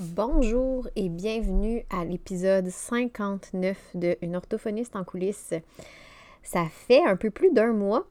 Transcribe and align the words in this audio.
Bonjour 0.00 0.88
et 0.96 1.10
bienvenue 1.10 1.84
à 1.90 2.06
l'épisode 2.06 2.70
59 2.70 3.76
de 3.96 4.16
Une 4.22 4.34
orthophoniste 4.34 4.96
en 4.96 5.04
coulisses. 5.04 5.52
Ça 6.42 6.64
fait 6.70 7.04
un 7.04 7.16
peu 7.16 7.28
plus 7.28 7.52
d'un 7.52 7.74
mois 7.74 8.06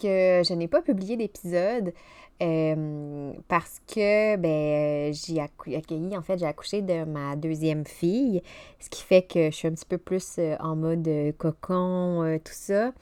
que 0.00 0.42
je 0.44 0.54
n'ai 0.54 0.68
pas 0.68 0.80
publié 0.80 1.16
d'épisode 1.16 1.92
euh, 2.40 3.32
parce 3.48 3.80
que 3.92 4.36
ben, 4.36 5.12
j'ai 5.12 5.40
accueilli, 5.40 6.16
en 6.16 6.22
fait, 6.22 6.38
j'ai 6.38 6.46
accouché 6.46 6.82
de 6.82 7.02
ma 7.02 7.34
deuxième 7.34 7.84
fille, 7.84 8.40
ce 8.78 8.88
qui 8.88 9.02
fait 9.02 9.22
que 9.22 9.46
je 9.46 9.56
suis 9.56 9.66
un 9.66 9.72
petit 9.72 9.86
peu 9.86 9.98
plus 9.98 10.36
euh, 10.38 10.54
en 10.60 10.76
mode 10.76 11.08
euh, 11.08 11.32
cocon, 11.32 12.38
tout 12.44 12.54
ça. 12.54 12.92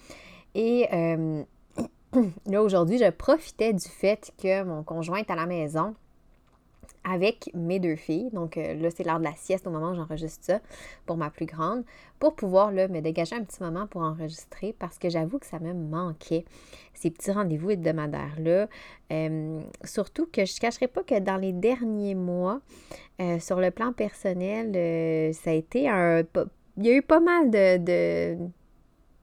Et 0.55 0.89
là, 2.47 2.63
aujourd'hui, 2.63 2.97
je 2.97 3.11
profitais 3.11 3.75
du 3.75 3.87
fait 3.87 4.33
que 4.43 4.63
mon 4.63 4.85
conjoint 4.85 5.19
est 5.19 5.31
à 5.31 5.37
la 5.37 5.45
maison 5.45 5.95
avec 7.05 7.51
mes 7.55 7.79
deux 7.79 7.97
filles. 7.97 8.31
Donc 8.33 8.57
euh, 8.57 8.75
là, 8.75 8.91
c'est 8.91 9.05
l'heure 9.05 9.19
de 9.19 9.25
la 9.25 9.35
sieste 9.35 9.67
au 9.67 9.71
moment 9.71 9.91
où 9.91 9.95
j'enregistre 9.95 10.45
ça 10.45 10.61
pour 11.07 11.17
ma 11.17 11.31
plus 11.31 11.47
grande, 11.47 11.85
pour 12.19 12.35
pouvoir 12.35 12.73
là, 12.73 12.89
me 12.89 13.01
dégager 13.01 13.37
un 13.37 13.43
petit 13.43 13.63
moment 13.63 13.87
pour 13.87 14.03
enregistrer 14.03 14.75
parce 14.79 14.99
que 14.99 15.09
j'avoue 15.09 15.39
que 15.39 15.47
ça 15.47 15.59
me 15.59 15.73
manquait, 15.73 16.45
ces 16.95 17.11
petits 17.11 17.33
rendez-vous 17.33 17.71
hebdomadaires-là. 17.71 18.69
Euh, 19.13 19.61
surtout 19.85 20.27
que 20.27 20.45
je 20.45 20.55
ne 20.55 20.61
cacherai 20.61 20.89
pas 20.89 21.03
que 21.03 21.19
dans 21.19 21.37
les 21.37 21.53
derniers 21.53 22.15
mois, 22.15 22.61
euh, 23.21 23.39
sur 23.39 23.61
le 23.61 23.71
plan 23.71 23.93
personnel, 23.93 25.35
ça 25.35 25.51
a 25.51 25.55
été 25.55 25.89
un... 25.89 26.23
Il 26.77 26.87
y 26.87 26.91
a 26.91 26.95
eu 26.95 27.03
pas 27.03 27.21
mal 27.21 27.51
de, 27.51 27.77
de, 27.79 28.39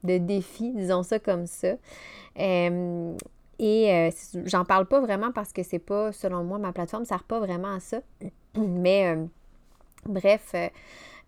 de 0.03 0.17
défis, 0.17 0.73
disons 0.73 1.03
ça 1.03 1.19
comme 1.19 1.47
ça. 1.47 1.75
Et 3.59 3.91
euh, 3.91 4.11
j'en 4.45 4.65
parle 4.65 4.85
pas 4.85 4.99
vraiment 4.99 5.31
parce 5.31 5.51
que 5.51 5.63
c'est 5.63 5.79
pas, 5.79 6.11
selon 6.11 6.43
moi, 6.43 6.59
ma 6.59 6.71
plateforme 6.71 7.03
ne 7.03 7.07
sert 7.07 7.23
pas 7.23 7.39
vraiment 7.39 7.73
à 7.73 7.79
ça. 7.79 8.01
Mais 8.55 9.15
euh, 9.15 9.25
bref, 10.05 10.53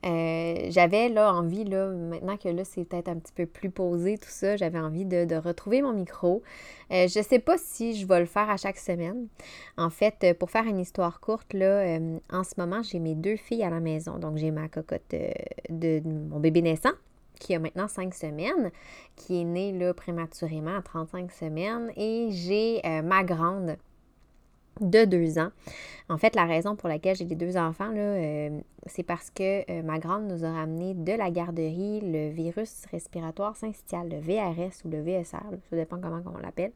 euh, 0.05 0.67
j'avais 0.69 1.09
là 1.09 1.33
envie, 1.33 1.63
là, 1.63 1.87
maintenant 1.87 2.37
que 2.37 2.49
là, 2.49 2.63
c'est 2.63 2.85
peut-être 2.85 3.09
un 3.09 3.17
petit 3.17 3.33
peu 3.33 3.47
plus 3.47 3.71
posé, 3.71 4.17
tout 4.19 4.29
ça, 4.29 4.57
j'avais 4.57 4.79
envie 4.79 5.05
de, 5.05 5.35
retrouver 5.35 5.81
mon 5.81 5.91
micro. 5.91 6.43
je 6.91 7.07
sais 7.07 7.39
pas 7.39 7.57
si 7.57 7.95
je 7.95 8.07
vais 8.07 8.19
le 8.19 8.25
faire 8.25 8.49
à 8.49 8.57
chaque 8.57 8.77
semaine. 8.77 9.27
En 9.77 9.89
fait, 9.89 10.37
pour 10.37 10.51
faire 10.51 10.65
une 10.65 10.79
histoire 10.79 11.19
courte, 11.19 11.53
là, 11.53 11.99
en 12.31 12.43
ce 12.43 12.53
moment, 12.57 12.83
j'ai 12.83 12.99
mes 12.99 13.15
deux 13.15 13.37
filles 13.37 13.63
à 13.63 13.69
la 13.71 13.79
maison. 13.79 14.19
Donc, 14.19 14.37
j'ai 14.37 14.51
ma 14.51 14.69
cocotte 14.69 15.15
de 15.69 16.01
mon 16.05 16.39
bébé 16.39 16.61
naissant 16.61 16.93
qui 17.39 17.55
a 17.55 17.59
maintenant 17.59 17.87
5 17.87 18.13
semaines, 18.13 18.71
qui 19.15 19.41
est 19.41 19.45
née 19.45 19.93
prématurément 19.93 20.77
à 20.77 20.81
35 20.81 21.31
semaines, 21.31 21.91
et 21.95 22.29
j'ai 22.31 22.85
euh, 22.85 23.01
ma 23.01 23.23
grande 23.23 23.77
de 24.81 25.05
2 25.05 25.39
ans. 25.39 25.51
En 26.09 26.17
fait, 26.17 26.35
la 26.35 26.45
raison 26.45 26.75
pour 26.75 26.89
laquelle 26.89 27.15
j'ai 27.15 27.25
les 27.25 27.35
deux 27.35 27.57
enfants, 27.57 27.91
euh, 27.95 28.59
c'est 28.85 29.03
parce 29.03 29.29
que 29.29 29.69
euh, 29.69 29.83
ma 29.83 29.99
grande 29.99 30.27
nous 30.27 30.45
a 30.45 30.51
ramené 30.51 30.93
de 30.93 31.13
la 31.13 31.29
garderie 31.31 32.01
le 32.01 32.29
virus 32.29 32.85
respiratoire 32.91 33.55
syncytial, 33.55 34.09
le 34.09 34.19
VRS 34.19 34.85
ou 34.85 34.89
le 34.89 35.01
VSR, 35.01 35.37
ça 35.69 35.75
dépend 35.75 35.99
comment 35.99 36.21
on 36.33 36.39
l'appelle. 36.39 36.71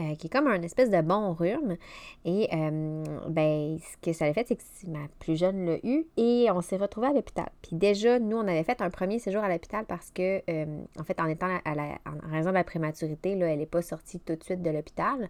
Euh, 0.00 0.16
qui 0.16 0.26
est 0.26 0.30
comme 0.30 0.48
un 0.48 0.60
espèce 0.62 0.90
de 0.90 1.00
bon 1.02 1.34
rhume. 1.34 1.76
Et 2.24 2.48
euh, 2.52 3.04
ben, 3.28 3.78
ce 3.78 3.96
que 4.02 4.12
ça 4.12 4.24
a 4.24 4.32
fait, 4.32 4.44
c'est 4.48 4.56
que 4.56 4.62
ma 4.88 5.06
plus 5.20 5.38
jeune 5.38 5.66
l'a 5.66 5.76
eu 5.84 6.04
et 6.16 6.48
on 6.50 6.62
s'est 6.62 6.78
retrouvés 6.78 7.06
à 7.06 7.12
l'hôpital. 7.12 7.48
Puis 7.62 7.76
déjà, 7.76 8.18
nous, 8.18 8.36
on 8.36 8.48
avait 8.48 8.64
fait 8.64 8.82
un 8.82 8.90
premier 8.90 9.20
séjour 9.20 9.44
à 9.44 9.48
l'hôpital 9.48 9.84
parce 9.86 10.10
que, 10.10 10.42
euh, 10.50 10.82
en 10.98 11.04
fait, 11.04 11.20
en 11.20 11.26
étant 11.26 11.46
à 11.64 11.74
la, 11.76 11.98
en 12.06 12.28
raison 12.28 12.50
de 12.50 12.54
la 12.54 12.64
prématurité, 12.64 13.36
là, 13.36 13.46
elle 13.46 13.60
n'est 13.60 13.66
pas 13.66 13.82
sortie 13.82 14.18
tout 14.18 14.34
de 14.34 14.42
suite 14.42 14.62
de 14.62 14.70
l'hôpital. 14.70 15.28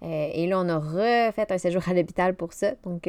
et 0.00 0.46
là, 0.46 0.60
on 0.60 0.68
a 0.70 0.78
refait 0.78 1.52
un 1.52 1.58
séjour 1.58 1.86
à 1.86 1.92
l'hôpital 1.92 2.34
pour 2.34 2.54
ça. 2.54 2.72
Donc, 2.84 3.06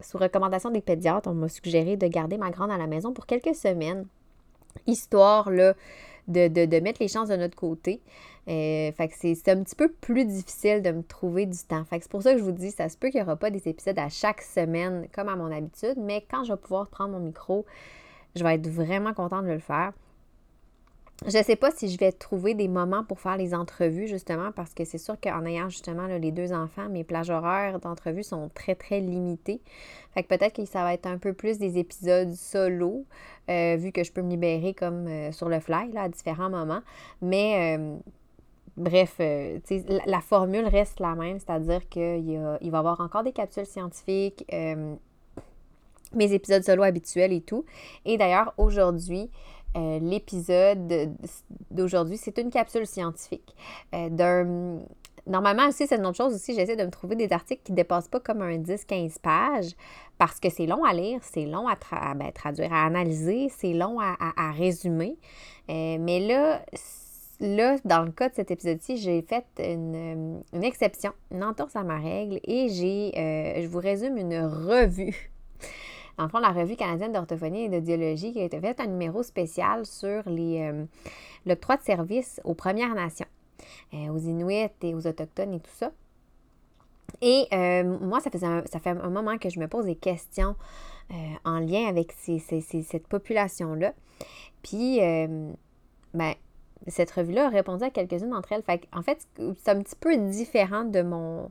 sous 0.00 0.16
recommandation 0.16 0.70
des 0.70 0.80
pédiatres, 0.80 1.28
on 1.28 1.34
m'a 1.34 1.50
suggéré 1.50 1.98
de 1.98 2.06
garder 2.06 2.38
ma 2.38 2.50
grande 2.50 2.70
à 2.70 2.78
la 2.78 2.86
maison 2.86 3.12
pour 3.12 3.26
quelques 3.26 3.54
semaines, 3.54 4.06
histoire 4.86 5.50
là, 5.50 5.74
de, 6.28 6.48
de 6.48 6.80
mettre 6.80 7.02
les 7.02 7.08
chances 7.08 7.28
de 7.28 7.36
notre 7.36 7.56
côté. 7.56 8.00
Euh, 8.48 8.90
fait 8.92 9.08
que 9.08 9.14
c'est 9.14 9.48
un 9.48 9.62
petit 9.62 9.76
peu 9.76 9.88
plus 9.88 10.24
difficile 10.24 10.82
de 10.82 10.90
me 10.90 11.02
trouver 11.02 11.46
du 11.46 11.58
temps. 11.58 11.84
Fait 11.84 11.98
que 11.98 12.04
c'est 12.04 12.10
pour 12.10 12.22
ça 12.22 12.32
que 12.32 12.38
je 12.38 12.44
vous 12.44 12.52
dis, 12.52 12.70
ça 12.70 12.88
se 12.88 12.96
peut 12.96 13.10
qu'il 13.10 13.20
n'y 13.20 13.24
aura 13.24 13.36
pas 13.36 13.50
des 13.50 13.68
épisodes 13.68 13.98
à 13.98 14.08
chaque 14.08 14.42
semaine 14.42 15.06
comme 15.12 15.28
à 15.28 15.36
mon 15.36 15.52
habitude, 15.52 15.96
mais 15.98 16.24
quand 16.30 16.44
je 16.44 16.52
vais 16.52 16.58
pouvoir 16.58 16.88
prendre 16.88 17.12
mon 17.12 17.20
micro, 17.20 17.66
je 18.34 18.42
vais 18.42 18.54
être 18.54 18.68
vraiment 18.68 19.12
contente 19.12 19.44
de 19.44 19.52
le 19.52 19.58
faire. 19.58 19.92
Je 21.26 21.36
ne 21.36 21.42
sais 21.42 21.56
pas 21.56 21.70
si 21.70 21.90
je 21.90 21.98
vais 21.98 22.12
trouver 22.12 22.54
des 22.54 22.66
moments 22.66 23.04
pour 23.04 23.20
faire 23.20 23.36
les 23.36 23.54
entrevues, 23.54 24.06
justement, 24.06 24.52
parce 24.52 24.72
que 24.72 24.86
c'est 24.86 24.96
sûr 24.96 25.20
qu'en 25.20 25.44
ayant 25.44 25.68
justement 25.68 26.06
les 26.06 26.32
deux 26.32 26.54
enfants, 26.54 26.88
mes 26.88 27.04
plages 27.04 27.28
horaires 27.28 27.78
d'entrevue 27.78 28.22
sont 28.22 28.50
très, 28.54 28.74
très 28.74 29.00
limitées. 29.00 29.60
Fait 30.14 30.22
que 30.22 30.28
peut-être 30.28 30.56
que 30.56 30.64
ça 30.64 30.82
va 30.82 30.94
être 30.94 31.06
un 31.06 31.18
peu 31.18 31.34
plus 31.34 31.58
des 31.58 31.76
épisodes 31.76 32.32
solo, 32.32 33.04
euh, 33.50 33.76
vu 33.76 33.92
que 33.92 34.02
je 34.02 34.12
peux 34.12 34.22
me 34.22 34.30
libérer 34.30 34.72
comme 34.72 35.06
euh, 35.08 35.30
sur 35.30 35.50
le 35.50 35.60
fly, 35.60 35.92
là, 35.92 36.04
à 36.04 36.08
différents 36.08 36.48
moments. 36.48 36.80
Mais 37.20 37.78
Bref, 38.76 39.16
euh, 39.20 39.58
la, 40.06 40.20
formule 40.20 40.66
reste 40.66 41.00
la 41.00 41.14
même, 41.14 41.38
c'est-à-dire 41.38 41.88
qu'il 41.88 42.58
il 42.60 42.70
va 42.70 42.78
y 42.78 42.78
avoir 42.78 43.00
encore 43.00 43.22
des 43.22 43.32
capsules 43.32 43.66
scientifiques, 43.66 44.44
euh, 44.52 44.94
mes 46.12 46.32
épisodes 46.32 46.62
solo 46.62 46.82
habituels 46.82 47.32
et 47.32 47.40
tout. 47.40 47.64
Et 48.04 48.16
d'ailleurs, 48.16 48.54
aujourd'hui, 48.58 49.30
euh, 49.76 49.98
l'épisode 50.00 51.14
d'aujourd'hui, 51.70 52.16
c'est 52.16 52.38
une 52.38 52.50
capsule 52.50 52.86
scientifique. 52.86 53.54
Normalement 55.26 55.68
aussi, 55.68 55.86
c'est 55.86 55.96
une 55.96 56.06
autre 56.06 56.16
chose 56.16 56.34
aussi, 56.34 56.54
j'essaie 56.54 56.76
de 56.76 56.82
me 56.82 56.90
trouver 56.90 57.14
des 57.14 57.30
articles 57.32 57.62
qui 57.62 57.72
ne 57.72 57.76
dépassent 57.76 58.08
pas 58.08 58.20
comme 58.20 58.40
un 58.40 58.56
10-15 58.56 59.20
pages 59.20 59.72
parce 60.16 60.40
que 60.40 60.48
c'est 60.48 60.66
long 60.66 60.82
à 60.82 60.94
lire, 60.94 61.20
c'est 61.22 61.44
long 61.44 61.68
à 61.68 61.76
ben, 62.14 62.32
traduire, 62.32 62.72
à 62.72 62.86
analyser, 62.86 63.50
c'est 63.50 63.74
long 63.74 64.00
à 64.00 64.50
résumer. 64.52 65.18
mais 65.68 66.20
là, 66.20 66.62
là, 67.40 67.76
dans 67.84 68.02
le 68.02 68.12
cas 68.12 68.28
de 68.28 68.34
cet 68.34 68.50
épisode-ci, 68.50 68.98
j'ai 68.98 69.22
fait 69.22 69.44
une, 69.58 70.42
exception, 70.62 71.12
une 71.30 71.42
entorse 71.42 71.74
à 71.74 71.82
ma 71.82 71.98
règle 71.98 72.38
et 72.44 72.68
j'ai, 72.68 73.12
euh, 73.18 73.62
je 73.62 73.66
vous 73.66 73.78
résume 73.78 74.16
une 74.16 74.38
revue. 74.38 75.30
En 76.18 76.28
fond, 76.28 76.38
la 76.38 76.50
revue 76.50 76.76
canadienne 76.76 77.12
d'orthophonie 77.12 77.64
et 77.64 77.68
d'audiologie 77.70 78.34
qui 78.34 78.42
a 78.42 78.44
été 78.44 78.60
faite 78.60 78.78
un 78.78 78.88
numéro 78.88 79.22
spécial 79.22 79.86
sur 79.86 80.28
les, 80.28 80.60
euh, 80.60 80.84
l'octroi 81.46 81.78
de 81.78 81.82
services 81.82 82.42
aux 82.44 82.52
Premières 82.52 82.94
Nations, 82.94 83.28
euh, 83.94 84.08
aux 84.08 84.18
Inuits 84.18 84.68
et 84.82 84.94
aux 84.94 85.06
Autochtones 85.06 85.54
et 85.54 85.60
tout 85.60 85.70
ça. 85.72 85.92
Et 87.22 87.46
moi, 88.02 88.20
ça, 88.20 88.28
ça 88.38 88.80
fait 88.80 88.90
un 88.90 89.08
moment 89.08 89.38
que 89.38 89.48
je 89.48 89.60
me 89.60 89.66
pose 89.66 89.86
des 89.86 89.96
questions 89.96 90.56
en 91.44 91.58
lien 91.58 91.86
avec 91.86 92.12
cette 92.12 93.06
population-là. 93.08 93.94
Puis, 94.62 95.00
ben, 96.12 96.34
cette 96.86 97.10
revue-là 97.10 97.46
a 97.46 97.48
répondu 97.48 97.84
à 97.84 97.90
quelques-unes 97.90 98.30
d'entre 98.30 98.52
elles. 98.52 98.62
En 98.92 99.02
fait, 99.02 99.26
c'est 99.58 99.70
un 99.70 99.80
petit 99.80 99.96
peu 99.98 100.16
différent 100.16 100.84
de 100.84 101.02
mon 101.02 101.50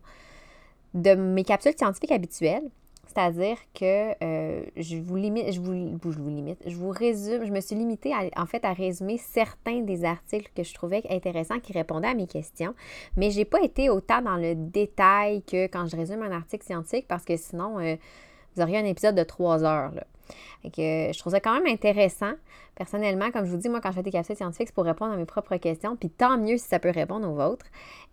de 0.96 1.14
mes 1.14 1.44
capsules 1.44 1.76
scientifiques 1.78 2.12
habituelles. 2.12 2.64
C'est-à-dire 3.10 3.58
que 3.74 4.14
euh, 4.24 4.64
je 4.76 4.98
vous 4.98 5.16
limite, 5.16 5.52
je 5.52 5.60
vous, 5.60 5.74
je 6.04 6.20
vous 6.20 6.30
limite, 6.30 6.62
je 6.68 6.76
vous 6.76 6.92
résume, 6.92 7.44
je 7.44 7.52
me 7.52 7.60
suis 7.60 7.76
limitée 7.76 8.14
en 8.36 8.46
fait 8.46 8.64
à 8.64 8.72
résumer 8.72 9.18
certains 9.18 9.82
des 9.82 10.06
articles 10.06 10.52
que 10.56 10.62
je 10.62 10.72
trouvais 10.76 11.02
intéressants 11.10 11.60
qui 11.60 11.74
répondaient 11.74 12.10
à 12.10 12.14
mes 12.14 12.28
questions, 12.28 12.76
mais 13.18 13.32
j'ai 13.32 13.46
pas 13.46 13.62
été 13.64 13.90
autant 13.90 14.22
dans 14.22 14.36
le 14.36 14.54
détail 14.54 15.42
que 15.42 15.66
quand 15.66 15.88
je 15.88 15.96
résume 15.96 16.22
un 16.22 16.32
article 16.32 16.64
scientifique 16.64 17.08
parce 17.08 17.26
que 17.26 17.36
sinon, 17.36 17.80
euh, 17.80 17.96
vous 18.56 18.62
auriez 18.62 18.78
un 18.78 18.86
épisode 18.86 19.16
de 19.16 19.24
trois 19.24 19.64
heures. 19.64 19.94
Que, 20.64 21.12
je 21.14 21.20
trouve 21.20 21.34
ça 21.34 21.40
quand 21.40 21.54
même 21.54 21.68
intéressant. 21.68 22.34
Personnellement, 22.76 23.32
comme 23.32 23.46
je 23.46 23.52
vous 23.52 23.58
dis, 23.58 23.70
moi, 23.70 23.82
quand 23.82 23.92
je 23.92 23.96
fais 23.98 24.04
des 24.04 24.12
capsules 24.12 24.36
scientifiques, 24.36 24.68
c'est 24.68 24.76
pour 24.76 24.86
répondre 24.86 25.14
à 25.14 25.18
mes 25.18 25.26
propres 25.26 25.58
questions, 25.58 25.96
puis 25.96 26.10
tant 26.10 26.38
mieux 26.38 26.58
si 26.58 26.68
ça 26.68 26.80
peut 26.80 26.92
répondre 26.92 27.28
aux 27.30 27.36
vôtres. 27.36 27.66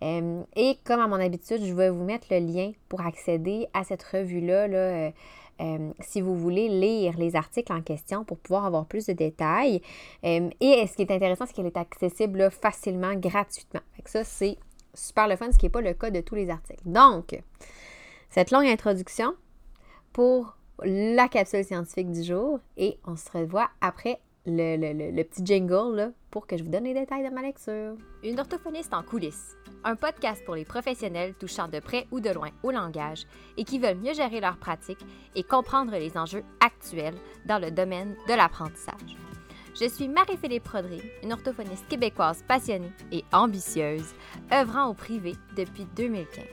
Euh, 0.03 0.43
et 0.55 0.77
comme 0.83 0.99
à 0.99 1.07
mon 1.07 1.15
habitude, 1.15 1.63
je 1.63 1.73
vais 1.73 1.89
vous 1.89 2.03
mettre 2.03 2.27
le 2.31 2.39
lien 2.39 2.71
pour 2.89 3.01
accéder 3.01 3.67
à 3.73 3.83
cette 3.83 4.03
revue-là. 4.03 4.67
Là, 4.67 4.77
euh, 4.77 5.11
euh, 5.61 5.91
si 6.01 6.21
vous 6.21 6.35
voulez 6.35 6.69
lire 6.69 7.17
les 7.17 7.35
articles 7.35 7.71
en 7.71 7.81
question 7.81 8.23
pour 8.23 8.37
pouvoir 8.37 8.65
avoir 8.65 8.85
plus 8.85 9.07
de 9.07 9.13
détails. 9.13 9.81
et 10.23 10.51
ce 10.61 10.95
qui 10.95 11.01
est 11.01 11.11
intéressant, 11.11 11.45
c'est 11.47 11.53
qu'elle 11.53 11.65
est 11.65 11.77
accessible 11.77 12.51
facilement, 12.51 13.15
gratuitement. 13.15 13.81
Ça, 14.05 14.23
c'est 14.23 14.57
super 14.93 15.27
le 15.27 15.35
fun, 15.35 15.51
ce 15.51 15.57
qui 15.57 15.65
n'est 15.65 15.71
pas 15.71 15.81
le 15.81 15.93
cas 15.93 16.11
de 16.11 16.21
tous 16.21 16.35
les 16.35 16.49
articles. 16.49 16.83
Donc, 16.85 17.39
cette 18.29 18.51
longue 18.51 18.67
introduction, 18.67 19.33
pour 20.13 20.57
la 20.83 21.27
capsule 21.27 21.63
scientifique 21.63 22.11
du 22.11 22.23
jour 22.23 22.59
et 22.77 22.99
on 23.05 23.15
se 23.15 23.29
revoit 23.31 23.69
après 23.81 24.19
le, 24.45 25.23
petit 25.23 25.45
jingle 25.45 25.95
là, 25.95 26.11
pour 26.31 26.47
que 26.47 26.57
je 26.57 26.63
vous 26.63 26.69
donne 26.69 26.85
les 26.85 26.93
détails 26.93 27.27
de 27.27 27.33
ma 27.33 27.41
lecture. 27.41 27.95
Une 28.23 28.39
orthophoniste 28.39 28.93
en 28.93 29.03
coulisses, 29.03 29.55
un 29.83 29.95
podcast 29.95 30.43
pour 30.45 30.55
les 30.55 30.65
professionnels 30.65 31.33
touchant 31.33 31.67
de 31.67 31.79
près 31.79 32.07
ou 32.11 32.19
de 32.19 32.29
loin 32.29 32.49
au 32.63 32.71
langage 32.71 33.25
et 33.57 33.63
qui 33.63 33.79
veulent 33.79 33.97
mieux 33.97 34.13
gérer 34.13 34.39
leur 34.39 34.57
pratique 34.57 35.05
et 35.35 35.43
comprendre 35.43 35.91
les 35.91 36.17
enjeux 36.17 36.43
actuels 36.59 37.17
dans 37.45 37.59
le 37.59 37.71
domaine 37.71 38.15
de 38.29 38.33
l'apprentissage. 38.33 39.17
Je 39.79 39.87
suis 39.87 40.07
Marie-Philippe 40.07 40.63
Prodry, 40.63 41.01
une 41.23 41.33
orthophoniste 41.33 41.87
québécoise 41.87 42.43
passionnée 42.47 42.91
et 43.11 43.23
ambitieuse, 43.31 44.15
œuvrant 44.51 44.87
au 44.87 44.93
privé 44.93 45.35
depuis 45.55 45.85
2015. 45.95 46.43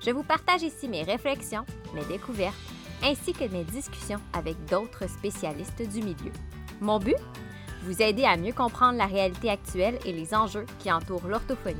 Je 0.00 0.10
vous 0.12 0.22
partage 0.22 0.62
ici 0.62 0.88
mes 0.88 1.02
réflexions, 1.02 1.66
mes 1.94 2.04
découvertes 2.04 2.56
ainsi 3.02 3.32
que 3.32 3.44
mes 3.44 3.64
discussions 3.64 4.20
avec 4.32 4.56
d'autres 4.66 5.08
spécialistes 5.08 5.82
du 5.82 6.02
milieu. 6.02 6.32
Mon 6.80 6.98
but? 6.98 7.16
Vous 7.84 8.02
aider 8.02 8.24
à 8.24 8.36
mieux 8.36 8.52
comprendre 8.52 8.98
la 8.98 9.06
réalité 9.06 9.48
actuelle 9.48 9.98
et 10.04 10.12
les 10.12 10.34
enjeux 10.34 10.66
qui 10.78 10.92
entourent 10.92 11.26
l'orthophonie 11.26 11.76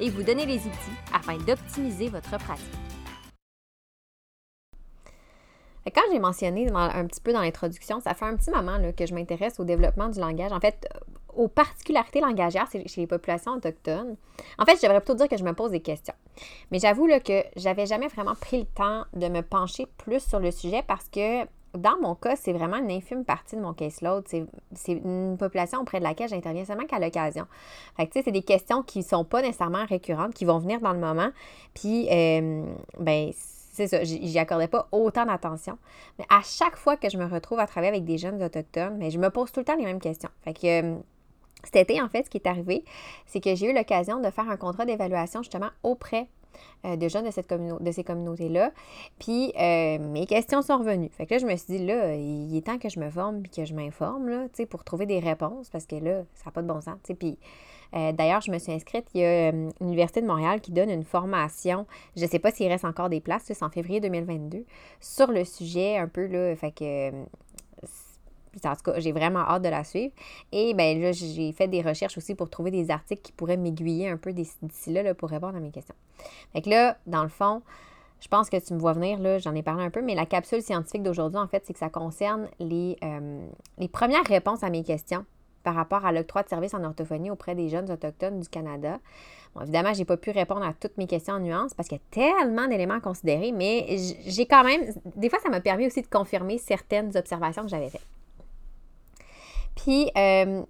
et 0.00 0.08
vous 0.08 0.22
donner 0.22 0.46
les 0.46 0.58
outils 0.58 0.98
afin 1.12 1.36
d'optimiser 1.36 2.08
votre 2.08 2.38
pratique. 2.38 2.66
Quand 5.94 6.02
j'ai 6.10 6.20
mentionné 6.20 6.70
un 6.72 7.06
petit 7.06 7.20
peu 7.20 7.32
dans 7.32 7.42
l'introduction, 7.42 8.00
ça 8.00 8.14
fait 8.14 8.24
un 8.24 8.36
petit 8.36 8.50
moment 8.50 8.78
que 8.96 9.04
je 9.04 9.14
m'intéresse 9.14 9.58
au 9.58 9.64
développement 9.64 10.08
du 10.08 10.20
langage. 10.20 10.52
En 10.52 10.60
fait, 10.60 10.88
aux 11.34 11.48
particularités 11.48 12.20
langagières 12.20 12.70
chez 12.70 13.00
les 13.00 13.06
populations 13.06 13.52
autochtones. 13.52 14.16
En 14.58 14.64
fait, 14.64 14.76
je 14.76 14.82
devrais 14.82 15.00
plutôt 15.00 15.16
dire 15.16 15.28
que 15.28 15.36
je 15.36 15.44
me 15.44 15.52
pose 15.52 15.70
des 15.70 15.80
questions. 15.80 16.14
Mais 16.70 16.78
j'avoue 16.78 17.08
que 17.24 17.42
j'avais 17.56 17.86
jamais 17.86 18.08
vraiment 18.08 18.34
pris 18.34 18.60
le 18.60 18.66
temps 18.66 19.04
de 19.14 19.28
me 19.28 19.42
pencher 19.42 19.86
plus 19.98 20.20
sur 20.20 20.40
le 20.40 20.50
sujet 20.50 20.82
parce 20.86 21.08
que 21.08 21.44
dans 21.74 21.98
mon 22.00 22.14
cas, 22.14 22.36
c'est 22.36 22.52
vraiment 22.52 22.76
une 22.76 22.90
infime 22.90 23.24
partie 23.24 23.56
de 23.56 23.62
mon 23.62 23.72
caseload. 23.72 24.26
C'est 24.28 24.92
une 24.92 25.36
population 25.38 25.80
auprès 25.80 25.98
de 25.98 26.04
laquelle 26.04 26.28
j'interviens 26.28 26.64
seulement 26.64 26.84
qu'à 26.84 26.98
l'occasion. 26.98 27.46
Fait 27.96 28.10
c'est 28.12 28.30
des 28.30 28.42
questions 28.42 28.82
qui 28.82 28.98
ne 28.98 29.04
sont 29.04 29.24
pas 29.24 29.40
nécessairement 29.40 29.84
récurrentes, 29.86 30.34
qui 30.34 30.44
vont 30.44 30.58
venir 30.58 30.80
dans 30.80 30.92
le 30.92 30.98
moment. 30.98 31.30
Puis, 31.74 32.08
euh, 32.10 32.66
ben, 32.98 33.30
c'est 33.72 33.86
ça, 33.86 34.04
j'y 34.04 34.38
accordais 34.38 34.68
pas 34.68 34.86
autant 34.92 35.24
d'attention. 35.24 35.78
Mais 36.18 36.26
à 36.28 36.42
chaque 36.44 36.76
fois 36.76 36.98
que 36.98 37.08
je 37.08 37.16
me 37.16 37.24
retrouve 37.24 37.58
à 37.58 37.66
travailler 37.66 37.92
avec 37.92 38.04
des 38.04 38.18
jeunes 38.18 38.42
autochtones, 38.42 38.98
mais 38.98 39.10
je 39.10 39.18
me 39.18 39.30
pose 39.30 39.50
tout 39.50 39.60
le 39.60 39.64
temps 39.64 39.76
les 39.76 39.86
mêmes 39.86 40.00
questions. 40.00 40.28
Fait 40.44 40.52
que 40.52 40.82
euh, 40.82 40.96
cet 41.64 41.76
été, 41.76 42.00
en 42.00 42.08
fait, 42.08 42.24
ce 42.24 42.30
qui 42.30 42.38
est 42.38 42.46
arrivé, 42.46 42.84
c'est 43.26 43.40
que 43.40 43.54
j'ai 43.54 43.70
eu 43.70 43.74
l'occasion 43.74 44.20
de 44.20 44.30
faire 44.30 44.48
un 44.48 44.56
contrat 44.56 44.84
d'évaluation 44.84 45.42
justement 45.42 45.70
auprès 45.82 46.28
euh, 46.84 46.96
de 46.96 47.08
jeunes 47.08 47.24
de, 47.24 47.30
cette 47.30 47.48
de 47.52 47.92
ces 47.92 48.04
communautés-là. 48.04 48.72
Puis 49.18 49.52
euh, 49.58 49.98
mes 49.98 50.26
questions 50.26 50.62
sont 50.62 50.78
revenues. 50.78 51.10
Fait 51.16 51.26
que 51.26 51.34
là, 51.34 51.38
je 51.38 51.46
me 51.46 51.56
suis 51.56 51.78
dit, 51.78 51.86
là, 51.86 52.14
il 52.14 52.56
est 52.56 52.66
temps 52.66 52.78
que 52.78 52.88
je 52.88 52.98
me 52.98 53.10
forme 53.10 53.42
puis 53.42 53.50
que 53.50 53.64
je 53.64 53.74
m'informe, 53.74 54.28
là, 54.28 54.44
tu 54.44 54.56
sais, 54.56 54.66
pour 54.66 54.84
trouver 54.84 55.06
des 55.06 55.20
réponses 55.20 55.70
parce 55.70 55.86
que 55.86 55.96
là, 55.96 56.22
ça 56.34 56.46
n'a 56.46 56.50
pas 56.52 56.62
de 56.62 56.66
bon 56.66 56.80
sens, 56.80 56.96
tu 57.04 57.08
sais. 57.08 57.14
Puis 57.14 57.38
euh, 57.94 58.12
d'ailleurs, 58.12 58.40
je 58.40 58.50
me 58.50 58.58
suis 58.58 58.72
inscrite, 58.72 59.06
il 59.14 59.20
y 59.20 59.24
a 59.24 59.52
l'Université 59.80 60.22
de 60.22 60.26
Montréal 60.26 60.60
qui 60.60 60.72
donne 60.72 60.90
une 60.90 61.04
formation, 61.04 61.86
je 62.16 62.22
ne 62.22 62.26
sais 62.26 62.38
pas 62.38 62.50
s'il 62.50 62.68
reste 62.68 62.84
encore 62.84 63.10
des 63.10 63.20
places, 63.20 63.42
c'est 63.44 63.62
en 63.62 63.70
février 63.70 64.00
2022, 64.00 64.64
sur 65.00 65.30
le 65.30 65.44
sujet 65.44 65.98
un 65.98 66.08
peu, 66.08 66.26
là, 66.26 66.56
fait 66.56 66.72
que 66.72 67.10
en 68.64 68.76
tout 68.76 68.82
cas, 68.82 69.00
j'ai 69.00 69.12
vraiment 69.12 69.40
hâte 69.40 69.62
de 69.62 69.68
la 69.68 69.84
suivre. 69.84 70.12
Et 70.52 70.74
bien 70.74 70.98
là, 70.98 71.12
j'ai 71.12 71.52
fait 71.52 71.68
des 71.68 71.82
recherches 71.82 72.16
aussi 72.18 72.34
pour 72.34 72.50
trouver 72.50 72.70
des 72.70 72.90
articles 72.90 73.22
qui 73.22 73.32
pourraient 73.32 73.56
m'aiguiller 73.56 74.08
un 74.08 74.16
peu 74.16 74.32
d'ici 74.32 74.92
là, 74.92 75.14
pour 75.14 75.30
répondre 75.30 75.56
à 75.56 75.60
mes 75.60 75.70
questions. 75.70 75.94
Fait 76.52 76.62
que 76.62 76.70
là, 76.70 76.96
dans 77.06 77.22
le 77.22 77.28
fond, 77.28 77.62
je 78.20 78.28
pense 78.28 78.48
que 78.48 78.56
tu 78.56 78.72
me 78.74 78.78
vois 78.78 78.92
venir, 78.92 79.18
là, 79.18 79.38
j'en 79.38 79.54
ai 79.54 79.62
parlé 79.62 79.84
un 79.84 79.90
peu, 79.90 80.00
mais 80.00 80.14
la 80.14 80.26
capsule 80.26 80.62
scientifique 80.62 81.02
d'aujourd'hui, 81.02 81.40
en 81.40 81.48
fait, 81.48 81.64
c'est 81.66 81.72
que 81.72 81.78
ça 81.78 81.90
concerne 81.90 82.48
les, 82.60 82.96
euh, 83.02 83.46
les 83.78 83.88
premières 83.88 84.24
réponses 84.24 84.62
à 84.62 84.70
mes 84.70 84.84
questions 84.84 85.24
par 85.62 85.74
rapport 85.74 86.04
à 86.04 86.12
l'octroi 86.12 86.42
de 86.42 86.48
services 86.48 86.74
en 86.74 86.84
orthophonie 86.84 87.30
auprès 87.30 87.54
des 87.54 87.68
jeunes 87.68 87.90
autochtones 87.90 88.40
du 88.40 88.48
Canada. 88.48 88.98
Bon, 89.54 89.62
évidemment, 89.62 89.92
je 89.92 89.98
n'ai 89.98 90.04
pas 90.04 90.16
pu 90.16 90.30
répondre 90.30 90.62
à 90.62 90.72
toutes 90.72 90.96
mes 90.98 91.06
questions 91.06 91.34
en 91.34 91.40
nuances 91.40 91.74
parce 91.74 91.88
qu'il 91.88 91.98
y 91.98 92.00
a 92.00 92.34
tellement 92.38 92.68
d'éléments 92.68 92.94
à 92.94 93.00
considérer, 93.00 93.52
mais 93.52 93.96
j'ai 94.26 94.46
quand 94.46 94.64
même, 94.64 94.82
des 95.16 95.28
fois, 95.28 95.38
ça 95.40 95.50
m'a 95.50 95.60
permis 95.60 95.86
aussi 95.86 96.02
de 96.02 96.06
confirmer 96.06 96.58
certaines 96.58 97.16
observations 97.16 97.62
que 97.62 97.68
j'avais 97.68 97.90
faites. 97.90 98.06
Puis, 99.74 100.10
euh, 100.16 100.62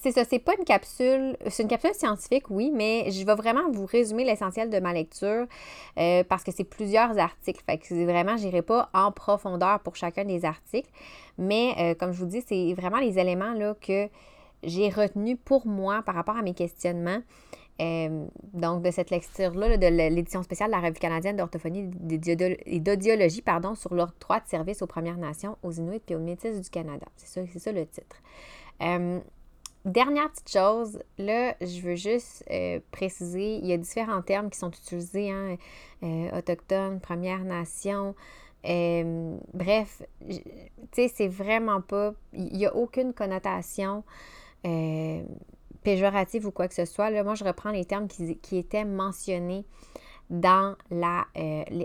c'est 0.00 0.12
ça, 0.12 0.24
c'est 0.24 0.38
pas 0.38 0.52
une 0.56 0.64
capsule, 0.64 1.36
c'est 1.48 1.62
une 1.62 1.68
capsule 1.68 1.94
scientifique, 1.94 2.50
oui, 2.50 2.70
mais 2.72 3.10
je 3.10 3.24
vais 3.24 3.34
vraiment 3.34 3.68
vous 3.70 3.86
résumer 3.86 4.24
l'essentiel 4.24 4.70
de 4.70 4.78
ma 4.78 4.92
lecture 4.92 5.46
euh, 5.98 6.22
parce 6.24 6.44
que 6.44 6.52
c'est 6.52 6.64
plusieurs 6.64 7.18
articles. 7.18 7.62
Fait 7.66 7.78
que 7.78 8.04
vraiment, 8.04 8.36
j'irai 8.36 8.62
pas 8.62 8.90
en 8.94 9.10
profondeur 9.10 9.80
pour 9.80 9.96
chacun 9.96 10.24
des 10.24 10.44
articles, 10.44 10.90
mais 11.36 11.74
euh, 11.78 11.94
comme 11.94 12.12
je 12.12 12.18
vous 12.18 12.26
dis, 12.26 12.42
c'est 12.46 12.74
vraiment 12.74 12.98
les 12.98 13.18
éléments 13.18 13.54
là, 13.54 13.74
que 13.80 14.08
j'ai 14.62 14.88
retenus 14.88 15.36
pour 15.44 15.66
moi 15.66 16.02
par 16.02 16.14
rapport 16.14 16.36
à 16.36 16.42
mes 16.42 16.54
questionnements. 16.54 17.20
Donc, 17.78 18.82
de 18.82 18.90
cette 18.90 19.10
lecture-là, 19.10 19.76
de 19.76 19.86
l'édition 19.86 20.42
spéciale 20.42 20.70
de 20.70 20.76
la 20.76 20.80
Revue 20.80 20.98
canadienne 20.98 21.36
d'orthophonie 21.36 21.90
et 22.66 22.80
d'audiologie, 22.80 23.42
pardon, 23.42 23.74
sur 23.74 23.94
l'octroi 23.94 24.40
de 24.40 24.48
services 24.48 24.82
aux 24.82 24.86
Premières 24.86 25.16
Nations, 25.16 25.56
aux 25.62 25.70
Inuits 25.70 26.02
et 26.08 26.16
aux 26.16 26.20
Métis 26.20 26.60
du 26.60 26.70
Canada. 26.70 27.06
C'est 27.16 27.46
ça, 27.46 27.58
ça 27.58 27.72
le 27.72 27.86
titre. 27.86 28.16
Euh, 28.82 29.20
dernière 29.84 30.30
petite 30.30 30.50
chose, 30.50 30.98
là, 31.18 31.54
je 31.60 31.80
veux 31.80 31.94
juste 31.94 32.44
euh, 32.50 32.80
préciser, 32.90 33.56
il 33.56 33.66
y 33.66 33.72
a 33.72 33.76
différents 33.76 34.22
termes 34.22 34.50
qui 34.50 34.58
sont 34.58 34.70
utilisés, 34.70 35.30
hein, 35.30 35.56
euh, 36.02 36.36
autochtone, 36.36 37.00
Première 37.00 37.44
Nation. 37.44 38.16
bref, 38.64 40.02
tu 40.28 40.42
sais, 40.92 41.08
c'est 41.08 41.28
vraiment 41.28 41.80
pas, 41.80 42.12
il 42.32 42.56
n'y 42.56 42.66
a 42.66 42.74
aucune 42.74 43.14
connotation 43.14 44.02
ou 46.44 46.50
quoi 46.50 46.68
que 46.68 46.74
ce 46.74 46.84
soit. 46.84 47.10
Moi, 47.22 47.34
je 47.34 47.44
reprends 47.44 47.70
les 47.70 47.84
termes 47.84 48.08
qui, 48.08 48.36
qui 48.38 48.56
étaient 48.58 48.84
mentionnés 48.84 49.64
dans 50.30 50.76
la, 50.90 51.26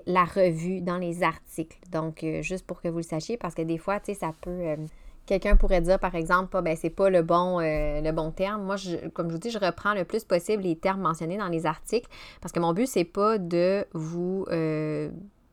la, 0.06 0.26
revue, 0.26 0.82
dans 0.82 0.98
les 0.98 1.24
articles. 1.24 1.78
Donc, 1.92 2.26
juste 2.42 2.66
pour 2.66 2.82
que 2.82 2.90
vous 2.90 2.98
le 2.98 3.04
sachiez, 3.04 3.38
parce 3.38 3.56
que 3.56 3.62
des 3.62 3.78
fois, 3.78 4.00
tu 4.00 4.14
sais, 4.14 4.20
ça 4.20 4.34
peut 4.42 4.76
Quelqu'un 5.26 5.56
pourrait 5.56 5.80
dire, 5.80 6.00
par 6.00 6.16
exemple, 6.16 6.62
ben, 6.62 6.76
c'est 6.76 6.90
pas 6.90 7.10
le 7.10 7.22
bon, 7.22 7.60
euh, 7.60 8.02
le 8.02 8.12
bon 8.12 8.32
terme. 8.32 8.64
Moi, 8.64 8.76
je, 8.76 9.08
comme 9.10 9.30
je 9.30 9.34
vous 9.34 9.40
dis, 9.40 9.52
je 9.52 9.60
reprends 9.60 9.94
le 9.94 10.04
plus 10.04 10.26
possible 10.26 10.64
les 10.64 10.76
termes 10.76 11.00
mentionnés 11.02 11.38
dans 11.38 11.48
les 11.48 11.66
articles 11.66 12.10
parce 12.42 12.52
que 12.52 12.60
mon 12.60 12.74
but, 12.74 12.88
c'est 12.88 13.06
pas 13.06 13.38
de 13.38 13.86
vous. 13.94 14.46
Euh, 14.50 15.10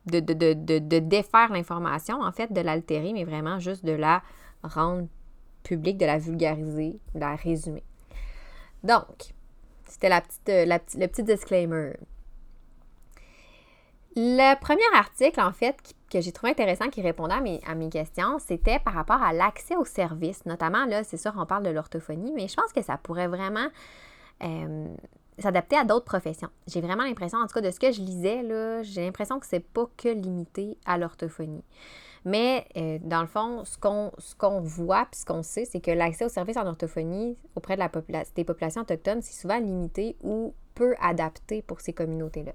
de, 0.07 0.19
de, 0.19 0.99
défaire 0.99 1.53
l'information, 1.53 2.21
en 2.21 2.31
fait, 2.31 2.51
de 2.51 2.59
l'altérer, 2.59 3.13
mais 3.13 3.23
vraiment 3.23 3.59
juste 3.59 3.85
de 3.85 3.91
la 3.91 4.23
rendre 4.63 5.07
publique, 5.63 5.99
de 5.99 6.07
la 6.07 6.17
vulgariser, 6.17 6.99
de 7.13 7.19
la 7.19 7.35
résumer. 7.35 7.83
Donc, 8.83 9.33
c'était 9.87 10.11
euh, 10.11 10.65
le 10.65 11.07
petit 11.07 11.23
disclaimer. 11.23 11.93
Le 14.15 14.59
premier 14.59 14.81
article, 14.93 15.39
en 15.39 15.53
fait, 15.53 15.77
que 16.11 16.19
j'ai 16.19 16.31
trouvé 16.31 16.51
intéressant, 16.51 16.89
qui 16.89 17.01
répondait 17.01 17.33
à 17.33 17.39
mes, 17.39 17.61
à 17.65 17.75
mes 17.75 17.89
questions, 17.89 18.39
c'était 18.39 18.79
par 18.79 18.93
rapport 18.93 19.21
à 19.21 19.31
l'accès 19.31 19.75
aux 19.77 19.85
services. 19.85 20.45
Notamment, 20.45 20.85
là, 20.85 21.03
c'est 21.03 21.17
sûr, 21.17 21.33
on 21.37 21.45
parle 21.45 21.63
de 21.63 21.69
l'orthophonie, 21.69 22.33
mais 22.35 22.47
je 22.47 22.55
pense 22.55 22.73
que 22.73 22.81
ça 22.81 22.97
pourrait 22.97 23.27
vraiment 23.27 23.67
euh, 24.43 24.87
s'adapter 25.39 25.77
à 25.77 25.85
d'autres 25.85 26.05
professions. 26.05 26.49
J'ai 26.67 26.81
vraiment 26.81 27.03
l'impression, 27.03 27.39
en 27.39 27.47
tout 27.47 27.53
cas, 27.53 27.61
de 27.61 27.71
ce 27.71 27.79
que 27.79 27.91
je 27.91 28.01
lisais, 28.01 28.43
là, 28.43 28.83
j'ai 28.83 29.05
l'impression 29.05 29.39
que 29.39 29.45
c'est 29.45 29.65
pas 29.65 29.85
que 29.95 30.09
limité 30.09 30.77
à 30.85 30.97
l'orthophonie. 30.97 31.63
Mais 32.23 32.65
euh, 32.77 32.99
dans 33.01 33.21
le 33.21 33.27
fond, 33.27 33.65
ce 33.65 33.77
qu'on, 33.77 34.11
ce 34.17 34.35
qu'on 34.35 34.59
voit 34.61 35.05
puis 35.11 35.21
ce 35.21 35.25
qu'on 35.25 35.41
sait, 35.41 35.65
c'est 35.65 35.79
que 35.79 35.91
l'accès 35.91 36.25
aux 36.25 36.29
services 36.29 36.57
en 36.57 36.67
orthophonie 36.67 37.37
auprès 37.55 37.75
de 37.75 37.79
la 37.79 37.89
des 38.35 38.43
populations 38.43 38.81
autochtones, 38.81 39.21
c'est 39.21 39.39
souvent 39.39 39.59
limité 39.59 40.15
ou 40.21 40.53
peu 40.75 40.93
adapté 41.01 41.61
pour 41.61 41.81
ces 41.81 41.93
communautés-là. 41.93 42.53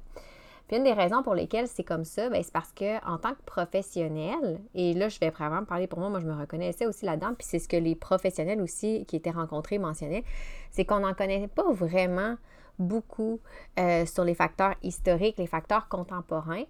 Puis 0.68 0.76
une 0.76 0.85
des 0.85 0.92
raisons 0.92 1.23
pour 1.23 1.35
lesquelles 1.35 1.68
c'est 1.68 1.85
comme 1.85 2.04
ça, 2.04 2.28
ben, 2.28 2.42
c'est 2.42 2.52
parce 2.52 2.73
que 2.73 2.96
en 3.08 3.18
tant 3.18 3.35
que 3.35 3.42
professionnel, 3.44 4.61
et 4.75 4.94
là 4.94 5.08
je 5.08 5.18
vais 5.20 5.30
vraiment 5.30 5.64
parler 5.64 5.87
pour 5.87 6.00
moi, 6.00 6.11
moi 6.11 6.18
je 6.18 6.26
me 6.26 6.35
reconnaissais 6.35 6.87
aussi 6.87 7.04
là-dedans, 7.04 7.35
puis 7.38 7.46
c'est 7.49 7.61
ce 7.61 7.68
que 7.68 7.76
les 7.76 7.94
professionnels 7.94 8.61
aussi 8.61 9.04
qui 9.06 9.16
étaient 9.16 9.30
rencontrés 9.30 9.78
mentionnaient, 9.78 10.25
c'est 10.70 10.85
qu'on 10.85 11.00
n'en 11.00 11.14
connaît 11.14 11.46
pas 11.49 11.70
vraiment 11.73 12.37
beaucoup 12.78 13.40
euh, 13.78 14.04
sur 14.06 14.25
les 14.25 14.35
facteurs 14.35 14.75
historiques, 14.82 15.38
les 15.38 15.46
facteurs 15.46 15.88
contemporains 15.88 16.64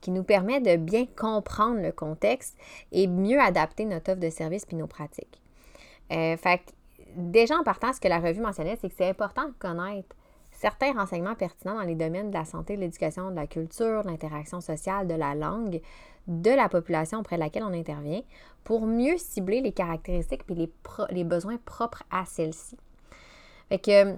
qui 0.00 0.10
nous 0.10 0.22
permettent 0.22 0.64
de 0.64 0.76
bien 0.76 1.06
comprendre 1.06 1.80
le 1.80 1.92
contexte 1.92 2.56
et 2.92 3.06
mieux 3.06 3.40
adapter 3.40 3.84
notre 3.84 4.12
offre 4.12 4.20
de 4.20 4.30
service 4.30 4.66
puis 4.66 4.76
nos 4.76 4.86
pratiques. 4.86 5.40
Euh, 6.12 6.36
fait 6.36 6.62
déjà 7.16 7.56
en 7.56 7.64
partant, 7.64 7.92
ce 7.92 8.00
que 8.00 8.08
la 8.08 8.18
revue 8.18 8.40
mentionnait, 8.40 8.76
c'est 8.80 8.88
que 8.88 8.94
c'est 8.96 9.08
important 9.08 9.46
de 9.46 9.54
connaître 9.58 10.14
certains 10.52 10.92
renseignements 10.92 11.34
pertinents 11.34 11.74
dans 11.74 11.82
les 11.82 11.94
domaines 11.94 12.30
de 12.30 12.36
la 12.36 12.44
santé, 12.44 12.76
de 12.76 12.80
l'éducation, 12.80 13.30
de 13.30 13.36
la 13.36 13.46
culture, 13.46 14.02
de 14.02 14.08
l'interaction 14.08 14.60
sociale, 14.60 15.06
de 15.06 15.14
la 15.14 15.34
langue 15.34 15.80
de 16.26 16.50
la 16.50 16.68
population 16.68 17.20
auprès 17.20 17.36
de 17.36 17.40
laquelle 17.40 17.62
on 17.62 17.72
intervient 17.72 18.22
pour 18.64 18.86
mieux 18.86 19.16
cibler 19.16 19.60
les 19.60 19.72
caractéristiques 19.72 20.42
et 20.48 20.54
les, 20.54 20.72
les 21.10 21.24
besoins 21.24 21.56
propres 21.64 22.02
à 22.10 22.24
celle-ci. 22.24 22.76
Fait 23.68 23.78
que 23.78 24.16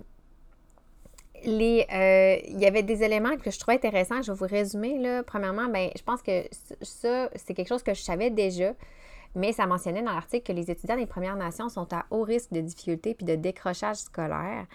euh, 1.46 2.36
il 2.46 2.58
y 2.58 2.66
avait 2.66 2.82
des 2.82 3.02
éléments 3.02 3.36
que 3.36 3.50
je 3.50 3.58
trouvais 3.58 3.76
intéressants. 3.76 4.22
Je 4.22 4.32
vais 4.32 4.38
vous 4.38 4.46
résumer. 4.46 4.98
Là. 4.98 5.22
Premièrement, 5.22 5.66
ben, 5.66 5.90
je 5.96 6.02
pense 6.02 6.22
que 6.22 6.44
ça, 6.82 7.28
c'est 7.34 7.54
quelque 7.54 7.68
chose 7.68 7.82
que 7.82 7.94
je 7.94 8.02
savais 8.02 8.30
déjà, 8.30 8.72
mais 9.34 9.52
ça 9.52 9.66
mentionnait 9.66 10.02
dans 10.02 10.12
l'article 10.12 10.52
que 10.52 10.52
les 10.52 10.70
étudiants 10.70 10.96
des 10.96 11.06
Premières 11.06 11.36
Nations 11.36 11.68
sont 11.68 11.92
à 11.92 12.06
haut 12.10 12.22
risque 12.22 12.52
de 12.52 12.60
difficultés 12.60 13.14
puis 13.14 13.26
de 13.26 13.34
décrochage 13.34 13.96
scolaire. 13.96 14.66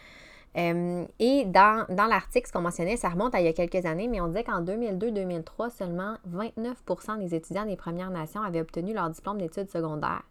Et 0.56 1.46
dans, 1.46 1.86
l'article, 1.90 2.48
ce 2.48 2.54
qu'on 2.54 2.62
mentionnait, 2.62 2.98
ça 2.98 3.10
remonte 3.10 3.34
à 3.34 3.40
il 3.42 3.46
y 3.46 3.48
a 3.48 3.54
quelques 3.54 3.86
années, 3.86 4.08
mais 4.08 4.22
on 4.22 4.28
disait 4.28 4.44
qu'en 4.44 4.62
2002-2003, 4.62 5.72
seulement 5.72 6.16
29% 6.32 7.20
des 7.20 7.34
étudiants 7.34 7.66
des 7.66 7.76
Premières 7.76 8.12
Nations 8.12 8.42
avaient 8.42 8.62
obtenu 8.62 8.94
leur 8.94 9.10
diplôme 9.10 9.40
d'études 9.40 9.70
secondaires. 9.72 10.24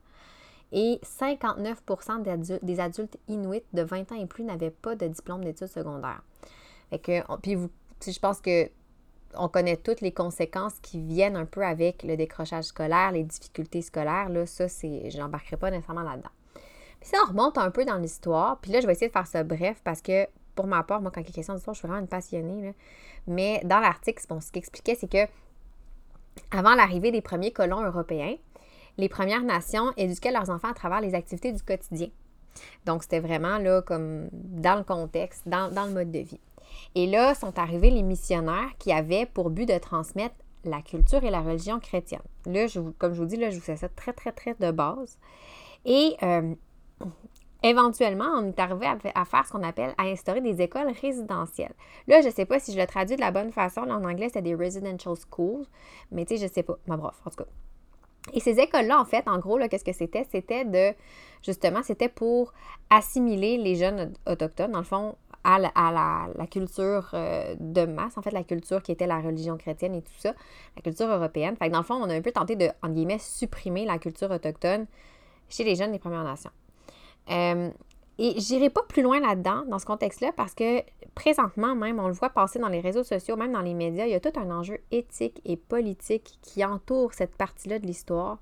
Et 0.72 1.00
59% 1.04 2.60
des 2.62 2.80
adultes 2.80 3.18
inuits 3.28 3.62
de 3.72 3.82
20 3.82 4.12
ans 4.12 4.16
et 4.16 4.26
plus 4.26 4.42
n'avaient 4.44 4.70
pas 4.70 4.96
de 4.96 5.06
diplôme 5.06 5.44
d'études 5.44 5.68
secondaires. 5.68 6.22
Fait 6.90 6.98
que, 6.98 7.36
puis 7.38 7.54
vous, 7.54 7.70
je 8.06 8.18
pense 8.18 8.40
que 8.40 8.68
on 9.34 9.48
connaît 9.48 9.76
toutes 9.76 10.00
les 10.00 10.12
conséquences 10.12 10.74
qui 10.80 11.00
viennent 11.00 11.36
un 11.36 11.46
peu 11.46 11.64
avec 11.64 12.02
le 12.02 12.16
décrochage 12.16 12.64
scolaire, 12.64 13.12
les 13.12 13.24
difficultés 13.24 13.82
scolaires. 13.82 14.28
Là, 14.28 14.46
ça, 14.46 14.68
c'est, 14.68 15.10
je 15.10 15.18
n'embarquerai 15.18 15.56
pas 15.56 15.70
nécessairement 15.70 16.02
là-dedans. 16.02 16.30
Puis 17.00 17.08
ça, 17.08 17.18
on 17.24 17.28
remonte 17.28 17.58
un 17.58 17.70
peu 17.70 17.84
dans 17.84 17.96
l'histoire. 17.96 18.58
Puis 18.60 18.72
là, 18.72 18.80
je 18.80 18.86
vais 18.86 18.92
essayer 18.92 19.08
de 19.08 19.12
faire 19.12 19.26
ça 19.26 19.42
bref 19.42 19.80
parce 19.84 20.02
que, 20.02 20.26
pour 20.54 20.66
ma 20.66 20.82
part, 20.82 21.00
moi, 21.00 21.10
quand 21.10 21.20
il 21.20 21.28
a 21.28 21.32
question 21.32 21.54
d'histoire, 21.54 21.74
je 21.74 21.80
suis 21.80 21.88
vraiment 21.88 22.02
une 22.02 22.08
passionnée. 22.08 22.74
Mais 23.26 23.60
dans 23.64 23.80
l'article, 23.80 24.22
bon, 24.28 24.40
ce 24.40 24.52
qu'il 24.52 24.58
expliquait, 24.58 24.94
c'est 24.94 25.10
que 25.10 25.26
avant 26.50 26.74
l'arrivée 26.74 27.10
des 27.10 27.22
premiers 27.22 27.52
colons 27.52 27.82
européens, 27.82 28.36
les 28.98 29.08
Premières 29.08 29.42
Nations 29.42 29.92
éduquaient 29.96 30.32
leurs 30.32 30.50
enfants 30.50 30.68
à 30.68 30.74
travers 30.74 31.00
les 31.00 31.14
activités 31.14 31.52
du 31.52 31.62
quotidien. 31.62 32.08
Donc, 32.86 33.02
c'était 33.02 33.20
vraiment 33.20 33.58
là, 33.58 33.82
comme 33.82 34.28
dans 34.32 34.76
le 34.76 34.84
contexte, 34.84 35.48
dans, 35.48 35.70
le 35.70 35.92
mode 35.92 36.10
de 36.10 36.18
vie. 36.18 36.40
Et 36.94 37.06
là 37.06 37.34
sont 37.34 37.58
arrivés 37.58 37.90
les 37.90 38.02
missionnaires 38.02 38.70
qui 38.78 38.92
avaient 38.92 39.26
pour 39.26 39.50
but 39.50 39.66
de 39.66 39.78
transmettre 39.78 40.34
la 40.64 40.80
culture 40.80 41.24
et 41.24 41.30
la 41.30 41.40
religion 41.40 41.80
chrétienne. 41.80 42.22
Là, 42.46 42.66
je, 42.66 42.80
comme 42.98 43.14
je 43.14 43.20
vous 43.20 43.26
dis, 43.26 43.36
là, 43.36 43.50
je 43.50 43.56
vous 43.56 43.62
fais 43.62 43.76
ça 43.76 43.88
très, 43.88 44.12
très, 44.12 44.32
très 44.32 44.54
de 44.54 44.70
base. 44.70 45.18
Et 45.84 46.16
euh, 46.22 46.54
éventuellement, 47.62 48.28
on 48.36 48.48
est 48.48 48.58
arrivé 48.58 48.86
à, 49.14 49.24
faire 49.24 49.46
ce 49.46 49.52
qu'on 49.52 49.62
appelle 49.62 49.94
à 49.98 50.04
instaurer 50.04 50.40
des 50.40 50.62
écoles 50.62 50.92
résidentielles. 51.00 51.74
Là, 52.06 52.20
je 52.20 52.28
ne 52.28 52.32
sais 52.32 52.46
pas 52.46 52.60
si 52.60 52.72
je 52.72 52.78
le 52.78 52.86
traduis 52.86 53.16
de 53.16 53.20
la 53.20 53.30
bonne 53.30 53.52
façon. 53.52 53.84
Là, 53.84 53.96
en 53.96 54.04
anglais, 54.04 54.30
c'est 54.32 54.42
des 54.42 54.54
residential 54.54 55.14
schools. 55.16 55.66
Mais 56.10 56.24
tu 56.24 56.34
sais, 56.34 56.40
je 56.40 56.46
ne 56.46 56.52
sais 56.52 56.62
pas. 56.62 56.78
Mais 56.86 56.96
bref, 56.96 57.14
en 57.24 57.30
tout 57.30 57.36
cas. 57.36 57.50
Et 58.32 58.40
ces 58.40 58.58
écoles-là, 58.60 59.00
en 59.00 59.04
fait, 59.04 59.26
en 59.26 59.38
gros, 59.38 59.58
qu'est-ce 59.68 59.84
que 59.84 59.92
c'était? 59.92 60.26
C'était 60.30 60.64
de, 60.64 60.94
justement, 61.44 61.82
c'était 61.82 62.08
pour 62.08 62.52
assimiler 62.88 63.56
les 63.58 63.74
jeunes 63.74 64.12
autochtones, 64.26 64.72
dans 64.72 64.78
le 64.78 64.84
fond, 64.84 65.16
à 65.44 65.58
la, 65.58 66.46
culture 66.46 67.10
euh, 67.14 67.54
de 67.58 67.84
masse, 67.84 68.16
en 68.16 68.22
fait, 68.22 68.30
la 68.30 68.44
culture 68.44 68.82
qui 68.82 68.92
était 68.92 69.06
la 69.06 69.20
religion 69.20 69.56
chrétienne 69.56 69.94
et 69.94 70.02
tout 70.02 70.12
ça, 70.18 70.34
la 70.76 70.82
culture 70.82 71.08
européenne. 71.08 71.56
Fait 71.56 71.66
que 71.66 71.72
dans 71.72 71.80
le 71.80 71.84
fond, 71.84 71.94
on 71.94 72.08
a 72.08 72.14
un 72.14 72.20
peu 72.20 72.30
tenté 72.30 72.54
de, 72.54 72.68
en 72.82 72.90
guillemets, 72.90 73.18
supprimer 73.18 73.84
la 73.84 73.98
culture 73.98 74.30
autochtone 74.30 74.86
chez 75.48 75.64
les 75.64 75.74
jeunes 75.74 75.92
des 75.92 75.98
Premières 75.98 76.24
Nations. 76.24 76.50
Euh, 77.30 77.70
et 78.22 78.38
j'irai 78.38 78.70
pas 78.70 78.82
plus 78.88 79.02
loin 79.02 79.18
là-dedans, 79.18 79.64
dans 79.66 79.80
ce 79.80 79.84
contexte-là, 79.84 80.30
parce 80.36 80.54
que 80.54 80.82
présentement 81.16 81.74
même, 81.74 81.98
on 81.98 82.06
le 82.06 82.14
voit 82.14 82.30
passer 82.30 82.60
dans 82.60 82.68
les 82.68 82.78
réseaux 82.78 83.02
sociaux, 83.02 83.34
même 83.34 83.52
dans 83.52 83.62
les 83.62 83.74
médias, 83.74 84.06
il 84.06 84.12
y 84.12 84.14
a 84.14 84.20
tout 84.20 84.38
un 84.38 84.48
enjeu 84.52 84.78
éthique 84.92 85.40
et 85.44 85.56
politique 85.56 86.38
qui 86.40 86.64
entoure 86.64 87.14
cette 87.14 87.34
partie-là 87.34 87.80
de 87.80 87.86
l'histoire. 87.86 88.38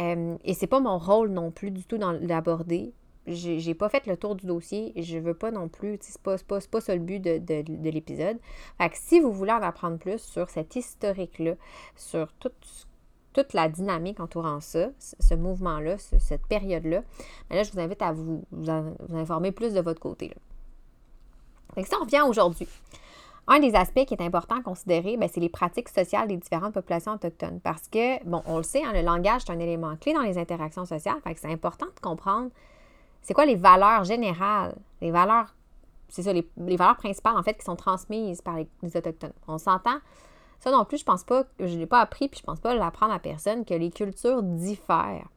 Euh, 0.00 0.36
et 0.42 0.54
c'est 0.54 0.66
pas 0.66 0.80
mon 0.80 0.98
rôle 0.98 1.28
non 1.28 1.52
plus 1.52 1.70
du 1.70 1.84
tout 1.84 1.96
d'aborder 1.96 2.92
j'ai 3.26 3.74
pas 3.74 3.88
fait 3.88 4.06
le 4.06 4.16
tour 4.16 4.34
du 4.34 4.46
dossier. 4.46 4.92
Je 4.96 5.18
veux 5.18 5.32
pas 5.32 5.50
non 5.50 5.68
plus. 5.68 5.98
C'est 6.02 6.20
pas, 6.20 6.36
pas, 6.38 6.80
ça 6.80 6.94
le 6.94 7.00
but 7.00 7.20
de, 7.20 7.38
de, 7.38 7.90
l'épisode. 7.90 8.38
Fait 8.78 8.90
que 8.90 8.96
si 8.98 9.20
vous 9.20 9.32
voulez 9.32 9.52
en 9.52 9.62
apprendre 9.62 9.98
plus 9.98 10.20
sur 10.20 10.50
cet 10.50 10.76
historique-là, 10.76 11.54
sur 11.96 12.32
toute, 12.34 12.86
toute 13.34 13.52
la 13.52 13.68
dynamique 13.68 14.20
entourant 14.20 14.60
ça, 14.60 14.88
ce 14.98 15.34
mouvement-là, 15.34 15.96
cette 15.98 16.46
période-là, 16.46 17.02
ben 17.50 17.56
là, 17.56 17.62
je 17.62 17.72
vous 17.72 17.80
invite 17.80 18.00
à 18.00 18.12
vous, 18.12 18.42
informer 19.12 19.52
plus 19.52 19.74
de 19.74 19.80
votre 19.80 20.00
côté. 20.00 20.28
Là. 20.28 21.84
Ça, 21.84 21.96
on 22.00 22.04
revient 22.04 22.22
aujourd'hui. 22.26 22.68
Un 23.46 23.60
des 23.60 23.74
aspects 23.74 24.06
qui 24.06 24.14
est 24.14 24.22
important 24.22 24.56
à 24.56 24.62
considérer, 24.62 25.18
ben, 25.18 25.28
c'est 25.30 25.40
les 25.40 25.50
pratiques 25.50 25.90
sociales 25.90 26.28
des 26.28 26.38
différentes 26.38 26.72
populations 26.72 27.12
autochtones. 27.12 27.60
Parce 27.60 27.88
que, 27.88 28.24
bon, 28.24 28.42
on 28.46 28.56
le 28.56 28.62
sait, 28.62 28.82
hein, 28.82 28.92
le 28.94 29.02
langage, 29.02 29.42
est 29.46 29.52
un 29.52 29.58
élément 29.58 29.96
clé 29.96 30.14
dans 30.14 30.22
les 30.22 30.38
interactions 30.38 30.86
sociales. 30.86 31.16
Fait 31.22 31.34
que 31.34 31.40
c'est 31.40 31.52
important 31.52 31.86
de 31.86 32.00
comprendre 32.00 32.50
c'est 33.24 33.32
quoi 33.32 33.46
les 33.46 33.56
valeurs 33.56 34.04
générales, 34.04 34.74
les 35.00 35.10
valeurs, 35.10 35.54
c'est 36.08 36.22
ça, 36.22 36.32
les, 36.32 36.46
valeurs 36.56 36.96
principales 36.96 37.36
en 37.36 37.42
fait 37.42 37.54
qui 37.54 37.64
sont 37.64 37.74
transmises 37.74 38.42
par 38.42 38.56
les, 38.56 38.96
Autochtones. 38.96 39.32
On 39.48 39.58
s'entend. 39.58 39.98
Ça 40.64 40.70
non 40.70 40.86
plus, 40.86 40.96
je 40.96 41.04
pense 41.04 41.24
pas, 41.24 41.44
je 41.60 41.66
ne 41.66 41.76
l'ai 41.76 41.86
pas 41.86 42.00
appris, 42.00 42.26
puis 42.26 42.40
je 42.40 42.42
pense 42.42 42.58
pas 42.58 42.74
l'apprendre 42.74 43.12
à 43.12 43.18
personne, 43.18 43.66
que 43.66 43.74
les 43.74 43.90
cultures 43.90 44.42
diffèrent. 44.42 45.28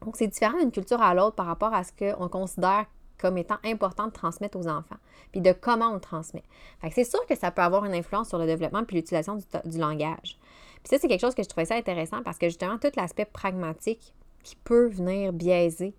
Donc, 0.00 0.16
c'est 0.16 0.28
différent 0.28 0.56
d'une 0.56 0.70
culture 0.70 1.02
à 1.02 1.12
l'autre 1.12 1.36
par 1.36 1.44
rapport 1.44 1.74
à 1.74 1.84
ce 1.84 1.92
qu'on 1.92 2.28
considère 2.30 2.86
comme 3.18 3.36
étant 3.36 3.58
important 3.66 4.06
de 4.06 4.12
transmettre 4.12 4.56
aux 4.56 4.66
enfants, 4.66 4.96
puis 5.30 5.42
de 5.42 5.52
comment 5.52 5.90
on 5.90 5.94
le 5.94 6.00
transmet. 6.00 6.42
c'est 6.90 7.04
sûr 7.04 7.20
que 7.26 7.36
ça 7.36 7.50
peut 7.50 7.60
avoir 7.60 7.84
une 7.84 7.92
influence 7.92 8.30
sur 8.30 8.38
le 8.38 8.46
développement 8.46 8.82
puis 8.84 8.96
l'utilisation 8.96 9.36
du, 9.36 9.44
du, 9.66 9.76
langage. 9.76 10.38
Puis 10.82 10.88
ça, 10.88 10.96
c'est 10.98 11.06
quelque 11.06 11.20
chose 11.20 11.34
que 11.34 11.42
je 11.42 11.48
trouvais 11.50 11.66
ça 11.66 11.74
intéressant 11.74 12.22
parce 12.22 12.38
que 12.38 12.48
justement, 12.48 12.78
tout 12.78 12.88
l'aspect 12.96 13.26
pragmatique 13.26 14.14
qui 14.42 14.56
peut 14.56 14.88
venir 14.88 15.34
biaiser 15.34 15.94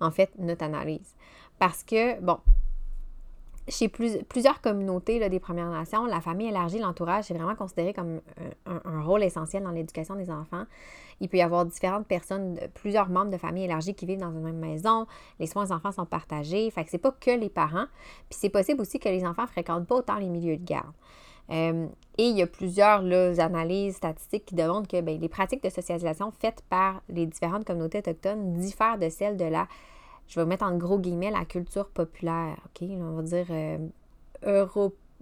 en 0.00 0.10
fait, 0.10 0.30
notre 0.38 0.64
analyse. 0.64 1.14
Parce 1.58 1.84
que, 1.84 2.18
bon, 2.20 2.38
chez 3.68 3.88
plusieurs 3.88 4.60
communautés 4.60 5.28
des 5.28 5.40
Premières 5.40 5.70
Nations, 5.70 6.04
la 6.06 6.20
famille 6.20 6.48
élargie, 6.48 6.78
l'entourage, 6.78 7.24
c'est 7.24 7.34
vraiment 7.34 7.54
considéré 7.54 7.92
comme 7.92 8.20
un, 8.66 9.02
rôle 9.02 9.22
essentiel 9.22 9.62
dans 9.62 9.70
l'éducation 9.70 10.16
des 10.16 10.30
enfants. 10.30 10.64
Il 11.20 11.28
peut 11.28 11.36
y 11.36 11.42
avoir 11.42 11.64
différentes 11.64 12.06
personnes, 12.06 12.58
plusieurs 12.74 13.08
membres 13.08 13.30
de 13.30 13.36
famille 13.36 13.64
élargie 13.64 13.94
qui 13.94 14.06
vivent 14.06 14.18
dans 14.18 14.32
une 14.32 14.42
même 14.42 14.58
maison. 14.58 15.06
Les 15.38 15.46
soins 15.46 15.64
aux 15.64 15.72
enfants 15.72 15.92
sont 15.92 16.06
partagés. 16.06 16.68
Fait 16.70 16.84
que 16.84 16.90
c'est 16.90 16.98
pas 16.98 17.12
que 17.12 17.30
les 17.30 17.50
parents. 17.50 17.86
Puis 18.28 18.38
c'est 18.40 18.48
possible 18.48 18.80
aussi 18.80 18.98
que 18.98 19.08
les 19.08 19.24
enfants 19.24 19.46
fréquentent 19.46 19.86
pas 19.86 19.96
autant 19.96 20.16
les 20.16 20.28
milieux 20.28 20.56
de 20.56 20.64
garde. 20.64 20.92
Euh, 21.50 21.86
et 22.18 22.28
il 22.28 22.36
y 22.36 22.42
a 22.42 22.46
plusieurs 22.46 23.00
analyses 23.40 23.96
statistiques 23.96 24.46
qui 24.46 24.54
démontrent 24.54 24.88
que 24.88 25.00
ben, 25.00 25.20
les 25.20 25.28
pratiques 25.28 25.62
de 25.62 25.70
socialisation 25.70 26.30
faites 26.30 26.62
par 26.68 27.02
les 27.08 27.26
différentes 27.26 27.64
communautés 27.64 27.98
autochtones 27.98 28.54
diffèrent 28.54 28.98
de 28.98 29.08
celles 29.08 29.36
de 29.36 29.44
la 29.44 29.68
je 30.32 30.40
vais 30.40 30.46
mettre 30.46 30.64
en 30.64 30.76
gros 30.78 30.98
guillemets 30.98 31.30
la 31.30 31.44
culture 31.44 31.90
populaire, 31.90 32.56
OK? 32.64 32.88
On 32.88 33.16
va 33.16 33.22
dire 33.22 33.44
euh, 33.50 33.76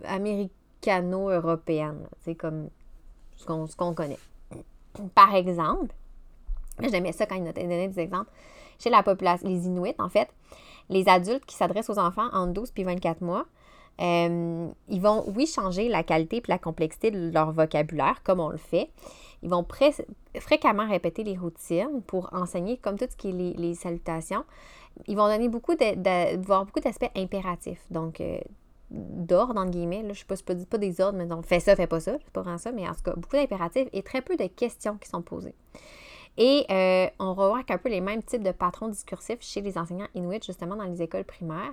américano-européenne, 0.04 2.06
c'est 2.20 2.36
comme 2.36 2.68
ce 3.36 3.76
qu'on 3.76 3.92
connaît. 3.92 4.20
Par 5.16 5.34
exemple, 5.34 5.92
j'aimais 6.80 7.10
ça 7.10 7.26
quand 7.26 7.34
il 7.34 7.42
donné 7.42 7.88
des 7.88 7.98
exemples. 7.98 8.30
Chez 8.78 8.90
la 8.90 9.02
population, 9.02 9.48
les 9.48 9.66
Inuits, 9.66 9.96
en 9.98 10.08
fait, 10.08 10.28
les 10.88 11.08
adultes 11.08 11.44
qui 11.44 11.56
s'adressent 11.56 11.90
aux 11.90 11.98
enfants 11.98 12.28
entre 12.32 12.52
12 12.52 12.70
puis 12.70 12.84
24 12.84 13.20
mois, 13.20 13.46
euh, 14.00 14.68
ils 14.88 15.00
vont, 15.00 15.24
oui, 15.34 15.46
changer 15.46 15.88
la 15.88 16.04
qualité 16.04 16.36
et 16.36 16.42
la 16.46 16.58
complexité 16.58 17.10
de 17.10 17.32
leur 17.32 17.50
vocabulaire, 17.50 18.22
comme 18.22 18.38
on 18.38 18.48
le 18.48 18.58
fait. 18.58 18.90
Ils 19.42 19.50
vont 19.50 19.66
fréquemment 20.38 20.88
répéter 20.88 21.24
les 21.24 21.36
routines 21.36 22.00
pour 22.06 22.32
enseigner, 22.32 22.76
comme 22.76 22.96
tout 22.96 23.06
ce 23.10 23.16
qui 23.16 23.30
est 23.30 23.58
les 23.58 23.74
salutations, 23.74 24.44
ils 25.06 25.16
vont 25.16 25.28
donner 25.28 25.48
beaucoup 25.48 25.74
de, 25.74 26.36
beaucoup 26.64 26.80
d'aspects 26.80 27.10
impératifs. 27.16 27.84
Donc, 27.90 28.20
euh, 28.20 28.38
d'ordre, 28.90 29.60
entre 29.60 29.70
guillemets. 29.70 30.02
Là, 30.02 30.12
je 30.12 30.24
ne 30.24 30.36
sais 30.36 30.44
pas, 30.44 30.54
pas 30.54 30.78
des 30.78 31.00
ordres, 31.00 31.18
mais 31.18 31.26
donc, 31.26 31.46
fais 31.46 31.60
ça, 31.60 31.76
fais 31.76 31.86
pas 31.86 32.00
ça. 32.00 32.16
C'est 32.24 32.32
pas 32.32 32.42
vraiment 32.42 32.58
ça, 32.58 32.72
mais 32.72 32.88
en 32.88 32.94
tout 32.94 33.02
cas, 33.04 33.14
beaucoup 33.14 33.36
d'impératifs 33.36 33.88
et 33.92 34.02
très 34.02 34.22
peu 34.22 34.36
de 34.36 34.46
questions 34.46 34.96
qui 34.98 35.08
sont 35.08 35.22
posées. 35.22 35.54
Et 36.36 36.64
euh, 36.70 37.06
on 37.18 37.34
remarque 37.34 37.70
un 37.70 37.78
peu 37.78 37.88
les 37.88 38.00
mêmes 38.00 38.22
types 38.22 38.42
de 38.42 38.52
patrons 38.52 38.88
discursifs 38.88 39.40
chez 39.40 39.60
les 39.60 39.76
enseignants 39.76 40.08
inuits, 40.14 40.40
justement, 40.44 40.76
dans 40.76 40.84
les 40.84 41.02
écoles 41.02 41.24
primaires. 41.24 41.72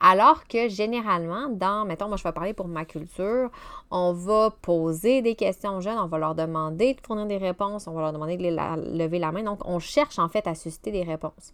Alors 0.00 0.46
que 0.48 0.68
généralement, 0.68 1.48
dans, 1.50 1.84
mettons, 1.84 2.08
moi 2.08 2.16
je 2.16 2.24
vais 2.24 2.32
parler 2.32 2.54
pour 2.54 2.66
ma 2.66 2.86
culture, 2.86 3.50
on 3.90 4.14
va 4.14 4.50
poser 4.62 5.20
des 5.20 5.34
questions 5.34 5.76
aux 5.76 5.80
jeunes, 5.82 5.98
on 5.98 6.06
va 6.06 6.16
leur 6.16 6.34
demander 6.34 6.94
de 6.94 7.00
fournir 7.06 7.26
des 7.26 7.36
réponses, 7.36 7.86
on 7.86 7.92
va 7.92 8.00
leur 8.00 8.12
demander 8.14 8.38
de 8.38 8.98
lever 8.98 9.18
la 9.18 9.30
main. 9.30 9.42
Donc, 9.42 9.60
on 9.66 9.78
cherche 9.78 10.18
en 10.18 10.30
fait 10.30 10.46
à 10.46 10.54
susciter 10.54 10.90
des 10.90 11.02
réponses. 11.02 11.52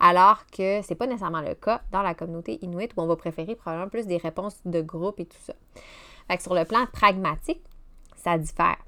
Alors 0.00 0.44
que 0.46 0.82
ce 0.82 0.90
n'est 0.90 0.96
pas 0.96 1.06
nécessairement 1.06 1.40
le 1.40 1.54
cas 1.54 1.82
dans 1.92 2.02
la 2.02 2.14
communauté 2.14 2.58
inuit 2.62 2.90
où 2.96 3.02
on 3.02 3.06
va 3.06 3.16
préférer 3.16 3.54
probablement 3.54 3.88
plus 3.88 4.06
des 4.06 4.16
réponses 4.16 4.60
de 4.64 4.82
groupe 4.82 5.20
et 5.20 5.26
tout 5.26 5.38
ça. 5.40 5.54
Fait 6.28 6.36
que 6.36 6.42
sur 6.42 6.54
le 6.54 6.64
plan 6.64 6.86
pragmatique, 6.92 7.62
ça 8.16 8.38
diffère. 8.38 8.78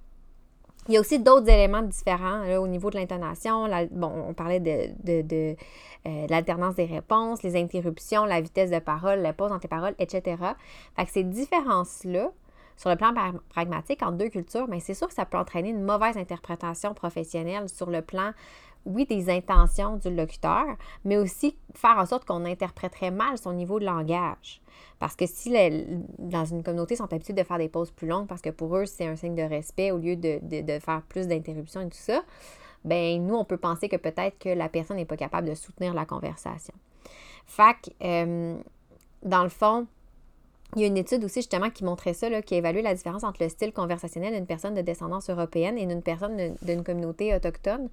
Il 0.88 0.94
y 0.94 0.96
a 0.96 1.00
aussi 1.00 1.18
d'autres 1.18 1.48
éléments 1.48 1.82
différents 1.82 2.46
au 2.58 2.68
niveau 2.68 2.90
de 2.90 2.96
l'intonation. 2.96 3.68
Bon, 3.90 4.12
on 4.28 4.34
parlait 4.34 4.60
de, 4.60 5.56
euh, 6.06 6.26
l'alternance 6.28 6.76
des 6.76 6.84
réponses, 6.84 7.42
les 7.42 7.56
interruptions, 7.56 8.24
la 8.24 8.40
vitesse 8.40 8.70
de 8.70 8.78
parole, 8.78 9.20
la 9.20 9.32
pause 9.32 9.50
entre 9.50 9.64
les 9.64 9.68
paroles, 9.68 9.94
etc. 9.98 10.36
Fait 10.94 11.04
que 11.04 11.10
ces 11.10 11.24
différences-là, 11.24 12.30
sur 12.76 12.90
le 12.90 12.96
plan 12.96 13.12
pragmatique 13.48 14.02
entre 14.02 14.18
deux 14.18 14.28
cultures, 14.28 14.66
mais 14.68 14.80
c'est 14.80 14.94
sûr 14.94 15.08
que 15.08 15.14
ça 15.14 15.24
peut 15.24 15.38
entraîner 15.38 15.70
une 15.70 15.82
mauvaise 15.82 16.16
interprétation 16.16 16.94
professionnelle 16.94 17.68
sur 17.68 17.90
le 17.90 18.02
plan 18.02 18.32
oui, 18.86 19.04
des 19.04 19.28
intentions 19.28 19.96
du 19.96 20.10
locuteur, 20.10 20.64
mais 21.04 21.16
aussi 21.18 21.56
faire 21.74 21.98
en 21.98 22.06
sorte 22.06 22.24
qu'on 22.24 22.44
interpréterait 22.44 23.10
mal 23.10 23.36
son 23.36 23.52
niveau 23.52 23.78
de 23.78 23.84
langage. 23.84 24.62
Parce 24.98 25.14
que 25.14 25.26
si 25.26 25.52
dans 26.18 26.44
une 26.44 26.62
communauté, 26.62 26.94
ils 26.94 26.98
sont 26.98 27.12
habitués 27.12 27.34
de 27.34 27.42
faire 27.42 27.58
des 27.58 27.68
pauses 27.68 27.90
plus 27.90 28.08
longues 28.08 28.26
parce 28.26 28.40
que 28.40 28.50
pour 28.50 28.76
eux, 28.76 28.86
c'est 28.86 29.06
un 29.06 29.16
signe 29.16 29.34
de 29.34 29.42
respect 29.42 29.90
au 29.90 29.98
lieu 29.98 30.16
de, 30.16 30.78
faire 30.78 31.02
plus 31.08 31.26
d'interruptions 31.26 31.82
et 31.82 31.88
tout 31.88 31.98
ça, 31.98 32.22
ben 32.84 33.22
nous, 33.24 33.34
on 33.34 33.44
peut 33.44 33.56
penser 33.56 33.88
que 33.88 33.96
peut-être 33.96 34.38
que 34.38 34.48
la 34.48 34.68
personne 34.68 34.96
n'est 34.96 35.04
pas 35.04 35.16
capable 35.16 35.48
de 35.48 35.54
soutenir 35.54 35.92
la 35.92 36.06
conversation. 36.06 36.74
Fac, 37.44 37.90
euh, 38.02 38.56
dans 39.22 39.42
le 39.42 39.48
fond, 39.48 39.86
il 40.76 40.82
y 40.82 40.84
a 40.84 40.88
une 40.88 40.98
étude 40.98 41.24
aussi 41.24 41.40
justement 41.40 41.70
qui 41.70 41.84
montrait 41.84 42.12
ça, 42.12 42.42
qui 42.42 42.54
a 42.54 42.60
la 42.60 42.94
différence 42.94 43.24
entre 43.24 43.42
le 43.42 43.48
style 43.48 43.72
conversationnel 43.72 44.34
d'une 44.34 44.46
personne 44.46 44.74
de 44.74 44.82
descendance 44.82 45.30
européenne 45.30 45.78
et 45.78 45.86
d'une 45.86 46.02
personne 46.02 46.54
d'une 46.60 46.84
communauté 46.84 47.34
autochtone. 47.34 47.88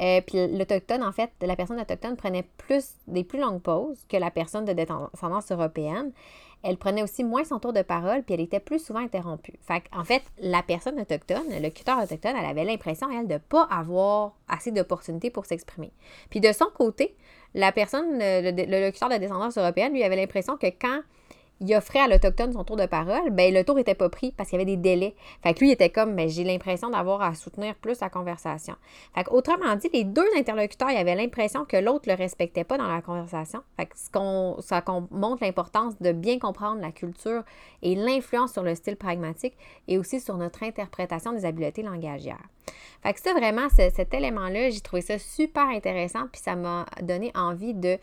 Euh, 0.00 0.20
puis 0.20 0.46
l'autochtone, 0.46 1.02
en 1.02 1.10
fait, 1.10 1.30
la 1.40 1.56
personne 1.56 1.80
autochtone 1.80 2.16
prenait 2.16 2.44
plus 2.58 2.84
des 3.06 3.24
plus 3.24 3.40
longues 3.40 3.62
pauses 3.62 4.04
que 4.10 4.18
la 4.18 4.30
personne 4.30 4.66
de 4.66 4.74
descendance 4.74 5.50
européenne. 5.50 6.12
elle 6.62 6.76
prenait 6.76 7.04
aussi 7.04 7.22
moins 7.24 7.44
son 7.44 7.60
tour 7.60 7.72
de 7.72 7.82
parole, 7.82 8.24
puis 8.24 8.34
elle 8.34 8.40
était 8.40 8.60
plus 8.60 8.84
souvent 8.84 8.98
interrompue. 9.00 9.54
Fait 9.62 9.84
en 9.96 10.04
fait, 10.04 10.22
la 10.38 10.62
personne 10.62 11.00
autochtone, 11.00 11.44
le 11.48 11.60
locuteur 11.60 12.02
autochtone, 12.02 12.34
elle 12.36 12.44
avait 12.44 12.64
l'impression, 12.64 13.08
elle, 13.10 13.28
de 13.28 13.34
ne 13.34 13.38
pas 13.38 13.62
avoir 13.70 14.34
assez 14.48 14.72
d'opportunités 14.72 15.30
pour 15.30 15.46
s'exprimer. 15.46 15.92
Puis 16.30 16.40
de 16.40 16.52
son 16.52 16.66
côté, 16.74 17.16
la 17.54 17.72
personne, 17.72 18.18
le, 18.18 18.50
le 18.50 18.86
locuteur 18.86 19.08
de 19.08 19.16
descendance 19.16 19.56
européenne, 19.56 19.92
lui 19.92 20.02
avait 20.02 20.16
l'impression 20.16 20.56
que 20.56 20.66
quand 20.66 21.00
il 21.60 21.74
offrait 21.74 22.00
à 22.00 22.08
l'Autochtone 22.08 22.52
son 22.52 22.64
tour 22.64 22.76
de 22.76 22.86
parole, 22.86 23.30
ben 23.30 23.52
le 23.52 23.64
tour 23.64 23.74
n'était 23.74 23.94
pas 23.94 24.08
pris 24.08 24.32
parce 24.32 24.48
qu'il 24.48 24.58
y 24.58 24.62
avait 24.62 24.70
des 24.70 24.76
délais. 24.76 25.14
Fait 25.42 25.58
lui, 25.58 25.68
il 25.68 25.72
était 25.72 25.90
comme, 25.90 26.14
ben, 26.14 26.28
j'ai 26.28 26.44
l'impression 26.44 26.90
d'avoir 26.90 27.22
à 27.22 27.34
soutenir 27.34 27.74
plus 27.74 28.00
la 28.00 28.08
conversation. 28.08 28.74
Fait 29.14 29.26
autrement 29.30 29.74
dit, 29.76 29.90
les 29.92 30.04
deux 30.04 30.28
interlocuteurs, 30.36 30.88
avaient 30.88 31.14
l'impression 31.14 31.64
que 31.64 31.76
l'autre 31.76 32.08
ne 32.08 32.14
le 32.14 32.18
respectait 32.18 32.64
pas 32.64 32.78
dans 32.78 32.86
la 32.86 33.02
conversation. 33.02 33.62
Fait 33.76 33.88
ça 33.94 34.84
montre 35.10 35.44
l'importance 35.44 36.00
de 36.00 36.12
bien 36.12 36.38
comprendre 36.38 36.80
la 36.80 36.92
culture 36.92 37.42
et 37.82 37.94
l'influence 37.94 38.52
sur 38.52 38.62
le 38.62 38.74
style 38.74 38.96
pragmatique 38.96 39.56
et 39.86 39.98
aussi 39.98 40.20
sur 40.20 40.36
notre 40.36 40.62
interprétation 40.62 41.32
des 41.32 41.44
habiletés 41.44 41.82
langagières. 41.82 42.42
Fait 43.02 43.12
que 43.12 43.20
ça, 43.20 43.32
vraiment, 43.32 43.68
cet 43.68 44.12
élément-là, 44.12 44.70
j'ai 44.70 44.80
trouvé 44.80 45.02
ça 45.02 45.18
super 45.18 45.68
intéressant, 45.68 46.26
puis 46.32 46.40
ça 46.40 46.56
m'a 46.56 46.86
donné 47.00 47.30
envie 47.34 47.74
de 47.74 47.98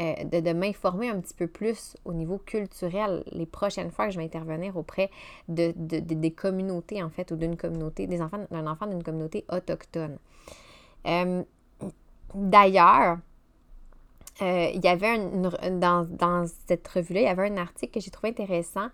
euh, 0.00 0.24
de, 0.24 0.52
m'informer 0.52 1.08
un 1.08 1.20
petit 1.20 1.34
peu 1.34 1.46
plus 1.46 1.96
au 2.04 2.12
niveau 2.12 2.38
culturel 2.38 3.22
les 3.30 3.46
prochaines 3.46 3.92
fois 3.92 4.06
que 4.06 4.12
je 4.12 4.18
vais 4.18 4.24
intervenir 4.24 4.76
auprès 4.76 5.08
de, 5.48 5.72
des 5.76 6.30
communautés, 6.32 7.00
en 7.00 7.10
fait, 7.10 7.30
ou 7.30 7.36
d'une 7.36 7.56
communauté, 7.56 8.08
des 8.08 8.20
enfants, 8.20 8.44
d'un 8.50 8.66
enfant 8.66 8.88
d'une 8.88 9.04
communauté 9.04 9.44
autochtone. 9.48 10.18
Euh, 11.06 11.44
d'ailleurs, 12.34 13.18
euh, 14.42 14.70
il 14.74 14.84
y 14.84 14.88
avait 14.88 15.16
dans, 15.70 16.04
dans, 16.04 16.46
cette 16.66 16.88
revue-là, 16.88 17.20
il 17.20 17.24
y 17.24 17.28
avait 17.28 17.48
un 17.48 17.56
article 17.56 17.94
que 17.94 18.00
j'ai 18.00 18.10
trouvé 18.10 18.30
intéressant 18.30 18.88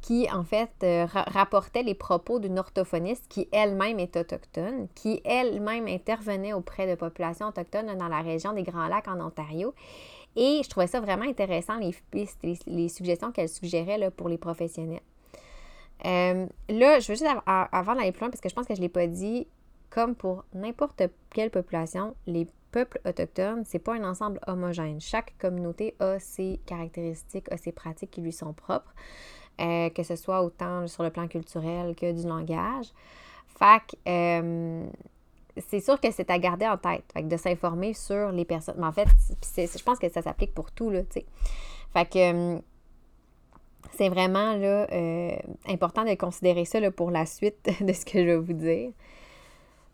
qui, 0.00 0.28
en 0.32 0.44
fait, 0.44 0.70
euh, 0.82 1.06
rapportait 1.06 1.82
les 1.82 1.94
propos 1.94 2.38
d'une 2.38 2.58
orthophoniste 2.58 3.26
qui 3.28 3.48
elle-même 3.52 3.98
est 3.98 4.16
autochtone, 4.16 4.88
qui 4.94 5.20
elle-même 5.24 5.86
intervenait 5.86 6.52
auprès 6.52 6.88
de 6.88 6.94
populations 6.94 7.48
autochtones 7.48 7.96
dans 7.96 8.08
la 8.08 8.20
région 8.20 8.52
des 8.52 8.62
Grands 8.62 8.88
Lacs 8.88 9.08
en 9.08 9.20
Ontario. 9.20 9.74
Et 10.36 10.60
je 10.64 10.68
trouvais 10.68 10.86
ça 10.86 11.00
vraiment 11.00 11.24
intéressant, 11.24 11.76
les 11.76 11.94
les, 12.66 12.88
suggestions 12.88 13.32
qu'elle 13.32 13.48
suggérait 13.48 13.98
là, 13.98 14.10
pour 14.10 14.28
les 14.28 14.38
professionnels. 14.38 15.02
Euh, 16.06 16.46
là, 16.68 17.00
je 17.00 17.08
veux 17.08 17.18
juste, 17.18 17.26
avant 17.46 17.94
d'aller 17.94 18.12
plus 18.12 18.20
loin, 18.20 18.30
parce 18.30 18.40
que 18.40 18.48
je 18.48 18.54
pense 18.54 18.66
que 18.66 18.74
je 18.74 18.80
ne 18.80 18.84
l'ai 18.84 18.88
pas 18.88 19.06
dit, 19.06 19.46
comme 19.90 20.14
pour 20.14 20.44
n'importe 20.54 21.02
quelle 21.30 21.50
population, 21.50 22.14
les 22.26 22.46
peuples 22.70 23.00
autochtones, 23.04 23.64
c'est 23.66 23.80
pas 23.80 23.94
un 23.94 24.04
ensemble 24.04 24.40
homogène. 24.46 25.00
Chaque 25.00 25.34
communauté 25.38 25.94
a 25.98 26.18
ses 26.20 26.60
caractéristiques, 26.64 27.50
a 27.50 27.56
ses 27.56 27.72
pratiques 27.72 28.12
qui 28.12 28.20
lui 28.20 28.32
sont 28.32 28.52
propres. 28.52 28.94
Euh, 29.60 29.90
que 29.90 30.02
ce 30.02 30.16
soit 30.16 30.42
autant 30.42 30.86
sur 30.86 31.02
le 31.02 31.10
plan 31.10 31.28
culturel 31.28 31.94
que 31.94 32.12
du 32.12 32.26
langage. 32.26 32.86
Que 33.58 33.96
euh, 34.08 34.86
c'est 35.58 35.80
sûr 35.80 36.00
que 36.00 36.10
c'est 36.10 36.30
à 36.30 36.38
garder 36.38 36.66
en 36.66 36.78
tête, 36.78 37.04
fait 37.12 37.28
de 37.28 37.36
s'informer 37.36 37.92
sur 37.92 38.32
les 38.32 38.46
personnes. 38.46 38.76
Mais 38.78 38.86
en 38.86 38.92
fait, 38.92 39.08
je 39.56 39.82
pense 39.82 39.98
que 39.98 40.08
ça 40.08 40.22
s'applique 40.22 40.54
pour 40.54 40.70
tout, 40.70 40.88
là, 40.88 41.02
tu 41.02 41.20
sais. 41.20 41.26
Fait 41.92 42.08
que 42.08 42.54
euh, 42.54 42.58
c'est 43.92 44.08
vraiment 44.08 44.54
là, 44.54 44.86
important 45.68 46.04
de 46.04 46.14
considérer 46.14 46.64
ça 46.64 46.80
là, 46.80 46.90
pour 46.90 47.10
la 47.10 47.26
suite 47.26 47.68
de 47.82 47.92
ce 47.92 48.06
que 48.06 48.20
je 48.20 48.24
vais 48.24 48.36
vous 48.38 48.54
dire. 48.54 48.92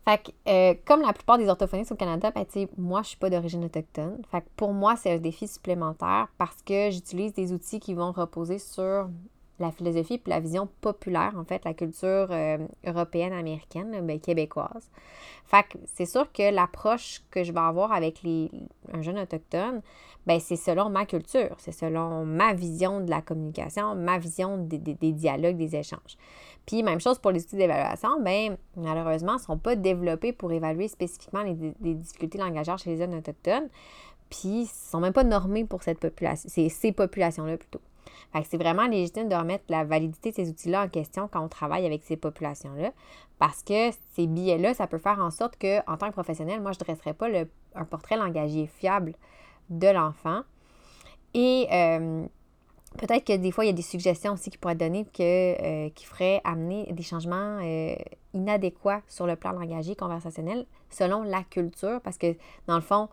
Fait 0.04 0.23
que, 0.23 0.75
comme 0.85 1.02
la 1.02 1.12
plupart 1.12 1.38
des 1.38 1.49
orthophonistes 1.49 1.90
au 1.90 1.96
Canada, 1.96 2.30
ben, 2.30 2.46
moi, 2.78 3.02
je 3.02 3.08
suis 3.08 3.16
pas 3.16 3.30
d'origine 3.30 3.64
autochtone. 3.64 4.23
Fait 4.30 4.42
que 4.42 4.46
pour 4.54 4.73
moi, 4.73 4.94
c'est 4.94 5.11
un 5.11 5.18
défi 5.18 5.49
supplémentaire 5.49 6.28
parce 6.38 6.62
que 6.62 6.90
j'utilise 6.92 7.32
des 7.32 7.52
outils 7.52 7.80
qui 7.80 7.94
vont 7.94 8.12
reposer 8.12 8.61
sur 8.61 9.08
la 9.58 9.72
philosophie 9.72 10.18
puis 10.18 10.30
la 10.30 10.40
vision 10.40 10.68
populaire, 10.80 11.34
en 11.36 11.44
fait, 11.44 11.64
la 11.64 11.75
culture 11.75 12.28
euh, 12.30 12.58
européenne, 12.86 13.32
américaine, 13.32 14.06
ben, 14.06 14.20
québécoise. 14.20 14.90
Fait 15.46 15.64
c'est 15.86 16.06
sûr 16.06 16.30
que 16.32 16.52
l'approche 16.52 17.22
que 17.30 17.44
je 17.44 17.52
vais 17.52 17.60
avoir 17.60 17.92
avec 17.92 18.22
les, 18.22 18.50
un 18.92 19.02
jeune 19.02 19.18
autochtone, 19.18 19.80
ben, 20.26 20.40
c'est 20.40 20.56
selon 20.56 20.90
ma 20.90 21.06
culture, 21.06 21.54
c'est 21.58 21.73
selon 21.73 22.25
ma 22.25 22.52
vision 22.52 23.00
de 23.00 23.10
la 23.10 23.23
communication, 23.23 23.95
ma 23.95 24.19
vision 24.19 24.58
des, 24.58 24.78
dialogues, 25.12 25.56
des 25.56 25.76
échanges. 25.76 26.19
Puis, 26.66 26.82
même 26.82 27.00
chose 27.00 27.19
pour 27.19 27.30
les 27.30 27.45
outils 27.45 27.56
d'évaluation, 27.56 28.21
ben, 28.21 28.56
malheureusement, 28.76 29.34
ne 29.34 29.38
sont 29.38 29.58
pas 29.58 29.76
développés 29.76 30.32
pour 30.32 30.52
évaluer 30.52 30.88
spécifiquement 30.88 31.42
les, 31.42 31.56
les 31.80 31.95
difficultés 31.95 32.38
langagières 32.38 32.78
chez 32.78 32.90
les 32.90 32.97
jeunes 32.97 33.14
autochtones, 33.14 33.69
puis 34.28 34.49
ils 34.49 34.62
ne 34.62 34.90
sont 34.90 35.00
même 35.00 35.12
pas 35.12 35.23
normés 35.23 35.64
pour 35.64 35.84
cette 35.84 36.00
population, 36.00 36.49
c'est 36.52 36.69
ces 36.69 36.90
populations-là 36.90 37.56
plutôt 37.56 37.80
c'est 38.45 38.56
vraiment 38.56 38.86
légitime 38.86 39.28
de 39.28 39.34
remettre 39.34 39.64
la 39.69 39.84
validité 39.84 40.30
de 40.30 40.36
ces 40.36 40.49
outils-là 40.49 40.84
en 40.84 40.88
question 40.88 41.28
quand 41.30 41.42
on 41.42 41.49
travaille 41.49 41.86
avec 41.86 42.02
ces 42.04 42.16
populations-là. 42.16 42.92
Parce 43.38 43.62
que 43.62 43.90
ces 44.14 44.26
billets-là, 44.26 44.75
ça 44.75 44.86
peut 44.86 44.99
faire 44.99 45.19
en 45.19 45.30
sorte 45.30 45.56
que, 45.56 45.78
en 45.90 45.97
tant 45.97 46.08
que 46.08 46.12
professionnel, 46.12 46.60
moi, 46.60 46.73
je 46.73 46.78
ne 46.78 46.84
dresserais 46.84 47.14
pas 47.14 47.28
un 47.75 47.84
portrait 47.84 48.16
langagier 48.16 48.66
fiable 48.66 49.14
de 49.69 49.88
l'enfant. 49.88 50.42
Et 51.34 51.66
euh, 51.71 52.25
peut-être 52.97 53.25
que 53.25 53.36
des 53.36 53.50
fois, 53.50 53.64
il 53.64 53.69
y 53.69 53.71
a 53.71 53.75
des 53.75 53.82
suggestions 53.82 54.32
aussi 54.32 54.50
qui 54.50 54.58
pourraient 54.58 54.76
être 54.80 55.12
que, 55.12 55.21
euh, 55.23 55.90
qui 55.90 56.06
feraient 56.06 56.40
amener 56.45 56.90
des 56.92 57.02
changements 57.02 57.58
euh, 57.62 57.95
inadéquats 58.32 59.02
sur 59.06 59.26
le 59.26 59.36
plan 59.36 59.52
langagier 59.52 59.97
conversationnel 59.97 60.66
selon 60.88 61.23
la 61.23 61.42
culture. 61.42 62.00
Parce 62.00 62.16
que, 62.16 62.34
dans 62.66 62.76
le 62.76 62.82
fond, 62.82 63.08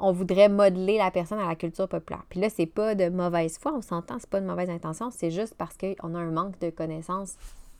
on 0.00 0.12
voudrait 0.12 0.48
modeler 0.48 0.98
la 0.98 1.10
personne 1.10 1.38
à 1.38 1.46
la 1.46 1.54
culture 1.54 1.88
populaire. 1.88 2.24
Puis 2.28 2.40
là, 2.40 2.48
c'est 2.50 2.66
pas 2.66 2.94
de 2.94 3.08
mauvaise 3.08 3.58
foi, 3.58 3.72
on 3.74 3.82
s'entend, 3.82 4.16
c'est 4.18 4.30
pas 4.30 4.40
de 4.40 4.46
mauvaise 4.46 4.70
intention, 4.70 5.10
c'est 5.10 5.30
juste 5.30 5.54
parce 5.54 5.76
qu'on 5.76 6.14
a 6.14 6.18
un 6.18 6.30
manque 6.30 6.58
de 6.60 6.70
connaissance 6.70 7.36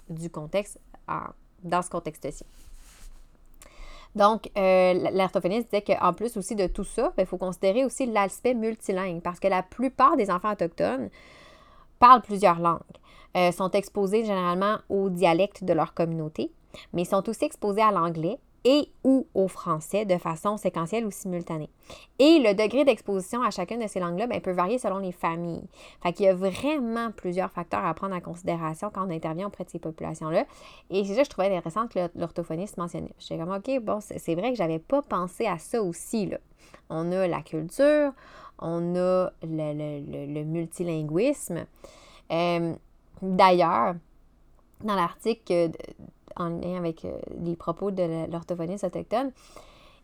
du 0.08 0.30
contexte 0.30 0.78
dans 1.62 1.82
ce 1.82 1.90
contexte-ci. 1.90 2.44
Donc, 4.14 4.50
euh, 4.56 5.10
l'orthophoniste 5.12 5.70
disait 5.70 5.82
qu'en 5.82 6.12
plus 6.12 6.36
aussi 6.36 6.56
de 6.56 6.66
tout 6.66 6.84
ça, 6.84 7.12
il 7.16 7.26
faut 7.26 7.38
considérer 7.38 7.84
aussi 7.84 8.06
l'aspect 8.06 8.54
multilingue 8.54 9.20
parce 9.22 9.38
que 9.38 9.48
la 9.48 9.62
plupart 9.62 10.16
des 10.16 10.30
enfants 10.30 10.52
autochtones 10.52 11.10
parlent 12.00 12.22
plusieurs 12.22 12.58
langues, 12.58 12.80
euh, 13.36 13.52
sont 13.52 13.70
exposés 13.70 14.24
généralement 14.24 14.78
au 14.88 15.10
dialecte 15.10 15.62
de 15.62 15.72
leur 15.72 15.94
communauté, 15.94 16.50
mais 16.92 17.04
sont 17.04 17.28
aussi 17.28 17.44
exposés 17.44 17.82
à 17.82 17.92
l'anglais, 17.92 18.38
et 18.64 18.88
ou 19.04 19.26
au 19.34 19.48
français 19.48 20.04
de 20.04 20.18
façon 20.18 20.56
séquentielle 20.56 21.06
ou 21.06 21.10
simultanée. 21.10 21.70
Et 22.18 22.38
le 22.38 22.54
degré 22.54 22.84
d'exposition 22.84 23.42
à 23.42 23.50
chacune 23.50 23.80
de 23.80 23.86
ces 23.86 24.00
langues-là 24.00 24.26
ben, 24.26 24.40
peut 24.40 24.52
varier 24.52 24.78
selon 24.78 24.98
les 24.98 25.12
familles. 25.12 25.66
Fait 26.02 26.12
qu'il 26.12 26.26
y 26.26 26.28
a 26.28 26.34
vraiment 26.34 27.10
plusieurs 27.10 27.50
facteurs 27.50 27.84
à 27.84 27.94
prendre 27.94 28.14
en 28.14 28.20
considération 28.20 28.90
quand 28.92 29.06
on 29.06 29.10
intervient 29.10 29.46
auprès 29.46 29.64
de 29.64 29.70
ces 29.70 29.78
populations-là. 29.78 30.44
Et 30.90 31.04
c'est 31.04 31.14
ça 31.14 31.20
que 31.20 31.24
je 31.24 31.30
trouvais 31.30 31.46
intéressant 31.46 31.88
que 31.88 32.10
l'orthophoniste 32.14 32.76
mentionnait. 32.76 33.12
J'étais 33.18 33.38
comme, 33.38 33.52
OK, 33.52 33.80
bon, 33.80 34.00
c'est 34.00 34.34
vrai 34.34 34.50
que 34.50 34.56
j'avais 34.56 34.78
pas 34.78 35.02
pensé 35.02 35.46
à 35.46 35.58
ça 35.58 35.82
aussi. 35.82 36.26
Là. 36.26 36.38
On 36.90 37.12
a 37.12 37.26
la 37.26 37.42
culture, 37.42 38.12
on 38.58 38.96
a 38.96 39.30
le, 39.42 40.42
multilinguisme. 40.44 41.64
Euh, 42.30 42.74
d'ailleurs, 43.22 43.94
dans 44.82 44.94
l'article 44.94 45.70
en 46.40 46.48
lien 46.48 46.76
avec 46.76 47.04
euh, 47.04 47.18
les 47.42 47.56
propos 47.56 47.90
de 47.90 48.30
l'orthophoniste 48.30 48.84
autochtone, 48.84 49.32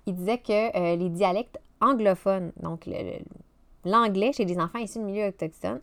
il 0.07 0.14
disait 0.14 0.38
que 0.38 0.77
euh, 0.77 0.96
les 0.96 1.09
dialectes 1.09 1.59
anglophones, 1.81 2.53
donc 2.62 2.88
l'anglais 3.85 4.33
chez 4.33 4.44
les 4.44 4.59
enfants 4.59 4.79
issus 4.79 4.99
de 4.99 5.05
milieux 5.05 5.33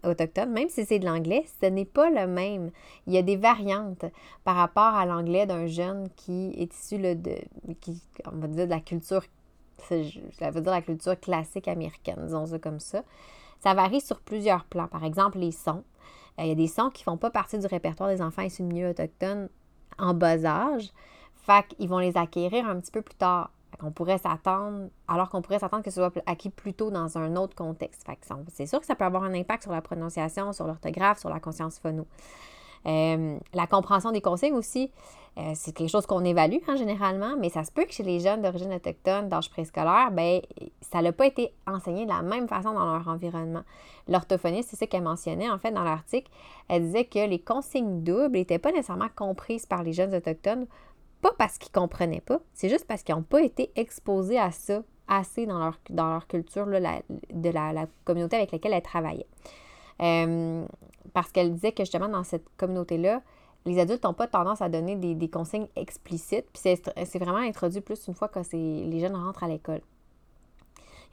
autochtones, 0.04 0.52
même 0.52 0.70
si 0.70 0.86
c'est 0.86 1.00
de 1.00 1.06
l'anglais, 1.06 1.46
ce 1.62 1.68
n'est 1.68 1.86
pas 1.86 2.10
le 2.10 2.28
même. 2.28 2.72
Il 3.08 3.14
y 3.14 3.18
a 3.18 3.22
des 3.22 3.36
variantes 3.36 4.06
par 4.44 4.56
rapport 4.56 4.96
à 4.96 5.06
l'anglais 5.06 5.46
d'un 5.46 5.68
jeune 5.68 6.10
qui 6.16 6.54
est 6.58 6.74
issu 6.74 6.98
de, 6.98 7.36
qui, 7.82 8.02
on 8.26 8.38
va 8.38 8.48
dire, 8.48 8.66
de 8.66 8.72
la 8.72 8.80
culture, 8.80 9.24
ça 9.90 10.52
veut 10.52 10.62
dire 10.62 10.72
la 10.72 10.82
culture 10.82 11.20
classique 11.20 11.68
américaine, 11.68 12.20
disons 12.24 12.46
ça 12.46 12.60
comme 12.60 12.80
ça. 12.80 13.04
Ça 13.64 13.74
varie 13.74 14.02
sur 14.02 14.20
plusieurs 14.20 14.66
plans. 14.66 14.88
Par 14.88 15.06
exemple, 15.06 15.40
les 15.40 15.52
sons. 15.52 15.84
Euh, 16.40 16.44
il 16.44 16.50
y 16.50 16.52
a 16.52 16.56
des 16.56 16.68
sons 16.68 16.90
qui 16.90 17.02
ne 17.02 17.06
font 17.06 17.18
pas 17.18 17.30
partie 17.30 17.58
du 17.58 17.66
répertoire 17.66 18.10
des 18.10 18.22
enfants 18.22 18.42
issus 18.42 18.64
de 18.64 18.68
milieux 18.68 18.90
autochtones 18.90 19.48
en 19.98 20.14
bas 20.14 20.46
âge. 20.46 20.92
Fait 21.36 21.66
qu'ils 21.68 21.90
vont 21.90 22.00
les 22.00 22.18
acquérir 22.18 22.68
un 22.68 22.80
petit 22.80 22.92
peu 22.92 23.02
plus 23.02 23.16
tard. 23.16 23.50
Pourrait 23.96 24.20
s'attendre, 24.20 24.90
alors 25.10 25.30
qu'on 25.30 25.42
pourrait 25.42 25.60
s'attendre 25.60 25.84
que 25.84 25.90
ce 25.90 26.00
soit 26.00 26.14
acquis 26.26 26.50
plus 26.50 26.74
tôt 26.74 26.90
dans 26.90 27.18
un 27.18 27.36
autre 27.36 27.56
contexte. 27.56 28.06
Fait 28.06 28.18
c'est 28.54 28.66
sûr 28.66 28.80
que 28.80 28.86
ça 28.86 28.96
peut 28.96 29.04
avoir 29.04 29.24
un 29.24 29.34
impact 29.34 29.64
sur 29.64 29.74
la 29.74 29.82
prononciation, 29.82 30.54
sur 30.54 30.68
l'orthographe, 30.68 31.20
sur 31.20 31.30
la 31.30 31.40
conscience 31.42 31.80
phono. 31.80 32.06
Euh, 32.86 33.38
la 33.54 33.68
compréhension 33.68 34.12
des 34.12 34.22
consignes 34.22 34.54
aussi, 34.54 34.92
euh, 35.38 35.52
c'est 35.56 35.72
quelque 35.72 35.90
chose 35.90 36.06
qu'on 36.06 36.24
évalue 36.24 36.58
hein, 36.68 36.76
généralement, 36.76 37.36
mais 37.40 37.50
ça 37.50 37.64
se 37.64 37.72
peut 37.72 37.86
que 37.86 37.94
chez 37.94 38.04
les 38.04 38.20
jeunes 38.20 38.42
d'origine 38.42 38.74
autochtone 38.74 39.30
d'âge 39.30 39.50
préscolaire, 39.50 40.12
ben, 40.12 40.42
ça 40.82 41.02
n'a 41.02 41.12
pas 41.12 41.26
été 41.26 41.54
enseigné 41.66 42.04
de 42.06 42.10
la 42.10 42.22
même 42.22 42.48
façon 42.48 42.74
dans 42.74 42.86
leur 42.86 43.08
environnement. 43.08 43.64
L'orthophoniste, 44.08 44.70
c'est 44.70 44.76
ce 44.76 44.86
qu'elle 44.86 45.04
mentionnait 45.04 45.50
en 45.50 45.58
fait 45.58 45.72
dans 45.72 45.84
l'article. 45.84 46.30
Elle 46.68 46.84
disait 46.84 47.06
que 47.06 47.26
les 47.28 47.40
consignes 47.40 48.04
doubles 48.04 48.34
n'étaient 48.34 48.60
pas 48.60 48.72
nécessairement 48.72 49.10
comprises 49.16 49.66
par 49.66 49.82
les 49.84 49.94
jeunes 49.94 50.14
autochtones, 50.14 50.68
pas 51.22 51.32
parce 51.38 51.58
qu'ils 51.58 51.72
ne 51.74 51.80
comprenaient 51.80 52.22
pas, 52.22 52.40
c'est 52.54 52.70
juste 52.70 52.86
parce 52.86 53.02
qu'ils 53.02 53.16
n'ont 53.16 53.24
pas 53.24 53.42
été 53.42 53.72
exposés 53.76 54.38
à 54.38 54.52
ça 54.52 54.84
assez 55.08 55.46
dans 55.46 55.58
leur, 55.58 55.80
dans 55.90 56.10
leur 56.10 56.28
culture 56.28 56.66
de 56.66 56.78
la, 56.78 57.74
la, 57.74 57.86
communauté 58.04 58.36
avec 58.36 58.52
laquelle 58.52 58.74
elle 58.74 58.82
travaillait. 58.82 59.28
Euh, 60.02 60.66
parce 61.14 61.32
qu'elle 61.32 61.54
disait 61.54 61.72
que 61.72 61.84
justement, 61.84 62.10
dans 62.10 62.24
cette 62.24 62.46
communauté-là, 62.58 63.22
les 63.66 63.80
adultes 63.80 64.04
n'ont 64.04 64.14
pas 64.14 64.28
tendance 64.28 64.62
à 64.62 64.70
donner 64.70 64.96
des, 64.96 65.30
consignes 65.30 65.68
explicites. 65.76 66.46
Puis 66.52 66.76
c'est 67.06 67.20
vraiment 67.20 67.38
introduit 67.38 67.82
plus 67.82 68.08
une 68.08 68.14
fois 68.14 68.28
que 68.28 68.40
les 68.52 69.00
jeunes 69.00 69.16
rentrent 69.16 69.44
à 69.44 69.48
l'école. 69.48 69.82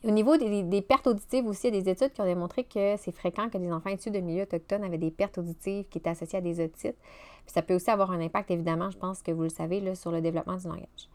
Au 0.02 0.10
niveau 0.10 0.38
des, 0.38 0.82
pertes 0.82 1.06
auditives 1.06 1.46
aussi, 1.46 1.68
il 1.68 1.74
y 1.74 1.78
a 1.78 1.82
des 1.82 1.90
études 1.90 2.12
qui 2.12 2.22
ont 2.22 2.26
démontré 2.26 2.64
que 2.64 2.96
c'est 2.96 3.12
fréquent 3.12 3.50
que 3.50 3.58
des 3.58 3.70
enfants 3.70 3.90
issus 3.90 4.10
de 4.10 4.18
milieux 4.18 4.44
autochtones 4.44 4.82
avaient 4.82 4.98
des 4.98 5.10
pertes 5.10 5.36
auditives 5.36 5.84
qui 5.90 5.98
étaient 5.98 6.10
associées 6.10 6.38
à 6.38 6.42
des 6.42 6.58
otites. 6.58 6.96
Puis 7.44 7.52
ça 7.54 7.60
peut 7.60 7.74
aussi 7.74 7.90
avoir 7.90 8.10
un 8.10 8.20
impact, 8.20 8.50
évidemment, 8.50 8.90
je 8.90 8.96
pense 8.96 9.22
que 9.22 9.30
vous 9.30 9.42
le 9.42 9.50
savez, 9.50 9.80
là, 9.80 9.94
sur 9.94 10.10
le 10.10 10.22
développement 10.22 10.56
du 10.56 10.66
langage. 10.66 11.08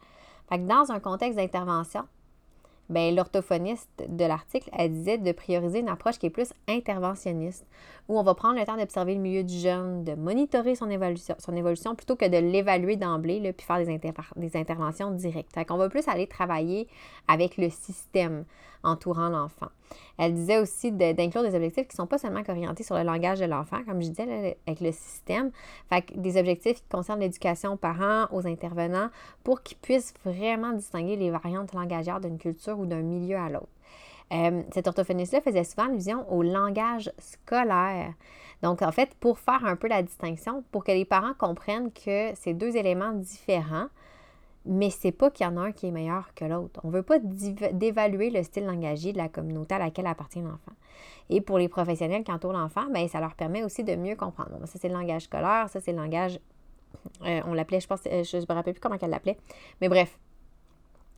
Fait 0.48 0.58
que 0.58 0.66
dans 0.66 0.92
un 0.92 1.00
contexte 1.00 1.36
d'intervention, 1.36 2.04
ben, 2.88 3.14
l'orthophoniste 3.14 3.88
de 4.08 4.24
l'article, 4.24 4.70
elle 4.72 4.92
disait 4.92 5.18
de 5.18 5.32
prioriser 5.32 5.80
une 5.80 5.88
approche 5.88 6.18
qui 6.18 6.26
est 6.26 6.30
plus 6.30 6.52
interventionniste, 6.68 7.66
où 8.08 8.18
on 8.18 8.22
va 8.22 8.34
prendre 8.34 8.58
le 8.58 8.64
temps 8.64 8.76
d'observer 8.76 9.14
le 9.14 9.20
milieu 9.20 9.42
du 9.42 9.58
jeune, 9.58 10.04
de 10.04 10.14
monitorer 10.14 10.74
son 10.76 10.90
évolution, 10.90 11.94
plutôt 11.94 12.16
que 12.16 12.26
de 12.26 12.38
l'évaluer 12.38 12.96
d'emblée, 12.96 13.52
puis 13.52 13.66
faire 13.66 13.84
des, 13.84 14.00
des 14.36 14.56
interventions 14.56 15.10
directes. 15.10 15.52
Fait 15.52 15.64
qu'on 15.64 15.76
va 15.76 15.88
plus 15.88 16.06
aller 16.08 16.26
travailler 16.26 16.86
avec 17.28 17.56
le 17.56 17.70
système 17.70 18.44
entourant 18.82 19.28
l'enfant. 19.28 19.68
Elle 20.18 20.34
disait 20.34 20.58
aussi 20.58 20.92
d'inclure 20.92 21.42
des 21.42 21.54
objectifs 21.54 21.88
qui 21.88 21.94
ne 21.94 22.02
sont 22.02 22.06
pas 22.06 22.18
seulement 22.18 22.42
orientés 22.48 22.82
sur 22.82 22.96
le 22.96 23.02
langage 23.02 23.40
de 23.40 23.44
l'enfant, 23.44 23.78
comme 23.86 24.02
je 24.02 24.08
disais, 24.08 24.56
avec 24.66 24.80
le 24.80 24.92
système. 24.92 25.50
Fait 25.88 26.02
que 26.02 26.14
des 26.14 26.38
objectifs 26.38 26.76
qui 26.76 26.88
concernent 26.88 27.20
l'éducation 27.20 27.74
aux 27.74 27.76
parents, 27.76 28.26
aux 28.32 28.46
intervenants, 28.46 29.10
pour 29.44 29.62
qu'ils 29.62 29.78
puissent 29.78 30.14
vraiment 30.24 30.72
distinguer 30.72 31.16
les 31.16 31.30
variantes 31.30 31.72
langagières 31.74 32.20
d'une 32.20 32.38
culture 32.38 32.78
ou 32.78 32.86
d'un 32.86 33.02
milieu 33.02 33.36
à 33.36 33.48
l'autre. 33.48 33.68
Euh, 34.32 34.62
cette 34.72 34.88
orthophoniste-là 34.88 35.40
faisait 35.40 35.64
souvent 35.64 35.84
allusion 35.84 36.30
au 36.32 36.42
langage 36.42 37.12
scolaire. 37.18 38.12
Donc, 38.62 38.82
en 38.82 38.90
fait, 38.90 39.14
pour 39.20 39.38
faire 39.38 39.64
un 39.64 39.76
peu 39.76 39.86
la 39.86 40.02
distinction, 40.02 40.64
pour 40.72 40.82
que 40.82 40.92
les 40.92 41.04
parents 41.04 41.34
comprennent 41.38 41.92
que 41.92 42.34
ces 42.34 42.54
deux 42.54 42.76
éléments 42.76 43.12
différents, 43.12 43.86
mais 44.66 44.90
c'est 44.90 45.12
pas 45.12 45.30
qu'il 45.30 45.46
y 45.46 45.48
en 45.48 45.56
a 45.56 45.60
un 45.60 45.72
qui 45.72 45.86
est 45.86 45.90
meilleur 45.90 46.34
que 46.34 46.44
l'autre. 46.44 46.80
On 46.84 46.88
ne 46.88 46.92
veut 46.92 47.02
pas 47.02 47.18
dévaluer 47.20 48.30
le 48.30 48.42
style 48.42 48.66
langagier 48.66 49.12
de 49.12 49.18
la 49.18 49.28
communauté 49.28 49.74
à 49.74 49.78
laquelle 49.78 50.06
appartient 50.06 50.40
l'enfant. 50.40 50.72
Et 51.30 51.40
pour 51.40 51.58
les 51.58 51.68
professionnels 51.68 52.24
qui 52.24 52.32
entourent 52.32 52.52
l'enfant, 52.52 52.86
bien, 52.92 53.08
ça 53.08 53.20
leur 53.20 53.34
permet 53.34 53.64
aussi 53.64 53.84
de 53.84 53.94
mieux 53.96 54.16
comprendre. 54.16 54.50
ça, 54.64 54.78
c'est 54.80 54.88
le 54.88 54.94
langage 54.94 55.22
scolaire, 55.22 55.68
ça, 55.68 55.80
c'est 55.80 55.92
le 55.92 55.98
langage. 55.98 56.40
Euh, 57.24 57.40
on 57.46 57.54
l'appelait, 57.54 57.80
je 57.80 57.86
pense, 57.86 58.00
euh, 58.06 58.24
je 58.24 58.36
ne 58.36 58.42
me 58.42 58.54
rappelle 58.54 58.74
plus 58.74 58.80
comment 58.80 58.96
elle 59.00 59.10
l'appelait. 59.10 59.38
Mais 59.80 59.88
bref, 59.88 60.18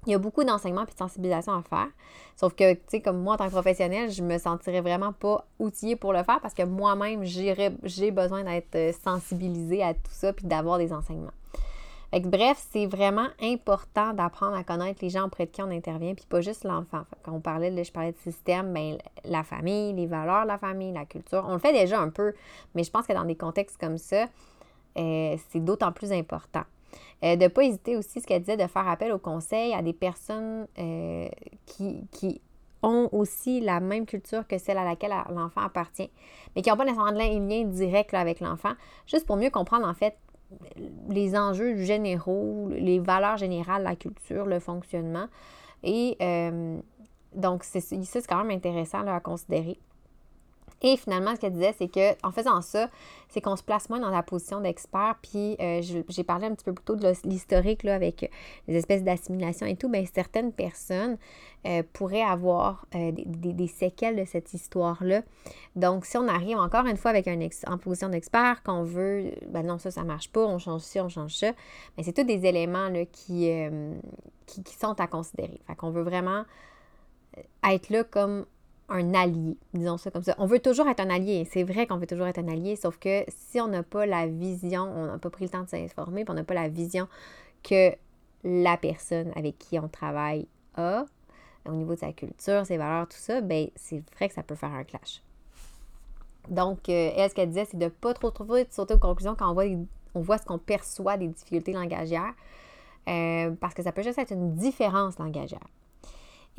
il 0.07 0.13
y 0.13 0.15
a 0.15 0.19
beaucoup 0.19 0.45
d'enseignement 0.45 0.83
et 0.83 0.87
de 0.87 0.97
sensibilisation 0.97 1.53
à 1.53 1.63
faire. 1.63 1.89
Sauf 2.37 2.55
que, 2.55 2.75
tu 2.75 2.81
sais, 2.89 3.01
comme 3.01 3.21
moi, 3.21 3.35
en 3.35 3.37
tant 3.37 3.47
que 3.47 3.53
professionnel, 3.53 4.11
je 4.11 4.23
me 4.23 4.39
sentirais 4.39 4.81
vraiment 4.81 5.13
pas 5.13 5.47
outillée 5.59 5.97
pour 5.97 6.13
le 6.13 6.23
faire 6.23 6.41
parce 6.41 6.55
que 6.55 6.63
moi-même, 6.63 7.25
j'ai 7.25 8.11
besoin 8.11 8.45
d'être 8.45 8.75
euh, 8.75 8.93
sensibilisée 8.93 9.83
à 9.83 9.95
tout 9.95 10.11
ça 10.11 10.33
puis 10.33 10.47
d'avoir 10.47 10.79
des 10.79 10.93
enseignements 10.93 11.33
bref, 12.13 12.67
c'est 12.71 12.87
vraiment 12.87 13.29
important 13.43 14.15
d'apprendre 14.15 14.57
à 14.57 14.65
connaître 14.65 15.01
les 15.03 15.11
gens 15.11 15.27
auprès 15.27 15.47
de 15.47 15.51
qui 15.51 15.63
on 15.63 15.71
intervient, 15.71 16.15
puis 16.15 16.25
pas 16.29 16.41
juste 16.41 16.65
l'enfant. 16.65 17.03
Quand 17.23 17.33
on 17.33 17.41
parlait, 17.41 17.85
je 17.85 17.93
parlais 17.93 18.13
de 18.13 18.19
système, 18.19 18.73
bien, 18.73 18.97
la 19.25 19.43
famille, 19.43 19.93
les 19.93 20.07
valeurs 20.07 20.43
de 20.43 20.49
la 20.49 20.59
famille, 20.59 20.93
la 20.93 21.05
culture, 21.05 21.45
on 21.47 21.55
le 21.55 21.59
fait 21.59 21.73
déjà 21.73 22.01
un 22.01 22.09
peu, 22.09 22.33
mais 22.75 22.83
je 22.83 22.91
pense 22.91 23.07
que 23.07 23.13
dans 23.13 23.25
des 23.25 23.37
contextes 23.37 23.79
comme 23.79 23.99
ça, 23.99 24.27
euh, 24.97 25.37
c'est 25.51 25.63
d'autant 25.63 25.93
plus 25.93 26.13
important. 26.13 26.65
Euh, 27.25 27.37
de 27.37 27.43
ne 27.43 27.49
pas 27.49 27.65
hésiter 27.65 27.97
aussi, 27.97 28.21
ce 28.21 28.27
qu'elle 28.27 28.41
disait, 28.41 28.57
de 28.57 28.67
faire 28.67 28.89
appel 28.89 29.13
au 29.13 29.19
conseil 29.19 29.75
à 29.75 29.83
des 29.83 29.93
personnes 29.93 30.67
euh, 30.79 31.29
qui, 31.67 32.07
qui 32.11 32.41
ont 32.83 33.09
aussi 33.13 33.61
la 33.61 33.81
même 33.81 34.07
culture 34.07 34.47
que 34.47 34.57
celle 34.57 34.79
à 34.79 34.85
laquelle 34.85 35.13
l'enfant 35.31 35.61
appartient, 35.61 36.11
mais 36.55 36.63
qui 36.63 36.71
n'ont 36.71 36.77
pas 36.77 36.85
nécessairement 36.85 37.13
de 37.13 37.19
lien 37.19 37.65
direct 37.65 38.15
avec 38.15 38.41
l'enfant, 38.41 38.73
juste 39.07 39.27
pour 39.27 39.37
mieux 39.37 39.51
comprendre 39.51 39.87
en 39.87 39.95
fait 39.95 40.17
les 41.09 41.37
enjeux 41.37 41.77
généraux, 41.77 42.69
les 42.71 42.99
valeurs 42.99 43.37
générales, 43.37 43.83
la 43.83 43.97
culture, 43.97 44.47
le 44.47 44.61
fonctionnement. 44.61 45.27
Et 45.83 46.17
euh, 46.23 46.79
donc, 47.35 47.65
c'est, 47.65 47.81
ça, 47.81 47.97
c'est 48.05 48.27
quand 48.27 48.45
même 48.45 48.57
intéressant 48.57 49.07
à 49.07 49.21
considérer. 49.21 49.79
Et 50.83 50.97
finalement, 50.97 51.35
ce 51.35 51.41
qu'elle 51.41 51.53
disait, 51.53 51.75
c'est 51.77 51.89
qu'en 51.89 52.31
faisant 52.31 52.63
ça, 52.63 52.89
c'est 53.29 53.41
qu'on 53.41 53.57
se 53.57 53.63
place 53.63 53.89
moins 53.91 53.99
dans 53.99 54.11
la 54.11 54.23
position 54.23 54.61
d'expert. 54.61 55.17
Puis 55.23 55.57
euh, 55.61 55.83
j'ai 56.09 56.25
parlé 56.25 56.47
un 56.47 56.55
petit 56.55 56.65
peu 56.65 56.73
plus 56.73 56.85
tôt 56.85 56.97
de 56.97 57.13
l'historique 57.25 57.85
avec 57.85 58.31
les 58.69 58.77
espèces 58.77 59.03
d'assimilation 59.03 59.67
et 59.67 59.77
tout. 59.77 59.89
Bien, 59.89 60.05
certaines 60.13 60.53
personnes 60.53 61.19
euh, 61.67 61.83
pourraient 61.93 62.23
avoir 62.23 62.87
euh, 62.95 63.11
des, 63.13 63.67
séquelles 63.67 64.17
de 64.17 64.25
cette 64.25 64.55
histoire-là. 64.55 65.23
Donc, 65.75 66.05
si 66.05 66.17
on 66.17 66.29
arrive 66.29 66.59
encore 66.59 66.87
une 66.87 66.97
fois 66.97 67.11
avec 67.11 67.27
un 67.27 67.39
en 67.67 67.79
position 67.79 68.09
d'expert, 68.09 68.63
qu'on 68.63 68.85
veut, 68.85 69.33
ben 69.49 69.67
non, 69.67 69.79
ça, 69.79 69.91
ça 69.91 70.05
marche 70.05 70.31
pas, 70.31 70.45
on 70.45 70.59
change 70.59 70.83
ci, 70.83 71.01
on 71.01 71.09
change 71.09 71.35
ça, 71.35 71.53
mais 71.97 72.05
c'est 72.05 72.13
tous 72.13 72.25
des 72.25 72.47
éléments 72.47 72.89
là, 72.89 73.05
qui, 73.05 73.51
qui, 74.47 74.63
qui 74.63 74.75
sont 74.75 74.99
à 75.01 75.07
considérer. 75.07 75.61
Fait 75.67 75.75
qu'on 75.75 75.91
veut 75.91 76.03
vraiment 76.03 76.45
être 77.65 77.91
là 77.91 78.05
comme 78.05 78.47
un 78.89 79.15
allié, 79.15 79.57
disons 79.75 79.99
ça 79.99 80.11
comme 80.11 80.23
ça. 80.23 80.35
On 80.39 80.47
veut 80.47 80.61
toujours 80.61 80.89
être 80.89 81.01
un 81.01 81.11
allié. 81.11 81.47
C'est 81.51 81.63
vrai 81.63 81.87
qu'on 81.87 81.99
veut 81.99 82.07
toujours 82.07 82.27
être 82.27 82.39
un 82.39 82.49
allié, 82.49 82.77
sauf 82.77 82.99
que 82.99 83.25
si 83.29 83.61
on 83.61 83.69
n'a 83.69 83.83
pas 83.83 84.07
la 84.07 84.27
vision, 84.27 84.83
on 84.83 85.07
n'a 85.07 85.19
pas 85.19 85.31
pris 85.31 85.45
le 85.45 85.51
temps 85.51 85.63
de 85.63 85.69
s'informer, 85.69 86.25
puis 86.25 86.33
on 86.33 86.35
n'a 86.35 86.45
pas 86.45 86.55
la 86.55 86.69
vision 86.69 87.09
que 87.63 87.93
la 88.45 88.77
personne 88.77 89.33
avec 89.37 89.59
qui 89.59 89.79
on 89.79 89.89
travaille 89.89 90.47
a, 90.77 91.05
au 91.67 91.73
niveau 91.73 91.95
de 91.95 92.01
sa 92.01 92.13
culture, 92.13 92.65
ses 92.65 92.77
valeurs, 92.77 93.09
tout 93.09 93.19
ça, 93.19 93.41
ben 93.41 93.69
c'est 93.77 94.03
vrai 94.15 94.29
que 94.29 94.35
ça 94.35 94.43
peut 94.43 94.55
faire 94.55 94.73
un 94.73 94.85
clash. 94.85 95.23
Donc, 96.49 96.89
euh, 96.89 97.11
elle, 97.15 97.29
ce 97.29 97.35
qu'elle 97.35 97.49
disait, 97.49 97.67
c'est 97.67 97.77
de 97.77 97.85
ne 97.85 97.91
pas 97.91 98.15
trop 98.15 98.31
trouver 98.31 98.65
de 98.65 98.73
sauter 98.73 98.95
aux 98.95 98.99
conclusions 98.99 99.35
quand 99.35 99.51
on 99.51 99.55
voit, 99.55 99.65
on 100.15 100.21
voit 100.21 100.39
ce 100.39 100.47
qu'on 100.47 100.59
perçoit 100.59 101.19
des 101.19 101.29
difficultés 101.29 101.73
langagières, 101.73 102.33
euh, 103.09 103.51
parce 103.61 103.75
que 103.75 103.83
ça 103.83 103.93
peut 103.93 104.03
juste 104.03 104.19
être 104.19 104.33
une 104.33 104.55
différence 104.55 105.19
langagière. 105.19 105.67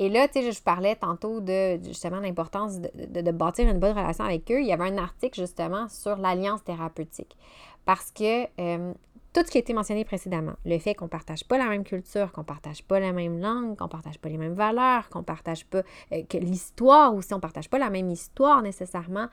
Et 0.02 0.08
là, 0.08 0.30
tu 0.30 0.42
sais, 0.42 0.52
je 0.54 0.64
parlais 0.64 0.96
tantôt 0.96 1.42
de 1.42 1.78
justement 1.84 2.22
l'importance 2.22 2.80
de, 2.80 3.32
bâtir 3.32 3.68
une 3.68 3.80
bonne 3.80 3.98
relation 3.98 4.24
avec 4.24 4.50
eux. 4.50 4.62
Il 4.62 4.66
y 4.66 4.72
avait 4.72 4.86
un 4.86 4.98
article 4.98 5.42
justement 5.42 5.90
sur 5.90 6.16
l'alliance 6.16 6.64
thérapeutique. 6.64 7.36
Parce 7.84 8.10
que 8.10 8.46
euh, 8.62 8.94
tout 9.34 9.42
ce 9.46 9.52
qui 9.52 9.58
a 9.58 9.60
été 9.60 9.74
mentionné 9.74 10.06
précédemment, 10.06 10.54
le 10.64 10.80
fait 10.80 10.96
qu'on 10.96 11.06
ne 11.06 11.10
partage 11.10 11.44
pas 11.44 11.58
la 11.58 11.66
même 11.66 11.84
culture, 11.84 12.32
qu'on 12.32 12.42
ne 12.42 12.46
partage 12.46 12.82
pas 12.86 13.02
la 13.02 13.12
même 13.12 13.42
langue, 13.42 13.76
qu'on 13.76 13.86
ne 13.86 13.90
partage 13.90 14.18
pas 14.20 14.30
les 14.30 14.38
mêmes 14.38 14.54
valeurs, 14.54 15.10
qu'on 15.10 15.20
ne 15.20 15.26
partage 15.26 15.66
pas 15.66 15.84
euh, 16.14 16.24
que 16.30 16.38
l'histoire 16.38 17.14
aussi, 17.14 17.34
on 17.34 17.38
ne 17.38 17.42
partage 17.42 17.70
pas 17.70 17.78
la 17.78 17.90
même 17.90 18.10
histoire 18.10 18.62
nécessairement, 18.62 19.28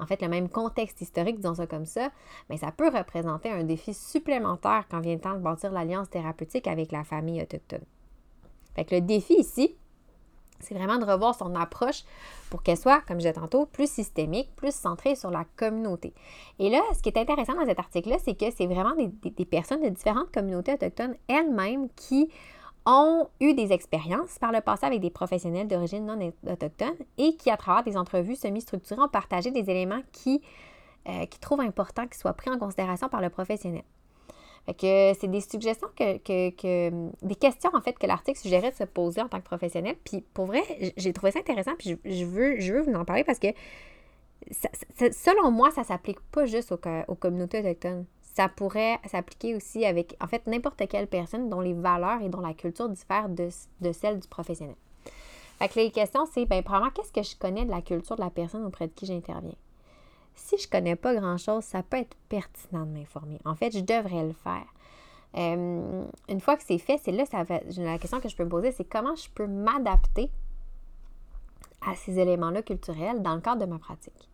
en 0.00 0.06
fait, 0.06 0.20
le 0.20 0.28
même 0.28 0.48
contexte 0.48 1.00
historique, 1.00 1.36
disons 1.36 1.54
ça 1.54 1.68
comme 1.68 1.86
ça, 1.86 2.10
mais 2.50 2.56
ça 2.56 2.72
peut 2.72 2.88
représenter 2.88 3.52
un 3.52 3.62
défi 3.62 3.94
supplémentaire 3.94 4.86
quand 4.90 4.98
vient 4.98 5.14
le 5.14 5.20
temps 5.20 5.34
de 5.34 5.42
bâtir 5.42 5.70
l'alliance 5.70 6.10
thérapeutique 6.10 6.66
avec 6.66 6.90
la 6.90 7.04
famille 7.04 7.40
autochtone. 7.40 7.84
Fait 8.74 8.84
que 8.84 8.96
le 8.96 9.00
défi 9.00 9.34
ici, 9.34 9.76
c'est 10.60 10.74
vraiment 10.74 10.98
de 10.98 11.04
revoir 11.04 11.34
son 11.34 11.54
approche 11.54 12.04
pour 12.50 12.62
qu'elle 12.62 12.76
soit, 12.76 13.00
comme 13.02 13.16
je 13.16 13.26
disais 13.26 13.32
tantôt, 13.32 13.66
plus 13.66 13.90
systémique, 13.90 14.54
plus 14.56 14.74
centrée 14.74 15.14
sur 15.14 15.30
la 15.30 15.44
communauté. 15.56 16.14
Et 16.58 16.70
là, 16.70 16.80
ce 16.94 17.02
qui 17.02 17.08
est 17.08 17.18
intéressant 17.18 17.54
dans 17.54 17.66
cet 17.66 17.78
article-là, 17.78 18.16
c'est 18.22 18.34
que 18.34 18.50
c'est 18.50 18.66
vraiment 18.66 18.94
des, 18.94 19.44
personnes 19.44 19.82
de 19.82 19.88
différentes 19.88 20.32
communautés 20.32 20.74
autochtones 20.74 21.14
elles-mêmes 21.28 21.88
qui 21.96 22.28
ont 22.86 23.28
eu 23.40 23.54
des 23.54 23.72
expériences 23.72 24.38
par 24.38 24.52
le 24.52 24.60
passé 24.60 24.86
avec 24.86 25.00
des 25.00 25.10
professionnels 25.10 25.68
d'origine 25.68 26.06
non 26.06 26.32
autochtone 26.50 26.94
et 27.18 27.36
qui, 27.36 27.50
à 27.50 27.56
travers 27.56 27.84
des 27.84 27.96
entrevues 27.96 28.36
semi-structurées, 28.36 29.02
ont 29.02 29.08
partagé 29.08 29.50
des 29.50 29.70
éléments 29.70 30.00
qui, 30.12 30.40
euh, 31.08 31.26
trouvent 31.40 31.60
important 31.60 32.06
qu'ils 32.06 32.16
soient 32.16 32.32
pris 32.32 32.50
en 32.50 32.58
considération 32.58 33.08
par 33.08 33.20
le 33.20 33.30
professionnel 33.30 33.82
que 34.74 35.12
c'est 35.18 35.28
des 35.28 35.40
suggestions 35.40 35.88
que, 35.96 37.24
des 37.24 37.34
questions 37.34 37.70
en 37.74 37.80
fait 37.80 37.98
que 37.98 38.06
l'article 38.06 38.38
suggérait 38.38 38.70
de 38.70 38.76
se 38.76 38.84
poser 38.84 39.22
en 39.22 39.28
tant 39.28 39.38
que 39.38 39.44
professionnel. 39.44 39.96
Puis 40.04 40.22
pour 40.34 40.46
vrai, 40.46 40.62
j'ai 40.96 41.12
trouvé 41.12 41.32
ça 41.32 41.38
intéressant, 41.38 41.72
puis 41.78 41.98
je, 42.04 42.24
veux, 42.24 42.60
je 42.60 42.74
veux 42.74 42.80
vous 42.82 42.94
en 42.94 43.04
parler 43.04 43.24
parce 43.24 43.38
que 43.38 43.48
selon 44.52 45.50
moi, 45.50 45.70
ça 45.70 45.84
s'applique 45.84 46.20
pas 46.32 46.46
juste 46.46 46.72
aux, 46.72 46.80
aux, 47.08 47.14
communautés 47.14 47.60
autochtones. 47.60 48.06
Ça 48.34 48.48
pourrait 48.48 48.98
s'appliquer 49.06 49.54
aussi 49.54 49.84
avec, 49.84 50.16
en 50.20 50.28
fait, 50.28 50.46
n'importe 50.46 50.86
quelle 50.88 51.08
personne 51.08 51.48
dont 51.48 51.60
les 51.60 51.74
valeurs 51.74 52.22
et 52.22 52.28
dont 52.28 52.40
la 52.40 52.54
culture 52.54 52.88
diffèrent 52.88 53.28
de, 53.28 53.48
de 53.80 54.14
du 54.14 54.28
professionnel. 54.28 54.76
Fait 55.58 55.68
que 55.68 55.80
les 55.80 55.90
questions, 55.90 56.24
c'est, 56.32 56.46
ben, 56.46 56.62
premièrement, 56.62 56.90
qu'est-ce 56.90 57.12
que 57.12 57.22
je 57.22 57.36
connais 57.36 57.64
de 57.64 57.70
la 57.70 57.82
culture 57.82 58.14
de 58.14 58.20
la 58.20 58.30
personne 58.30 58.64
auprès 58.64 58.86
de 58.86 58.92
qui 58.92 59.06
j'interviens? 59.06 59.56
Si 60.38 60.56
je 60.56 60.66
ne 60.66 60.70
connais 60.70 60.96
pas 60.96 61.14
grand-chose, 61.14 61.64
ça 61.64 61.82
peut 61.82 61.98
être 61.98 62.16
pertinent 62.28 62.86
de 62.86 62.92
m'informer. 62.92 63.40
En 63.44 63.54
fait, 63.54 63.72
je 63.72 63.80
devrais 63.80 64.24
le 64.24 64.32
faire. 64.32 64.66
Euh, 65.36 66.04
une 66.28 66.40
fois 66.40 66.56
que 66.56 66.62
c'est 66.64 66.78
fait, 66.78 66.98
c'est 67.02 67.12
là, 67.12 67.26
ça 67.26 67.44
la 67.76 67.98
question 67.98 68.20
que 68.20 68.28
je 68.28 68.36
peux 68.36 68.44
me 68.44 68.48
poser, 68.48 68.72
c'est 68.72 68.84
comment 68.84 69.14
je 69.14 69.28
peux 69.30 69.46
m'adapter 69.46 70.30
à 71.86 71.94
ces 71.94 72.18
éléments-là 72.18 72.62
culturels 72.62 73.22
dans 73.22 73.34
le 73.34 73.40
cadre 73.40 73.60
de 73.60 73.70
ma 73.70 73.78
pratique? 73.78 74.28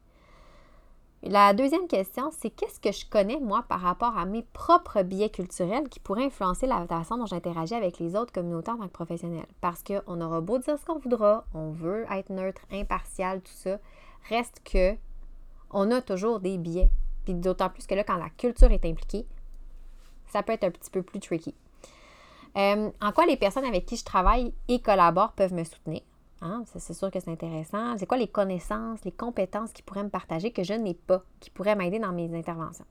La 1.27 1.55
deuxième 1.55 1.89
question, 1.89 2.31
c'est 2.39 2.51
qu'est-ce 2.51 2.79
que 2.79 2.93
je 2.93 3.07
connais, 3.09 3.41
moi, 3.41 3.65
par 3.67 3.81
rapport 3.81 4.19
à 4.19 4.27
mes 4.27 4.43
propres 4.53 5.03
biais 5.03 5.31
culturels 5.31 5.89
qui 5.89 5.99
pourraient 5.99 6.27
influencer 6.27 6.67
la 6.67 6.87
façon 6.87 7.17
dont 7.17 7.25
j'interagis 7.25 7.75
avec 7.75 7.99
les 7.99 8.15
autres 8.15 8.31
communautés 8.33 8.71
en 8.71 8.77
tant 8.77 8.85
que 8.85 8.93
professionnel? 8.93 9.47
Parce 9.63 9.83
qu'on 9.83 10.21
aura 10.21 10.43
beau 10.43 10.59
dire 10.59 10.79
ce 10.79 10.85
qu'on 10.85 10.99
voudra, 10.99 11.47
on 11.55 11.71
veut 11.71 12.05
être 12.11 12.29
neutre, 12.29 12.61
impartial, 12.71 13.41
tout 13.41 13.55
ça, 13.55 13.79
reste 14.29 14.61
que 14.71 14.97
on 15.75 15.91
a 15.91 16.01
toujours 16.01 16.41
des 16.41 16.57
biais. 16.57 16.89
Puis 17.25 17.35
d'autant 17.35 17.69
plus 17.69 17.87
que 17.87 17.95
là, 17.95 18.05
quand 18.05 18.17
la 18.17 18.31
culture 18.31 18.71
est 18.71 18.85
impliquée, 18.85 19.27
ça 20.29 20.43
peut 20.43 20.53
être 20.53 20.65
un 20.65 20.71
petit 20.71 20.91
peu 20.91 21.03
plus 21.03 21.21
tricky. 21.21 21.55
Euh, 22.57 22.91
en 23.03 23.13
quoi 23.13 23.27
les 23.27 23.37
personnes 23.37 23.65
avec 23.65 23.85
qui 23.85 23.97
je 23.97 24.05
travaille 24.05 24.55
et 24.69 24.81
collabore 24.81 25.33
peuvent 25.33 25.53
me 25.53 25.65
soutenir? 25.65 26.03
Hein? 26.41 26.65
C'est 26.77 26.95
sûr 26.95 27.11
que 27.11 27.19
c'est 27.19 27.31
intéressant. 27.31 27.99
C'est 27.99 28.07
quoi 28.07 28.17
les 28.17 28.29
connaissances, 28.29 29.05
les 29.05 29.13
compétences 29.13 29.73
qui 29.73 29.83
pourraient 29.83 30.05
me 30.05 30.11
partager 30.11 30.53
que 30.53 30.63
je 30.63 30.75
n'ai 30.75 30.95
pas, 30.95 31.23
qui 31.41 31.51
pourraient 31.51 31.77
m'aider 31.77 31.99
dans 31.99 32.13
mes 32.13 32.33
interventions? 32.37 32.87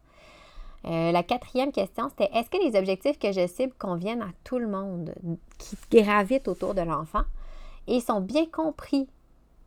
Euh, 0.85 1.11
la 1.13 1.23
quatrième 1.23 1.71
question, 1.71 2.09
c'était 2.09 2.29
est-ce 2.33 2.49
que 2.49 2.57
les 2.57 2.77
objectifs 2.77 3.17
que 3.17 3.31
je 3.31 3.47
cible 3.47 3.73
conviennent 3.79 4.21
à 4.21 4.31
tout 4.43 4.59
le 4.59 4.67
monde 4.67 5.13
qui 5.57 5.77
gravitent 5.91 6.49
autour 6.49 6.73
de 6.73 6.81
l'enfant 6.81 7.23
et 7.87 8.01
sont 8.01 8.19
bien 8.19 8.45
compris 8.45 9.07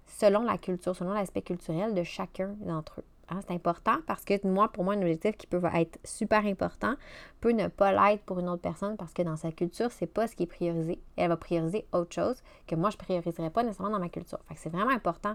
selon 0.06 0.42
la 0.42 0.58
culture, 0.58 0.94
selon 0.94 1.12
l'aspect 1.12 1.42
culturel 1.42 1.94
de 1.94 2.02
chacun 2.02 2.54
d'entre 2.60 3.00
eux? 3.00 3.04
Hein, 3.28 3.40
c'est 3.46 3.54
important 3.54 3.96
parce 4.06 4.24
que 4.24 4.46
moi, 4.46 4.68
pour 4.68 4.84
moi, 4.84 4.94
un 4.94 5.00
objectif 5.00 5.36
qui 5.36 5.48
peut 5.48 5.60
être 5.74 5.98
super 6.04 6.46
important 6.46 6.94
peut 7.40 7.50
ne 7.50 7.66
pas 7.66 7.90
l'être 7.90 8.22
pour 8.22 8.38
une 8.38 8.48
autre 8.48 8.62
personne 8.62 8.96
parce 8.96 9.12
que 9.12 9.22
dans 9.22 9.36
sa 9.36 9.50
culture, 9.50 9.90
c'est 9.90 10.06
pas 10.06 10.28
ce 10.28 10.36
qui 10.36 10.44
est 10.44 10.46
priorisé. 10.46 11.00
Elle 11.16 11.30
va 11.30 11.36
prioriser 11.36 11.86
autre 11.92 12.14
chose 12.14 12.40
que 12.68 12.76
moi, 12.76 12.90
je 12.90 12.96
ne 12.96 12.98
prioriserais 12.98 13.50
pas 13.50 13.64
nécessairement 13.64 13.92
dans 13.92 13.98
ma 13.98 14.08
culture. 14.08 14.38
Fait 14.48 14.54
c'est 14.56 14.70
vraiment 14.70 14.92
important, 14.92 15.34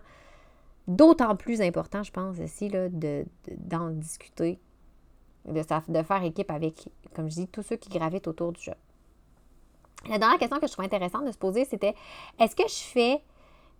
d'autant 0.88 1.36
plus 1.36 1.62
important, 1.62 2.01
je 2.01 2.12
pense, 2.13 2.39
aussi, 2.39 2.69
là, 2.69 2.88
de, 2.88 3.25
d'en 3.57 3.89
discuter, 3.89 4.57
de, 5.45 5.62
de 5.91 6.03
faire 6.03 6.23
équipe 6.23 6.49
avec, 6.49 6.88
comme 7.13 7.29
je 7.29 7.36
dis, 7.36 7.47
tous 7.49 7.63
ceux 7.63 7.75
qui 7.75 7.89
gravitent 7.89 8.27
autour 8.27 8.53
du 8.53 8.62
jeu. 8.62 8.73
La 10.10 10.17
dernière 10.17 10.39
question 10.39 10.60
que 10.60 10.67
je 10.67 10.71
trouve 10.71 10.86
intéressante 10.86 11.25
de 11.25 11.31
se 11.31 11.38
poser, 11.38 11.65
c'était 11.65 11.93
est-ce 12.39 12.55
que 12.55 12.67
je 12.67 12.84
fais, 12.84 13.21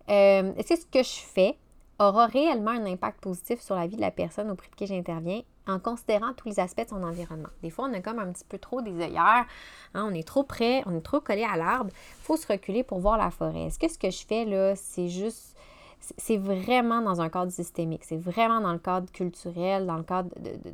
euh, 0.08 0.52
est-ce 0.56 0.68
que 0.68 0.80
ce 0.80 0.86
que 0.86 1.02
je 1.02 1.26
fais 1.26 1.58
aura 1.98 2.26
réellement 2.26 2.72
un 2.72 2.86
impact 2.86 3.20
positif 3.20 3.60
sur 3.60 3.74
la 3.74 3.86
vie 3.86 3.96
de 3.96 4.00
la 4.00 4.10
personne 4.10 4.50
auprès 4.50 4.68
de 4.68 4.74
qui 4.74 4.86
j'interviens 4.86 5.42
en 5.68 5.78
considérant 5.78 6.32
tous 6.34 6.48
les 6.48 6.60
aspects 6.60 6.82
de 6.82 6.88
son 6.88 7.02
environnement. 7.02 7.48
Des 7.62 7.70
fois, 7.70 7.88
on 7.88 7.94
a 7.94 8.00
comme 8.00 8.18
un 8.18 8.32
petit 8.32 8.44
peu 8.44 8.58
trop 8.58 8.82
des 8.82 8.92
œillères, 9.00 9.46
hein, 9.94 10.08
on 10.10 10.14
est 10.14 10.26
trop 10.26 10.42
près, 10.42 10.82
on 10.86 10.96
est 10.96 11.02
trop 11.02 11.20
collé 11.20 11.44
à 11.44 11.56
l'arbre, 11.56 11.90
il 11.92 12.24
faut 12.24 12.36
se 12.36 12.46
reculer 12.46 12.82
pour 12.82 12.98
voir 12.98 13.16
la 13.16 13.30
forêt. 13.30 13.64
Est-ce 13.64 13.78
que 13.78 13.88
ce 13.88 13.98
que 13.98 14.10
je 14.10 14.26
fais 14.26 14.44
là, 14.44 14.74
c'est 14.74 15.08
juste, 15.08 15.56
c'est 16.00 16.36
vraiment 16.36 17.00
dans 17.00 17.20
un 17.20 17.28
cadre 17.28 17.52
systémique, 17.52 18.04
c'est 18.04 18.16
vraiment 18.16 18.60
dans 18.60 18.72
le 18.72 18.78
cadre 18.78 19.10
culturel, 19.12 19.86
dans 19.86 19.96
le 19.96 20.02
cadre 20.02 20.30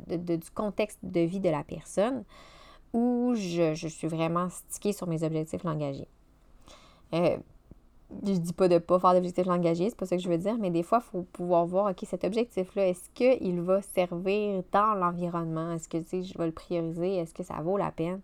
du 0.07 0.51
contexte 0.51 0.99
de 1.03 1.21
vie 1.21 1.39
de 1.39 1.49
la 1.49 1.63
personne, 1.63 2.23
ou 2.91 3.35
je, 3.35 3.75
suis 3.75 4.07
vraiment 4.07 4.49
stickée 4.49 4.93
sur 4.93 5.07
mes 5.07 5.23
objectifs 5.23 5.63
langagiers? 5.63 6.07
Euh, 7.13 7.37
je 8.25 8.33
dis 8.33 8.53
pas 8.53 8.67
de 8.67 8.77
pas 8.79 8.99
faire 8.99 9.13
d'objectif 9.13 9.45
langagier, 9.45 9.89
c'est 9.89 9.95
pas 9.97 10.05
ça 10.05 10.17
que 10.17 10.23
je 10.23 10.29
veux 10.29 10.37
dire, 10.37 10.57
mais 10.59 10.71
des 10.71 10.83
fois, 10.83 11.01
il 11.01 11.09
faut 11.11 11.21
pouvoir 11.33 11.65
voir, 11.65 11.91
OK, 11.91 11.99
cet 12.03 12.23
objectif-là, 12.23 12.87
est-ce 12.87 13.09
qu'il 13.13 13.61
va 13.61 13.81
servir 13.81 14.63
dans 14.71 14.93
l'environnement? 14.95 15.73
Est-ce 15.73 15.87
que, 15.87 15.97
tu 15.97 16.23
je 16.23 16.37
vais 16.37 16.47
le 16.47 16.51
prioriser? 16.51 17.17
Est-ce 17.17 17.33
que 17.33 17.43
ça 17.43 17.55
vaut 17.61 17.77
la 17.77 17.91
peine? 17.91 18.21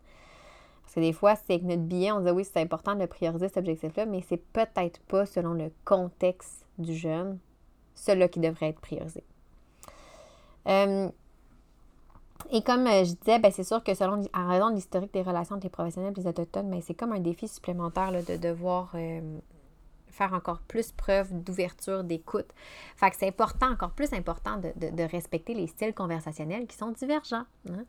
Parce 0.83 0.95
que 0.95 0.99
des 0.99 1.13
fois, 1.13 1.35
c'est 1.35 1.53
avec 1.53 1.63
notre 1.63 1.83
billet, 1.83 2.11
on 2.11 2.21
dit 2.21 2.31
oui, 2.31 2.45
c'est 2.45 2.61
important 2.61 2.95
de 2.95 3.05
prioriser 3.05 3.47
cet 3.47 3.57
objectif-là, 3.57 4.05
mais 4.05 4.23
c'est 4.27 4.37
peut-être 4.37 4.99
pas 5.01 5.25
selon 5.25 5.53
le 5.53 5.71
contexte 5.83 6.65
du 6.77 6.93
jeune, 6.93 7.39
celui-là 7.93 8.27
qui 8.27 8.39
devrait 8.39 8.69
être 8.69 8.81
priorisé. 8.81 9.23
Euh, 10.67 11.09
et 12.51 12.61
comme 12.61 12.85
euh, 12.87 13.03
je 13.03 13.13
disais, 13.13 13.39
ben, 13.39 13.51
c'est 13.51 13.63
sûr 13.63 13.83
que 13.83 13.93
selon 13.93 14.23
en 14.33 14.47
raison 14.47 14.69
de 14.69 14.75
l'historique 14.75 15.13
des 15.13 15.21
relations 15.21 15.55
entre 15.55 15.65
les 15.65 15.69
professionnels 15.69 16.13
et 16.15 16.21
les 16.21 16.27
autochtones, 16.27 16.69
ben, 16.69 16.81
c'est 16.81 16.93
comme 16.93 17.11
un 17.11 17.19
défi 17.19 17.47
supplémentaire 17.47 18.11
de 18.11 18.37
devoir 18.37 18.91
euh, 18.95 19.21
faire 20.15 20.33
encore 20.33 20.59
plus 20.59 20.91
preuve 20.91 21.31
d'ouverture, 21.43 22.03
d'écoute. 22.03 22.47
Fait 22.95 23.09
que 23.09 23.17
c'est 23.17 23.27
important, 23.27 23.69
encore 23.71 23.91
plus 23.91 24.13
important 24.13 24.57
de, 24.57 25.03
respecter 25.11 25.53
les 25.53 25.67
styles 25.67 25.93
conversationnels 25.93 26.67
qui 26.67 26.75
sont 26.75 26.91
divergents. 26.91 27.43
Hein. 27.69 27.83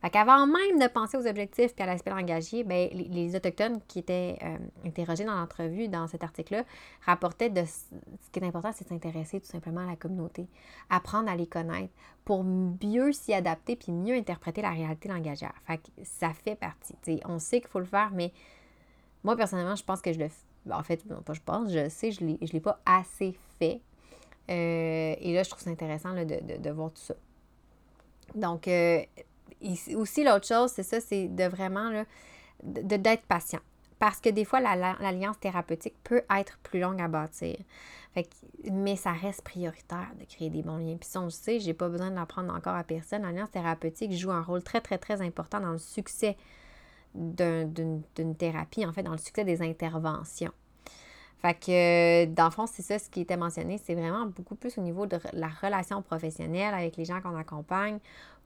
Fait 0.00 0.10
qu'avant 0.10 0.46
même 0.46 0.78
de 0.78 0.86
penser 0.86 1.16
aux 1.16 1.26
objectifs 1.26 1.72
et 1.76 1.82
à 1.82 1.86
l'aspect 1.86 2.10
langagier, 2.10 2.64
bien, 2.64 2.88
les, 2.92 3.32
Autochtones 3.34 3.80
qui 3.88 3.98
étaient 3.98 4.38
euh, 4.42 4.56
interrogés 4.86 5.24
dans 5.24 5.34
l'entrevue, 5.34 5.88
dans 5.88 6.06
cet 6.06 6.22
article-là, 6.22 6.64
rapportaient 7.04 7.50
de 7.50 7.64
ce 7.64 8.30
qui 8.30 8.38
est 8.38 8.46
important, 8.46 8.70
c'est 8.72 8.84
de 8.84 8.90
s'intéresser 8.90 9.40
tout 9.40 9.46
simplement 9.46 9.80
à 9.80 9.86
la 9.86 9.96
communauté, 9.96 10.46
apprendre 10.90 11.30
à 11.30 11.36
les 11.36 11.46
connaître 11.46 11.92
pour 12.24 12.44
mieux 12.44 13.12
s'y 13.12 13.34
adapter 13.34 13.76
puis 13.76 13.92
mieux 13.92 14.14
interpréter 14.14 14.62
la 14.62 14.70
réalité 14.70 15.08
langagière. 15.08 15.54
Fait 15.66 15.78
que 15.78 15.88
ça 16.04 16.32
fait 16.32 16.56
partie. 16.56 16.94
on 17.24 17.38
sait 17.38 17.60
qu'il 17.60 17.70
faut 17.70 17.80
le 17.80 17.86
faire, 17.86 18.10
mais 18.12 18.32
moi, 19.24 19.36
personnellement, 19.36 19.76
je 19.76 19.84
pense 19.84 20.00
que 20.00 20.12
je 20.12 20.18
le 20.18 20.28
fais 20.28 20.51
ben, 20.66 20.78
en 20.78 20.82
fait, 20.82 21.02
pas 21.24 21.32
je 21.32 21.40
pense, 21.40 21.72
je 21.72 21.88
sais, 21.88 22.12
je 22.12 22.24
ne 22.24 22.36
l'ai 22.40 22.60
pas 22.60 22.80
assez 22.86 23.34
fait. 23.58 23.80
Euh, 24.50 25.14
et 25.18 25.32
là, 25.32 25.42
je 25.42 25.50
trouve 25.50 25.62
ça 25.62 25.70
intéressant 25.70 26.14
de, 26.14 26.70
voir 26.70 26.90
tout 26.90 27.02
ça. 27.02 27.14
Donc, 28.34 28.68
euh, 28.68 29.02
aussi, 29.94 30.24
l'autre 30.24 30.46
chose, 30.46 30.70
c'est 30.70 30.82
ça, 30.82 31.00
c'est 31.00 31.28
de 31.28 31.44
vraiment 31.44 32.04
d'être 32.62 33.22
patient. 33.22 33.60
Parce 33.98 34.20
que 34.20 34.30
des 34.30 34.44
fois, 34.44 34.60
l'alliance 34.60 35.38
thérapeutique 35.38 35.94
peut 36.02 36.22
être 36.36 36.58
plus 36.64 36.80
longue 36.80 37.00
à 37.00 37.08
bâtir. 37.08 37.56
mais 38.70 38.96
ça 38.96 39.12
reste 39.12 39.42
prioritaire 39.42 40.10
de 40.18 40.24
créer 40.24 40.50
des 40.50 40.62
bons 40.62 40.78
liens. 40.78 40.96
Puis 40.96 41.08
ça, 41.08 41.20
on 41.20 41.26
le 41.26 41.30
sait, 41.30 41.60
je 41.60 41.66
n'ai 41.66 41.74
pas 41.74 41.88
besoin 41.88 42.10
d'apprendre 42.10 42.52
encore 42.52 42.74
à 42.74 42.82
personne. 42.82 43.22
L'alliance 43.22 43.50
thérapeutique 43.50 44.12
joue 44.12 44.32
un 44.32 44.42
rôle 44.42 44.62
très, 44.62 44.80
très, 44.80 44.98
très 44.98 45.20
important 45.20 45.60
dans 45.60 45.70
le 45.70 45.78
succès 45.78 46.36
d'une 47.14 48.34
thérapie, 48.36 48.86
en 48.86 48.92
fait, 48.92 49.02
dans 49.02 49.12
le 49.12 49.18
succès 49.18 49.44
des 49.44 49.62
interventions. 49.62 50.52
Fait 51.38 51.54
que, 51.54 52.24
dans 52.26 52.44
le 52.44 52.50
fond, 52.50 52.66
c'est 52.66 52.82
ça 52.82 52.98
ce 53.00 53.10
qui 53.10 53.22
était 53.22 53.36
mentionné. 53.36 53.80
C'est 53.84 53.94
vraiment 53.94 54.26
beaucoup 54.26 54.54
plus 54.54 54.78
au 54.78 54.80
niveau 54.80 55.06
de 55.06 55.18
la 55.32 55.48
relation 55.48 56.00
professionnelle 56.00 56.72
avec 56.72 56.96
les 56.96 57.04
gens 57.04 57.20
qu'on 57.20 57.36
accompagne 57.36 57.98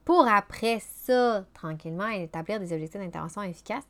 pour 0.07 0.25
après 0.25 0.79
ça, 0.79 1.45
tranquillement, 1.53 2.07
établir 2.07 2.61
des 2.61 2.71
objectifs 2.71 3.01
d'intervention 3.01 3.43
efficaces, 3.43 3.83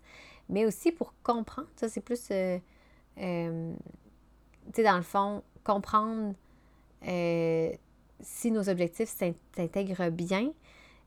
mais 0.50 0.66
aussi 0.66 0.92
pour 0.92 1.13
comprendre. 1.22 1.68
Ça, 1.76 1.90
c'est 1.90 2.02
plus, 2.02 2.30
euh, 2.32 2.58
euh, 3.20 3.74
tu 4.66 4.72
sais, 4.74 4.84
dans 4.84 4.98
le 4.98 5.04
fond, 5.04 5.44
comprendre 5.63 6.34
euh, 7.08 7.72
si 8.20 8.50
nos 8.50 8.68
objectifs 8.68 9.10
s'intègrent 9.10 10.10
bien, 10.10 10.52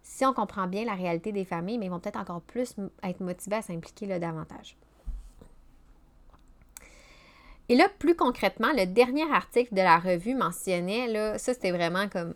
si 0.02 0.24
on 0.24 0.32
comprend 0.32 0.66
bien 0.66 0.84
la 0.84 0.94
réalité 0.94 1.32
des 1.32 1.44
familles, 1.44 1.78
mais 1.78 1.86
ils 1.86 1.90
vont 1.90 2.00
peut-être 2.00 2.18
encore 2.18 2.40
plus 2.42 2.74
être 3.02 3.20
motivés 3.20 3.56
à 3.56 3.62
s'impliquer 3.62 4.18
davantage. 4.18 4.76
Et 7.68 7.76
là, 7.76 7.88
plus 7.98 8.16
concrètement, 8.16 8.72
le 8.72 8.84
dernier 8.84 9.30
article 9.32 9.74
de 9.74 9.80
la 9.80 9.98
revue 9.98 10.34
mentionnait, 10.34 11.38
ça 11.38 11.54
c'était 11.54 11.70
vraiment 11.70 12.08
comme, 12.08 12.34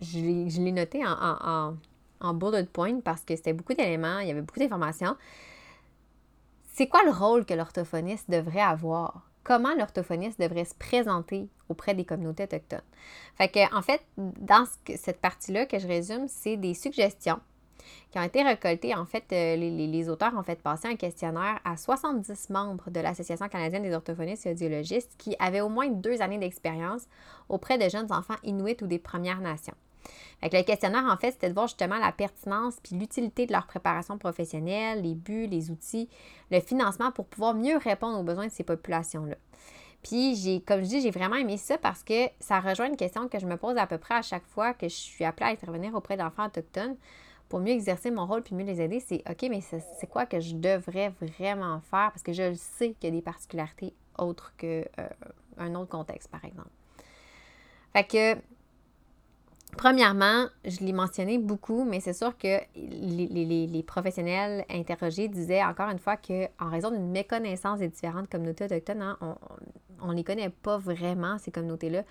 je 0.00 0.20
l'ai 0.20 0.72
noté 0.72 1.04
en, 1.04 1.10
en, 1.10 1.76
en, 2.20 2.34
bullet 2.34 2.64
point 2.66 3.00
parce 3.00 3.22
que 3.24 3.34
c'était 3.34 3.52
beaucoup 3.52 3.74
d'éléments, 3.74 4.20
il 4.20 4.28
y 4.28 4.30
avait 4.30 4.42
beaucoup 4.42 4.60
d'informations. 4.60 5.16
C'est 6.74 6.86
quoi 6.86 7.02
le 7.04 7.10
rôle 7.10 7.44
que 7.44 7.54
l'orthophoniste 7.54 8.30
devrait 8.30 8.60
avoir? 8.60 9.31
Comment 9.44 9.74
l'orthophoniste 9.74 10.40
devrait 10.40 10.64
se 10.64 10.74
présenter 10.74 11.48
auprès 11.68 11.94
des 11.94 12.04
communautés 12.04 12.44
autochtones. 12.44 12.80
En 13.72 13.82
fait, 13.82 14.02
dans 14.16 14.64
cette 14.96 15.20
partie-là 15.20 15.66
que 15.66 15.78
je 15.78 15.86
résume, 15.86 16.26
c'est 16.28 16.56
des 16.56 16.74
suggestions 16.74 17.40
qui 18.10 18.18
ont 18.18 18.22
été 18.22 18.42
récoltées. 18.42 18.94
En 18.94 19.06
fait, 19.06 19.24
euh, 19.32 19.56
les, 19.56 20.08
auteurs 20.08 20.34
ont 20.36 20.42
fait 20.42 20.60
passer 20.60 20.88
un 20.88 20.96
questionnaire 20.96 21.58
à 21.64 21.76
70 21.76 22.50
membres 22.50 22.90
de 22.90 23.00
l'Association 23.00 23.48
canadienne 23.48 23.82
des 23.82 23.94
orthophonistes 23.94 24.46
et 24.46 24.50
audiologistes 24.50 25.14
qui 25.18 25.34
avaient 25.38 25.60
au 25.60 25.68
moins 25.68 25.88
deux 25.88 26.22
années 26.22 26.38
d'expérience 26.38 27.06
auprès 27.48 27.78
de 27.78 27.88
jeunes 27.88 28.12
enfants 28.12 28.36
inuits 28.44 28.76
ou 28.82 28.86
des 28.86 28.98
Premières 28.98 29.40
Nations 29.40 29.74
le 30.42 30.62
questionnaire, 30.62 31.04
en 31.04 31.16
fait, 31.16 31.32
c'était 31.32 31.48
de 31.48 31.54
voir 31.54 31.68
justement 31.68 31.98
la 31.98 32.12
pertinence 32.12 32.76
puis 32.82 32.96
l'utilité 32.96 33.46
de 33.46 33.52
leur 33.52 33.66
préparation 33.66 34.18
professionnelle, 34.18 35.02
les 35.02 35.14
buts, 35.14 35.46
les 35.46 35.70
outils, 35.70 36.08
le 36.50 36.60
financement 36.60 37.12
pour 37.12 37.26
pouvoir 37.26 37.54
mieux 37.54 37.76
répondre 37.76 38.18
aux 38.18 38.24
besoins 38.24 38.46
de 38.46 38.52
ces 38.52 38.64
populations-là. 38.64 39.36
Puis, 40.02 40.34
j'ai, 40.34 40.60
comme 40.60 40.80
je 40.80 40.88
dis, 40.88 41.00
j'ai 41.00 41.12
vraiment 41.12 41.36
aimé 41.36 41.56
ça 41.56 41.78
parce 41.78 42.02
que 42.02 42.28
ça 42.40 42.58
rejoint 42.60 42.86
une 42.86 42.96
question 42.96 43.28
que 43.28 43.38
je 43.38 43.46
me 43.46 43.56
pose 43.56 43.76
à 43.76 43.86
peu 43.86 43.98
près 43.98 44.14
à 44.14 44.22
chaque 44.22 44.46
fois 44.46 44.74
que 44.74 44.88
je 44.88 44.94
suis 44.94 45.24
appelée 45.24 45.46
à 45.46 45.50
intervenir 45.50 45.94
auprès 45.94 46.16
d'enfants 46.16 46.46
autochtones 46.46 46.96
pour 47.48 47.60
mieux 47.60 47.72
exercer 47.72 48.10
mon 48.10 48.26
rôle 48.26 48.42
puis 48.42 48.54
mieux 48.54 48.64
les 48.64 48.80
aider. 48.80 48.98
C'est 48.98 49.22
OK, 49.30 49.46
mais 49.48 49.60
c'est 49.60 50.06
quoi 50.08 50.26
que 50.26 50.40
je 50.40 50.56
devrais 50.56 51.12
vraiment 51.20 51.80
faire? 51.80 52.10
Parce 52.10 52.22
que 52.22 52.32
je 52.32 52.42
le 52.42 52.54
sais 52.54 52.94
qu'il 52.94 53.10
y 53.10 53.12
a 53.12 53.16
des 53.16 53.22
particularités 53.22 53.94
autres 54.18 54.52
qu'un 54.56 54.84
euh, 54.98 55.74
autre 55.74 55.90
contexte, 55.90 56.30
par 56.30 56.44
exemple. 56.44 56.70
Fait 57.92 58.04
que 58.04 58.40
Premièrement, 59.76 60.46
je 60.64 60.80
l'ai 60.80 60.92
mentionné 60.92 61.38
beaucoup, 61.38 61.84
mais 61.84 62.00
c'est 62.00 62.12
sûr 62.12 62.36
que 62.36 62.58
les, 62.76 63.82
professionnels 63.86 64.64
interrogés 64.70 65.28
disaient 65.28 65.64
encore 65.64 65.88
une 65.88 65.98
fois 65.98 66.16
qu'en 66.16 66.68
raison 66.70 66.90
d'une 66.90 67.10
méconnaissance 67.10 67.78
des 67.78 67.88
différentes 67.88 68.28
communautés 68.28 68.64
autochtones, 68.64 69.02
hein, 69.02 69.18
on 70.00 70.08
ne 70.08 70.14
les 70.14 70.24
connaît 70.24 70.50
pas 70.50 70.78
vraiment, 70.78 71.38
ces 71.38 71.50
communautés-là. 71.50 72.04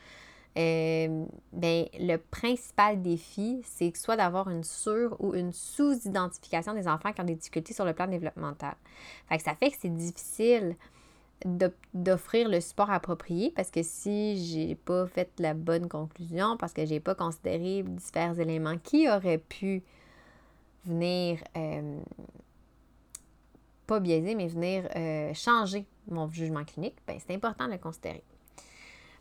Euh, 0.58 1.26
ben, 1.54 1.86
le 1.97 2.17
principal 2.17 3.02
défi, 3.02 3.62
c'est 3.63 3.95
soit 3.95 4.17
d'avoir 4.17 4.50
une 4.50 4.65
sur- 4.65 5.15
ou 5.19 5.34
une 5.34 5.54
sous-identification 5.54 6.74
des 6.74 6.88
enfants 6.88 7.13
qui 7.13 7.21
ont 7.21 7.26
des 7.26 7.36
difficultés 7.36 7.74
sur 7.74 7.86
le 7.86 7.93
plan 7.93 8.08
développemental. 8.08 8.76
Fait 9.30 9.38
que 9.38 9.43
ça 9.43 9.56
fait 9.56 9.71
que 9.71 9.78
c'est 9.80 9.95
difficile 9.95 10.76
d'offrir 11.46 12.50
le 12.50 12.60
support 12.62 12.90
approprié 12.90 13.52
parce 13.56 13.72
que 13.72 13.84
si 13.84 14.44
j'ai 14.46 14.76
pas 14.76 15.08
fait 15.08 15.32
la 15.40 15.54
bonne 15.54 15.88
conclusion, 15.90 16.58
parce 16.58 16.74
que 16.74 16.86
j'ai 16.86 17.00
pas 17.00 17.16
considéré 17.16 17.84
divers 17.84 18.40
éléments 18.40 18.78
qui 18.78 19.10
auraient 19.10 19.38
pu 19.38 19.84
venir, 20.86 21.40
euh, 21.58 22.00
pas 23.88 24.00
biaiser, 24.00 24.36
mais 24.36 24.48
venir 24.48 24.88
euh, 24.96 25.34
changer 25.34 25.86
mon 26.08 26.30
jugement 26.30 26.64
clinique, 26.64 26.96
ben, 27.08 27.18
c'est 27.20 27.34
important 27.34 27.68
de 27.68 27.74
le 27.74 27.78
considérer. 27.78 28.24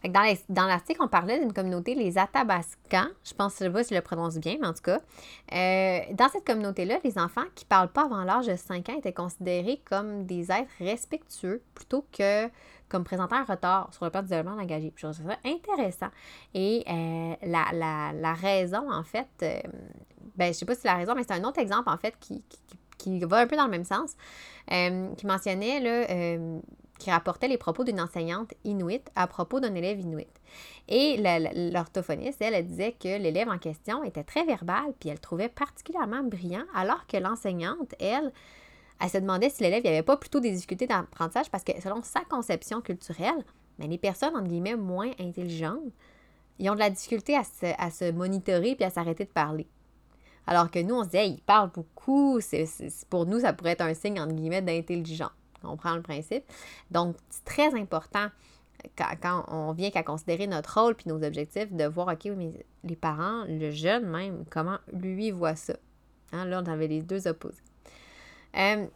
Dans 0.08 0.66
l'article, 0.66 1.02
on 1.02 1.08
parlait 1.08 1.38
d'une 1.38 1.52
communauté, 1.52 1.94
les 1.94 2.16
Athabascans. 2.16 3.08
Je 3.22 3.34
pense, 3.34 3.52
je 3.54 3.64
sais 3.64 3.70
pas 3.70 3.84
si 3.84 3.90
je 3.90 3.96
le 3.96 4.00
prononce 4.00 4.38
bien, 4.38 4.56
mais 4.58 4.66
en 4.66 4.72
tout 4.72 4.82
cas. 4.82 5.00
Euh, 5.52 6.00
dans 6.14 6.28
cette 6.30 6.46
communauté-là, 6.46 6.98
les 7.04 7.18
enfants 7.18 7.44
qui 7.54 7.66
ne 7.66 7.68
parlent 7.68 7.92
pas 7.92 8.04
avant 8.04 8.24
l'âge 8.24 8.46
de 8.46 8.56
5 8.56 8.88
ans 8.88 8.96
étaient 8.96 9.12
considérés 9.12 9.82
comme 9.84 10.24
des 10.24 10.50
êtres 10.50 10.70
respectueux 10.78 11.62
plutôt 11.74 12.06
que 12.16 12.48
comme 12.88 13.04
présentant 13.04 13.36
un 13.36 13.44
retard 13.44 13.92
sur 13.92 14.04
le 14.04 14.10
plan 14.10 14.22
du 14.22 14.28
développement 14.28 14.60
engagé. 14.60 14.92
Je 14.96 15.06
trouve 15.06 15.14
ça 15.14 15.36
intéressant. 15.44 16.08
Et 16.54 16.82
euh, 16.88 17.34
la, 17.42 18.34
raison, 18.34 18.90
en 18.90 19.04
fait, 19.04 19.28
euh, 19.42 19.60
ben, 20.34 20.46
je 20.46 20.48
ne 20.48 20.52
sais 20.54 20.64
pas 20.64 20.74
si 20.74 20.80
c'est 20.80 20.88
la 20.88 20.96
raison, 20.96 21.14
mais 21.14 21.22
c'est 21.22 21.34
un 21.34 21.44
autre 21.44 21.60
exemple, 21.60 21.90
en 21.90 21.98
fait, 21.98 22.14
qui, 22.18 22.42
qui, 22.98 23.20
va 23.20 23.38
un 23.38 23.46
peu 23.46 23.56
dans 23.56 23.66
le 23.66 23.70
même 23.70 23.84
sens, 23.84 24.16
qui 24.66 25.26
mentionnait 25.26 25.80
là, 25.80 26.38
qui 27.00 27.10
rapportait 27.10 27.48
les 27.48 27.58
propos 27.58 27.82
d'une 27.82 28.00
enseignante 28.00 28.54
inuite 28.62 29.10
à 29.16 29.26
propos 29.26 29.58
d'un 29.58 29.74
élève 29.74 29.98
inuit. 29.98 30.28
Et 30.86 31.16
l'orthophoniste, 31.72 32.40
elle, 32.42 32.54
elle, 32.54 32.66
disait 32.66 32.92
que 32.92 33.18
l'élève 33.18 33.48
en 33.48 33.58
question 33.58 34.04
était 34.04 34.22
très 34.22 34.44
verbal, 34.44 34.92
puis 35.00 35.08
elle 35.08 35.18
trouvait 35.18 35.48
particulièrement 35.48 36.22
brillant, 36.22 36.64
alors 36.74 37.06
que 37.06 37.16
l'enseignante, 37.16 37.94
elle, 37.98 38.32
elle 39.00 39.10
se 39.10 39.18
demandait 39.18 39.50
si 39.50 39.62
l'élève 39.62 39.82
n'avait 39.82 40.02
pas 40.02 40.16
plutôt 40.16 40.40
des 40.40 40.50
difficultés 40.50 40.86
d'apprentissage 40.86 41.50
parce 41.50 41.64
que 41.64 41.72
selon 41.80 42.02
sa 42.02 42.20
conception 42.20 42.80
culturelle, 42.80 43.44
mais 43.78 43.88
les 43.88 43.98
personnes, 43.98 44.36
entre 44.36 44.48
guillemets, 44.48 44.76
moins 44.76 45.10
intelligentes, 45.18 45.92
ils 46.58 46.68
ont 46.68 46.74
de 46.74 46.80
la 46.80 46.90
difficulté 46.90 47.34
à 47.34 47.42
se, 47.42 47.66
à 47.78 47.90
se 47.90 48.12
monitorer 48.12 48.74
puis 48.74 48.84
à 48.84 48.90
s'arrêter 48.90 49.24
de 49.24 49.30
parler. 49.30 49.66
Alors 50.46 50.70
que 50.70 50.80
nous, 50.80 50.94
on 50.96 51.04
se 51.04 51.08
disait, 51.08 51.28
il 51.28 51.40
parle 51.40 51.70
beaucoup, 51.70 52.40
c'est, 52.40 52.66
pour 53.08 53.24
nous, 53.24 53.40
ça 53.40 53.52
pourrait 53.52 53.72
être 53.72 53.80
un 53.82 53.94
signe, 53.94 54.20
entre 54.20 54.34
guillemets, 54.34 54.62
d'intelligence. 54.62 55.30
On 55.62 55.76
prend 55.76 55.94
le 55.94 56.02
principe. 56.02 56.44
Donc, 56.90 57.16
c'est 57.28 57.44
très 57.44 57.74
important 57.74 58.28
quand, 58.96 59.44
on 59.48 59.72
vient 59.72 59.90
qu'à 59.90 60.02
considérer 60.02 60.46
notre 60.46 60.80
rôle 60.80 60.94
puis 60.94 61.08
nos 61.08 61.22
objectifs, 61.22 61.72
de 61.72 61.84
voir, 61.84 62.08
OK, 62.08 62.24
mais 62.36 62.52
les 62.84 62.96
parents, 62.96 63.44
le 63.46 63.70
jeune 63.70 64.06
même, 64.06 64.44
comment 64.50 64.78
lui 64.92 65.30
voit 65.30 65.56
ça? 65.56 65.74
Hein, 66.32 66.44
là, 66.46 66.62
on 66.64 66.70
avait 66.70 66.88
les 66.88 67.02
deux 67.02 67.26
opposés. 67.26 67.62
Euh, 68.56 68.86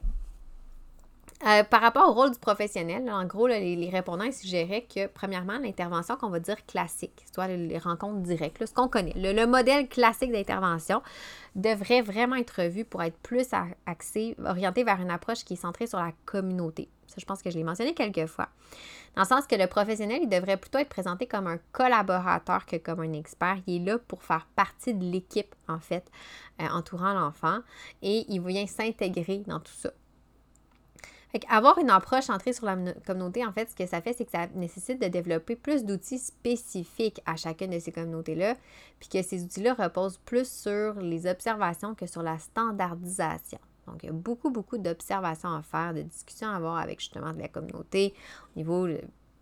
euh, 1.46 1.62
par 1.62 1.83
rapport 1.83 2.09
au 2.09 2.12
rôle 2.12 2.30
du 2.30 2.38
professionnel, 2.38 3.11
en 3.11 3.24
gros, 3.26 3.46
les, 3.46 3.90
répondants 3.90 4.33
suggéraient 4.33 4.87
que, 4.92 5.07
premièrement, 5.09 5.59
l'intervention 5.59 6.16
qu'on 6.16 6.30
va 6.30 6.40
dire 6.40 6.64
classique, 6.66 7.24
soit 7.33 7.48
les, 7.48 7.78
rencontres 7.78 8.20
directes, 8.22 8.64
ce 8.64 8.72
qu'on 8.72 8.88
connaît, 8.88 9.12
le, 9.14 9.46
modèle 9.46 9.88
classique 9.88 10.33
d'intervention 10.33 11.02
devrait 11.54 12.00
vraiment 12.00 12.37
être 12.37 12.62
revu 12.62 12.85
pour 12.85 13.02
être 13.02 13.16
plus 13.18 13.48
axé, 13.85 14.35
orienté 14.44 14.85
vers 14.85 15.00
une 15.00 15.11
approche 15.11 15.44
qui 15.44 15.52
est 15.52 15.57
centrée 15.57 15.87
sur 15.87 15.98
la 15.98 16.12
communauté. 16.24 16.88
Ça, 17.09 17.16
je 17.18 17.26
pense 17.26 17.42
que 17.42 17.50
je 17.50 17.59
l'ai 17.59 17.64
mentionné 17.64 17.92
quelques 17.92 18.26
fois. 18.26 18.48
Dans 19.14 19.22
le 19.22 19.28
sens 19.28 19.46
que 19.46 19.54
le 19.54 19.66
professionnel, 19.66 20.20
il 20.22 20.28
devrait 20.28 20.57
plutôt 20.57 20.78
être 20.78 20.88
présenté 20.88 21.26
comme 21.26 21.46
un 21.46 21.59
collaborateur 21.72 22.64
que 22.64 22.76
comme 22.76 23.00
un 23.00 23.12
expert. 23.12 23.59
Il 23.66 23.83
est 23.83 23.92
là 23.92 23.98
pour 23.98 24.22
faire 24.22 24.48
partie 24.57 24.94
de 24.94 25.04
l'équipe, 25.04 25.54
en 25.68 25.78
fait, 25.78 26.11
euh, 26.62 26.66
entourant 26.72 27.12
l'enfant 27.12 27.59
et 28.02 28.24
il 28.28 28.40
vient 28.40 28.66
s'intégrer 28.66 29.42
dans 29.46 29.61
tout 29.61 29.72
ça 29.72 29.90
avoir 31.49 31.79
une 31.79 31.90
approche 31.90 32.25
centrée 32.25 32.53
sur 32.53 32.66
la 32.66 32.77
communauté, 33.07 33.44
en 33.44 33.53
fait, 33.53 33.68
ce 33.68 33.75
que 33.75 33.87
ça 33.87 34.01
fait, 34.01 34.12
c'est 34.12 34.25
que 34.25 34.31
ça 34.31 34.47
nécessite 34.55 35.01
de 35.01 35.09
développer 35.09 35.57
plus 35.57 35.85
d'outils 35.85 36.18
spécifiques 36.18 37.20
à 37.27 37.37
chacune 37.37 37.70
de 37.70 37.79
ces 37.79 37.92
communautés-là, 37.92 38.55
puis 39.01 39.09
que 39.09 39.23
ces 39.23 39.42
outils-là 39.42 39.75
reposent 39.75 40.18
plus 40.18 40.49
sur 40.49 40.94
les 40.94 41.27
observations 41.27 41.94
que 41.94 42.07
sur 42.07 42.23
la 42.23 42.38
standardisation. 42.38 43.59
Donc, 43.87 44.03
il 44.03 44.07
y 44.07 44.09
a 44.11 44.12
beaucoup, 44.12 44.51
beaucoup 44.51 44.79
d'observations 44.79 45.53
à 45.53 45.62
faire, 45.62 45.92
de 45.92 46.03
discussions 46.03 46.49
à 46.49 46.57
avoir 46.57 46.79
avec 46.79 47.01
justement 47.01 47.33
de 47.33 47.40
la 47.40 47.49
communauté, 47.49 48.14
au 48.55 48.59
niveau, 48.59 48.88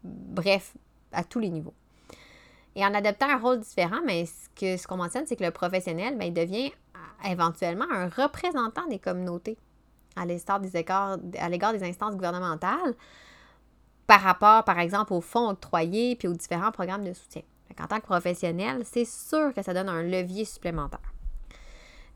bref, 0.03 0.75
à 1.13 1.25
tous 1.25 1.39
les 1.39 1.51
niveaux. 1.51 1.75
Et 2.75 2.85
en 2.85 2.95
adoptant 2.95 3.29
un 3.29 3.39
rôle 3.39 3.61
différent, 3.61 4.01
mais 4.07 4.25
ce 4.27 4.49
qu'on 4.57 4.79
ce 4.79 4.95
mentionne, 4.97 5.27
c'est 5.27 5.37
que 5.37 5.45
le 5.45 5.51
professionnel, 5.51 6.17
bien, 6.17 6.29
il 6.29 6.35
devient 6.35 6.73
éventuellement 7.25 7.85
un 7.91 8.09
représentant 8.09 8.87
des 8.89 8.99
communautés 8.99 9.59
à 10.17 10.25
l'égard 10.25 10.61
des, 10.61 11.85
instances 11.85 12.15
gouvernementales 12.15 12.95
par 14.07 14.21
rapport, 14.21 14.65
par 14.65 14.79
exemple, 14.79 15.13
aux 15.13 15.21
fonds 15.21 15.51
octroyés 15.51 16.17
puis 16.17 16.29
aux 16.29 16.35
différents 16.35 16.73
programmes 16.73 17.05
de 17.05 17.13
soutien. 17.13 17.43
En 17.81 17.87
tant 17.87 18.01
que 18.01 18.05
professionnel, 18.07 18.83
c'est 18.85 19.07
sûr 19.07 19.55
que 19.55 19.63
ça 19.63 19.73
donne 19.73 19.89
un 19.89 20.03
levier 20.03 20.45
supplémentaire. 20.45 21.01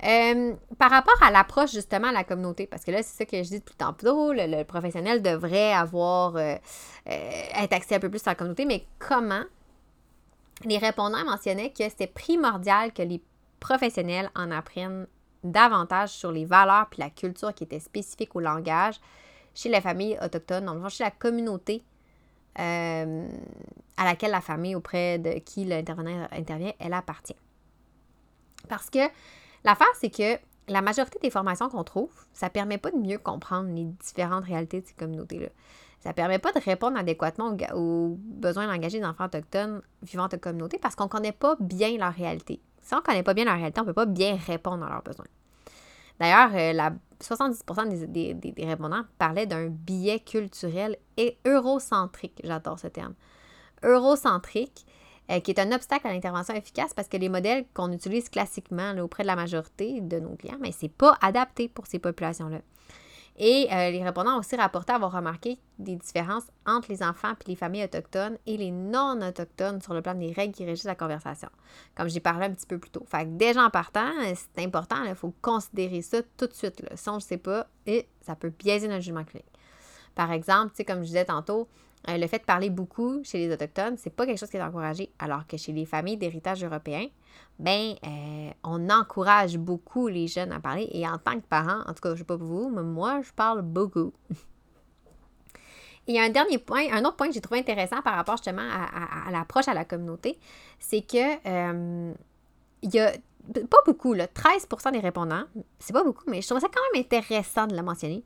Euh, 0.04 0.54
par 0.78 0.90
rapport 0.90 1.16
à 1.22 1.30
l'approche 1.30 1.72
justement 1.72 2.08
à 2.08 2.12
la 2.12 2.24
communauté, 2.24 2.66
parce 2.66 2.84
que 2.84 2.90
là, 2.90 3.02
c'est 3.02 3.16
ça 3.16 3.24
que 3.24 3.38
je 3.38 3.48
dis 3.48 3.58
depuis 3.60 3.76
tantôt, 3.76 4.34
le, 4.34 4.46
le 4.46 4.64
professionnel 4.64 5.22
devrait 5.22 5.72
avoir, 5.72 6.36
euh, 6.36 6.54
euh, 7.08 7.42
être 7.54 7.72
axé 7.72 7.94
un 7.94 8.00
peu 8.00 8.10
plus 8.10 8.18
sur 8.18 8.30
la 8.30 8.34
communauté, 8.34 8.66
mais 8.66 8.84
comment? 8.98 9.44
Les 10.64 10.76
répondants 10.76 11.24
mentionnaient 11.24 11.70
que 11.70 11.84
c'était 11.88 12.06
primordial 12.06 12.92
que 12.92 13.02
les 13.02 13.22
professionnels 13.58 14.30
en 14.34 14.50
apprennent 14.50 15.06
davantage 15.50 16.10
sur 16.10 16.32
les 16.32 16.44
valeurs 16.44 16.86
puis 16.90 17.00
la 17.00 17.10
culture 17.10 17.54
qui 17.54 17.64
était 17.64 17.80
spécifique 17.80 18.34
au 18.36 18.40
langage 18.40 19.00
chez 19.54 19.68
les 19.68 19.80
familles 19.80 20.18
autochtones, 20.22 20.66
dans 20.66 20.88
chez 20.88 21.04
la 21.04 21.10
communauté 21.10 21.82
euh, 22.58 23.28
à 23.96 24.04
laquelle 24.04 24.30
la 24.30 24.40
famille 24.40 24.74
auprès 24.74 25.18
de 25.18 25.38
qui 25.38 25.64
l'intervenant 25.64 26.28
intervient, 26.30 26.72
elle 26.78 26.92
appartient. 26.92 27.36
Parce 28.68 28.90
que 28.90 28.98
l'affaire, 29.64 29.86
c'est 29.98 30.10
que 30.10 30.38
la 30.68 30.82
majorité 30.82 31.18
des 31.22 31.30
formations 31.30 31.68
qu'on 31.68 31.84
trouve, 31.84 32.12
ça 32.32 32.46
ne 32.46 32.50
permet 32.50 32.78
pas 32.78 32.90
de 32.90 32.96
mieux 32.96 33.18
comprendre 33.18 33.70
les 33.74 33.84
différentes 33.84 34.44
réalités 34.44 34.80
de 34.80 34.86
ces 34.86 34.94
communautés-là. 34.94 35.48
Ça 36.00 36.10
ne 36.10 36.14
permet 36.14 36.38
pas 36.38 36.52
de 36.52 36.60
répondre 36.60 36.98
adéquatement 36.98 37.56
aux, 37.74 38.16
besoins 38.18 38.66
d'engager 38.66 39.00
des 39.00 39.06
enfants 39.06 39.26
autochtones 39.26 39.82
vivant 40.02 40.24
en 40.24 40.38
communauté 40.38 40.78
parce 40.78 40.94
qu'on 40.94 41.04
ne 41.04 41.08
connaît 41.08 41.32
pas 41.32 41.56
bien 41.60 41.96
leur 41.96 42.12
réalité. 42.12 42.60
Si 42.86 42.94
on 42.94 42.98
ne 42.98 43.02
connaît 43.02 43.24
pas 43.24 43.34
bien 43.34 43.46
leur 43.46 43.56
réalité, 43.56 43.80
on 43.80 43.82
ne 43.82 43.88
peut 43.88 43.94
pas 43.94 44.06
bien 44.06 44.38
répondre 44.46 44.84
à 44.84 44.88
leurs 44.88 45.02
besoins. 45.02 45.26
D'ailleurs, 46.20 46.50
euh, 46.54 46.72
la 46.72 46.92
70% 47.20 48.06
des, 48.06 48.34
des, 48.34 48.64
répondants 48.64 49.02
parlaient 49.18 49.46
d'un 49.46 49.66
biais 49.66 50.20
culturel 50.20 50.96
et 51.16 51.36
eurocentrique. 51.44 52.40
J'adore 52.44 52.78
ce 52.78 52.86
terme. 52.86 53.14
Eurocentrique, 53.82 54.86
euh, 55.32 55.40
qui 55.40 55.50
est 55.50 55.58
un 55.58 55.72
obstacle 55.72 56.06
à 56.06 56.12
l'intervention 56.12 56.54
efficace 56.54 56.94
parce 56.94 57.08
que 57.08 57.16
les 57.16 57.28
modèles 57.28 57.66
qu'on 57.74 57.90
utilise 57.90 58.28
classiquement 58.28 58.96
auprès 58.98 59.24
de 59.24 59.26
la 59.26 59.36
majorité 59.36 60.00
de 60.00 60.20
nos 60.20 60.36
clients, 60.36 60.58
mais 60.60 60.70
ce 60.70 60.84
n'est 60.84 60.90
pas 60.90 61.18
adapté 61.20 61.68
pour 61.68 61.88
ces 61.88 61.98
populations-là. 61.98 62.60
Et 63.38 63.68
euh, 63.70 63.90
les 63.90 64.02
répondants 64.02 64.36
ont 64.36 64.38
aussi 64.38 64.56
rapporté 64.56 64.92
avoir 64.94 65.12
remarqué 65.12 65.58
des 65.78 65.94
différences 65.96 66.44
entre 66.64 66.90
les 66.90 67.02
enfants 67.02 67.32
et 67.32 67.50
les 67.50 67.56
familles 67.56 67.84
autochtones 67.84 68.38
et 68.46 68.56
les 68.56 68.70
non-autochtones 68.70 69.82
sur 69.82 69.92
le 69.92 70.00
plan 70.00 70.14
des 70.14 70.32
règles 70.32 70.54
qui 70.54 70.64
régissent 70.64 70.84
la 70.84 70.94
conversation, 70.94 71.50
comme 71.94 72.08
j'ai 72.08 72.20
parlé 72.20 72.46
un 72.46 72.52
petit 72.52 72.66
peu 72.66 72.78
plus 72.78 72.90
tôt. 72.90 73.04
Fait 73.06 73.24
que 73.24 73.30
déjà 73.30 73.62
en 73.62 73.68
partant, 73.68 74.10
c'est 74.34 74.64
important, 74.64 75.04
il 75.04 75.14
faut 75.14 75.34
considérer 75.42 76.00
ça 76.00 76.22
tout 76.38 76.46
de 76.46 76.54
suite. 76.54 76.80
Là. 76.80 76.96
Si 76.96 77.08
on 77.10 77.16
ne 77.16 77.20
sait 77.20 77.36
pas, 77.36 77.66
et 77.84 78.08
ça 78.22 78.36
peut 78.36 78.50
biaiser 78.50 78.88
notre 78.88 79.02
jugement 79.02 79.24
clinique. 79.24 79.52
Par 80.14 80.32
exemple, 80.32 80.72
comme 80.84 81.00
je 81.00 81.08
disais 81.08 81.26
tantôt, 81.26 81.68
euh, 82.08 82.18
le 82.18 82.26
fait 82.26 82.38
de 82.38 82.44
parler 82.44 82.70
beaucoup 82.70 83.22
chez 83.24 83.38
les 83.38 83.52
Autochtones, 83.52 83.96
c'est 83.98 84.14
pas 84.14 84.26
quelque 84.26 84.38
chose 84.38 84.50
qui 84.50 84.56
est 84.56 84.62
encouragé, 84.62 85.10
alors 85.18 85.46
que 85.46 85.56
chez 85.56 85.72
les 85.72 85.84
familles 85.84 86.16
d'héritage 86.16 86.64
européen, 86.64 87.06
ben, 87.58 87.94
euh, 88.04 88.50
on 88.64 88.88
encourage 88.90 89.56
beaucoup 89.58 90.08
les 90.08 90.26
jeunes 90.26 90.52
à 90.52 90.60
parler. 90.60 90.88
Et 90.92 91.06
en 91.06 91.18
tant 91.18 91.38
que 91.40 91.46
parent, 91.46 91.80
en 91.86 91.94
tout 91.94 92.00
cas, 92.02 92.14
je 92.14 92.18
sais 92.18 92.24
pas 92.24 92.38
pour 92.38 92.46
vous, 92.46 92.70
mais 92.70 92.82
moi, 92.82 93.20
je 93.22 93.32
parle 93.32 93.62
beaucoup. 93.62 94.12
Et 96.08 96.20
un 96.20 96.30
dernier 96.30 96.58
point, 96.58 96.84
un 96.92 97.04
autre 97.04 97.16
point 97.16 97.26
que 97.26 97.34
j'ai 97.34 97.40
trouvé 97.40 97.58
intéressant 97.60 98.00
par 98.00 98.14
rapport 98.14 98.36
justement 98.36 98.62
à, 98.62 99.30
l'approche 99.32 99.66
à 99.66 99.74
la 99.74 99.84
communauté, 99.84 100.38
c'est 100.78 101.00
que 101.00 101.48
euh, 101.48 102.14
il 102.82 102.94
y 102.94 103.00
a 103.00 103.12
pas 103.68 103.78
beaucoup, 103.84 104.12
là, 104.12 104.26
13% 104.26 104.92
des 104.92 105.00
répondants, 105.00 105.44
c'est 105.80 105.92
pas 105.92 106.04
beaucoup, 106.04 106.24
mais 106.28 106.42
je 106.42 106.46
trouve 106.46 106.60
ça 106.60 106.68
quand 106.72 106.80
même 106.92 107.02
intéressant 107.02 107.66
de 107.66 107.74
le 107.76 107.82
mentionner, 107.82 108.24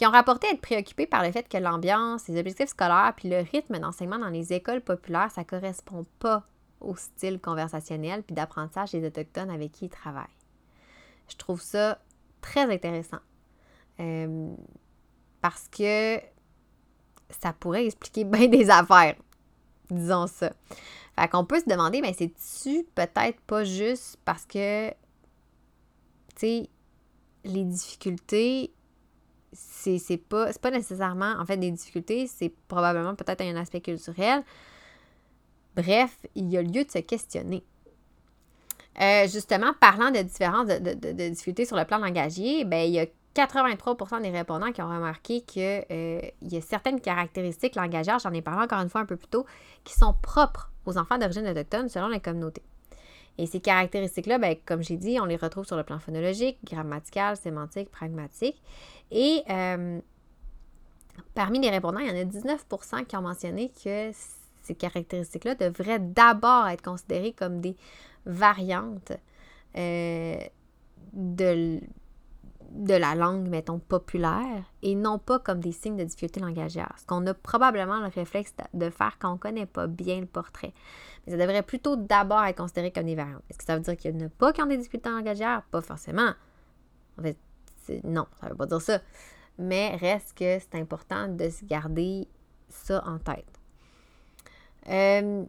qui 0.00 0.06
ont 0.06 0.12
rapporté 0.12 0.46
être 0.46 0.62
préoccupés 0.62 1.06
par 1.06 1.22
le 1.22 1.30
fait 1.30 1.46
que 1.46 1.58
l'ambiance, 1.58 2.26
les 2.26 2.40
objectifs 2.40 2.70
scolaires 2.70 3.12
puis 3.14 3.28
le 3.28 3.40
rythme 3.40 3.78
d'enseignement 3.78 4.18
dans 4.18 4.30
les 4.30 4.54
écoles 4.54 4.80
populaires, 4.80 5.30
ça 5.30 5.44
correspond 5.44 6.06
pas 6.18 6.46
au 6.80 6.96
style 6.96 7.38
conversationnel 7.38 8.22
puis 8.22 8.34
d'apprentissage 8.34 8.92
des 8.92 9.06
Autochtones 9.06 9.50
avec 9.50 9.72
qui 9.72 9.84
ils 9.84 9.90
travaillent. 9.90 10.24
Je 11.28 11.36
trouve 11.36 11.60
ça 11.60 11.98
très 12.40 12.72
intéressant. 12.72 13.18
Euh, 14.00 14.54
parce 15.42 15.68
que 15.68 16.18
ça 17.28 17.52
pourrait 17.52 17.84
expliquer 17.84 18.24
bien 18.24 18.48
des 18.48 18.70
affaires, 18.70 19.16
disons 19.90 20.26
ça. 20.28 20.54
Fait 21.18 21.28
qu'on 21.28 21.44
peut 21.44 21.60
se 21.60 21.68
demander, 21.68 22.00
mais 22.00 22.14
c'est-tu 22.14 22.84
peut-être 22.94 23.38
pas 23.42 23.64
juste 23.64 24.16
parce 24.24 24.46
que, 24.46 24.88
tu 24.88 24.94
sais, 26.36 26.70
les 27.44 27.64
difficultés 27.64 28.72
c'est 29.52 30.16
pas, 30.16 30.52
pas 30.54 30.70
nécessairement, 30.70 31.34
en 31.38 31.44
fait, 31.44 31.56
des 31.56 31.70
difficultés, 31.70 32.26
c'est 32.26 32.52
probablement 32.68 33.14
peut-être 33.14 33.40
un 33.42 33.56
aspect 33.56 33.80
culturel. 33.80 34.42
Bref, 35.76 36.18
il 36.34 36.50
y 36.50 36.56
a 36.56 36.62
lieu 36.62 36.84
de 36.84 36.90
se 36.90 36.98
questionner. 36.98 37.64
Euh, 39.00 39.26
justement, 39.28 39.72
parlant 39.80 40.10
de 40.10 40.20
différences 40.22 40.66
de, 40.66 40.94
de, 40.94 41.28
difficultés 41.28 41.64
sur 41.64 41.76
le 41.76 41.84
plan 41.84 41.98
langagier, 41.98 42.64
ben, 42.64 42.86
il 42.86 42.92
y 42.92 43.00
a 43.00 43.06
83% 43.34 44.20
des 44.22 44.30
répondants 44.30 44.72
qui 44.72 44.82
ont 44.82 44.88
remarqué 44.88 45.42
qu'il 45.42 45.62
euh, 45.62 46.20
y 46.42 46.56
a 46.56 46.60
certaines 46.60 47.00
caractéristiques 47.00 47.76
langagières, 47.76 48.18
j'en 48.18 48.32
ai 48.32 48.42
parlé 48.42 48.64
encore 48.64 48.80
une 48.80 48.88
fois 48.88 49.00
un 49.00 49.06
peu 49.06 49.16
plus 49.16 49.28
tôt, 49.28 49.46
qui 49.84 49.94
sont 49.94 50.14
propres 50.20 50.70
aux 50.86 50.98
enfants 50.98 51.18
d'origine 51.18 51.46
autochtone 51.46 51.88
selon 51.88 52.08
les 52.08 52.20
communautés. 52.20 52.62
Et 53.38 53.46
ces 53.46 53.60
caractéristiques-là, 53.60 54.38
ben, 54.38 54.56
comme 54.66 54.82
j'ai 54.82 54.96
dit, 54.96 55.18
on 55.20 55.24
les 55.24 55.36
retrouve 55.36 55.64
sur 55.64 55.76
le 55.76 55.82
plan 55.82 55.98
phonologique, 55.98 56.58
grammatical, 56.64 57.36
sémantique, 57.36 57.90
pragmatique. 57.90 58.60
Et 59.10 59.42
euh, 59.48 60.00
parmi 61.34 61.58
les 61.60 61.70
répondants, 61.70 62.00
il 62.00 62.08
y 62.08 62.10
en 62.10 62.20
a 62.20 62.24
19% 62.24 63.06
qui 63.06 63.16
ont 63.16 63.22
mentionné 63.22 63.70
que 63.82 64.10
ces 64.62 64.74
caractéristiques-là 64.74 65.54
devraient 65.54 65.98
d'abord 65.98 66.68
être 66.68 66.82
considérées 66.82 67.32
comme 67.32 67.60
des 67.60 67.76
variantes 68.26 69.12
euh, 69.76 70.36
de, 71.12 71.80
de 72.70 72.94
la 72.94 73.14
langue, 73.14 73.48
mettons, 73.48 73.78
populaire 73.78 74.64
et 74.82 74.94
non 74.94 75.18
pas 75.18 75.38
comme 75.38 75.60
des 75.60 75.72
signes 75.72 75.96
de 75.96 76.04
difficulté 76.04 76.40
langagière. 76.40 76.92
Ce 76.98 77.04
qu'on 77.04 77.26
a 77.26 77.34
probablement 77.34 78.00
le 78.00 78.06
réflexe 78.06 78.54
de 78.74 78.90
faire 78.90 79.18
quand 79.18 79.30
on 79.30 79.34
ne 79.34 79.38
connaît 79.38 79.66
pas 79.66 79.86
bien 79.86 80.20
le 80.20 80.26
portrait. 80.26 80.72
Mais 81.26 81.32
ça 81.32 81.38
devrait 81.38 81.62
plutôt 81.62 81.96
d'abord 81.96 82.44
être 82.44 82.56
considéré 82.56 82.92
comme 82.92 83.04
des 83.04 83.14
variantes. 83.14 83.42
Est-ce 83.50 83.58
que 83.58 83.64
ça 83.64 83.74
veut 83.74 83.82
dire 83.82 83.96
qu'il 83.96 84.16
n'y 84.16 84.24
en 84.24 84.26
a 84.26 84.30
pas 84.30 84.52
qui 84.52 84.62
ont 84.62 84.66
des 84.66 84.78
difficultés 84.78 85.10
langagières? 85.10 85.62
Pas 85.70 85.80
forcément. 85.80 86.32
En 87.18 87.22
fait, 87.22 87.36
non, 88.04 88.26
ça 88.40 88.46
ne 88.46 88.50
veut 88.52 88.56
pas 88.56 88.66
dire 88.66 88.80
ça. 88.80 89.00
Mais 89.58 89.96
reste 89.96 90.38
que 90.38 90.58
c'est 90.58 90.76
important 90.76 91.28
de 91.28 91.50
se 91.50 91.64
garder 91.64 92.28
ça 92.68 93.02
en 93.06 93.18
tête. 93.18 93.46
Euh, 94.88 95.44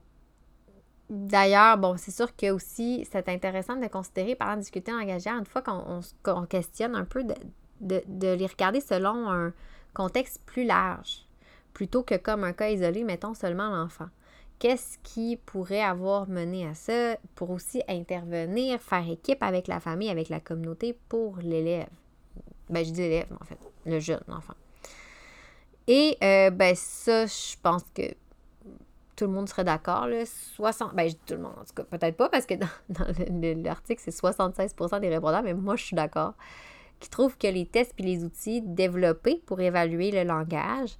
D'ailleurs, 1.11 1.77
bon, 1.77 1.97
c'est 1.97 2.11
sûr 2.11 2.33
que 2.37 2.51
aussi, 2.51 3.05
c'est 3.11 3.27
intéressant 3.27 3.75
de 3.75 3.85
considérer, 3.87 4.33
parlant 4.33 4.55
de 4.55 4.61
difficultés 4.61 4.93
langagières, 4.93 5.37
une 5.37 5.45
fois 5.45 5.61
qu'on 5.61 6.45
questionne 6.45 6.95
un 6.95 7.03
peu, 7.03 7.25
de, 7.25 8.01
de, 8.07 8.33
les 8.33 8.47
regarder 8.47 8.79
selon 8.79 9.29
un 9.29 9.51
contexte 9.93 10.41
plus 10.45 10.63
large, 10.63 11.27
plutôt 11.73 12.01
que 12.01 12.15
comme 12.15 12.45
un 12.45 12.53
cas 12.53 12.69
isolé, 12.69 13.03
mettons 13.03 13.33
seulement 13.33 13.69
l'enfant. 13.69 14.07
Qu'est-ce 14.57 14.97
qui 14.99 15.35
pourrait 15.35 15.81
avoir 15.81 16.29
mené 16.29 16.65
à 16.65 16.75
ça 16.75 17.17
pour 17.35 17.49
aussi 17.49 17.83
intervenir, 17.89 18.79
faire 18.79 19.09
équipe 19.09 19.43
avec 19.43 19.67
la 19.67 19.81
famille, 19.81 20.09
avec 20.09 20.29
la 20.29 20.39
communauté 20.39 20.97
pour 21.09 21.39
l'élève? 21.39 21.89
Ben, 22.69 22.85
je 22.85 22.91
dis 22.91 23.01
l'élève, 23.01 23.33
en 23.41 23.43
fait, 23.43 23.59
le 23.85 23.99
jeune 23.99 24.23
enfant. 24.29 24.53
Et 25.87 26.15
euh, 26.23 26.51
ben 26.51 26.73
ça, 26.73 27.25
je 27.25 27.57
pense 27.61 27.83
que 27.93 28.03
tout 29.21 29.27
le 29.27 29.33
monde 29.33 29.47
serait 29.47 29.63
d'accord. 29.63 30.07
60, 30.25 30.95
ben, 30.95 31.07
je 31.07 31.13
dis 31.13 31.19
tout 31.27 31.35
le 31.35 31.41
monde, 31.41 31.53
en 31.55 31.63
tout 31.63 31.75
cas, 31.75 31.83
peut-être 31.83 32.17
pas, 32.17 32.27
parce 32.27 32.47
que 32.47 32.55
dans, 32.55 32.67
l'article, 33.63 34.01
c'est 34.03 34.09
76% 34.09 34.99
des 34.99 35.09
répondants, 35.09 35.43
mais 35.43 35.53
moi, 35.53 35.75
je 35.75 35.83
suis 35.83 35.95
d'accord, 35.95 36.33
qui 36.99 37.07
trouvent 37.07 37.37
que 37.37 37.45
les 37.45 37.67
tests 37.67 37.93
et 37.99 38.01
les 38.01 38.23
outils 38.23 38.63
développés 38.63 39.43
pour 39.45 39.61
évaluer 39.61 40.09
le 40.09 40.23
langage, 40.23 40.97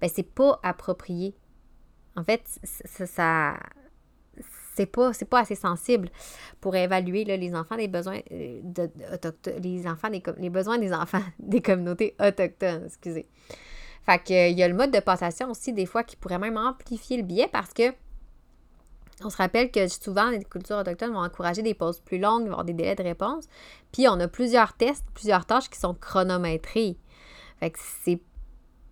ben, 0.00 0.08
c'est 0.08 0.22
pas 0.22 0.60
approprié. 0.62 1.34
En 2.14 2.22
fait, 2.22 2.42
ça, 2.62 3.56
c'est 4.76 4.86
pas, 4.86 5.10
pas 5.28 5.40
assez 5.40 5.56
sensible 5.56 6.10
pour 6.60 6.76
évaluer 6.76 7.24
les 7.24 7.54
enfants 7.56 7.76
des 7.76 7.88
besoins 7.88 8.20
euh, 8.30 8.60
les 8.60 8.62
des, 8.62 10.50
besoins 10.50 10.78
des 10.78 10.92
enfants 10.92 11.22
des 11.40 11.60
communautés 11.60 12.14
autochtones, 12.20 12.84
excusez. 12.86 13.26
Fait 14.06 14.22
qu'il 14.22 14.58
y 14.58 14.62
a 14.62 14.68
le 14.68 14.74
mode 14.74 14.90
de 14.90 15.00
passation 15.00 15.50
aussi, 15.50 15.72
des 15.72 15.86
fois, 15.86 16.04
qui 16.04 16.16
pourrait 16.16 16.38
même 16.38 16.56
amplifier 16.56 17.16
le 17.16 17.22
biais 17.22 17.48
parce 17.50 17.72
que 17.72 17.92
on 19.22 19.30
se 19.30 19.36
rappelle 19.36 19.70
que 19.70 19.86
souvent, 19.86 20.30
les 20.30 20.42
cultures 20.42 20.76
autochtones 20.76 21.12
vont 21.12 21.22
encourager 21.22 21.62
des 21.62 21.74
pauses 21.74 22.00
plus 22.00 22.18
longues, 22.18 22.42
vont 22.42 22.52
avoir 22.52 22.64
des 22.64 22.72
délais 22.72 22.96
de 22.96 23.02
réponse. 23.02 23.44
Puis 23.92 24.08
on 24.08 24.18
a 24.20 24.28
plusieurs 24.28 24.72
tests, 24.72 25.04
plusieurs 25.14 25.46
tâches 25.46 25.70
qui 25.70 25.78
sont 25.78 25.94
chronométrées. 25.94 26.96
Fait 27.60 27.70
que 27.70 27.78
c'est 28.02 28.20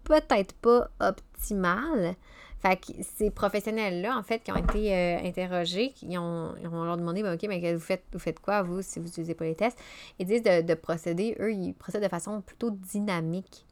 peut-être 0.04 0.54
pas 0.54 0.88
optimal. 1.00 2.14
Fait 2.60 2.76
que 2.76 2.92
ces 3.02 3.30
professionnels-là, 3.30 4.16
en 4.16 4.22
fait, 4.22 4.44
qui 4.44 4.52
ont 4.52 4.56
été 4.56 4.94
euh, 4.94 5.18
interrogés, 5.24 5.94
ils 6.02 6.16
ont, 6.16 6.54
leur 6.62 6.96
demandé, 6.96 7.24
ben, 7.24 7.34
OK, 7.34 7.44
mais 7.48 7.74
vous 7.74 7.80
faites, 7.80 8.04
vous 8.12 8.20
faites 8.20 8.38
quoi, 8.38 8.62
vous, 8.62 8.82
si 8.82 9.00
vous 9.00 9.06
n'utilisez 9.06 9.34
pas 9.34 9.44
les 9.44 9.56
tests? 9.56 9.78
Ils 10.20 10.26
disent 10.26 10.44
de, 10.44 10.74
procéder, 10.74 11.36
eux, 11.40 11.52
ils 11.52 11.74
procèdent 11.74 12.04
de 12.04 12.08
façon 12.08 12.40
plutôt 12.40 12.70
dynamique. 12.70 13.66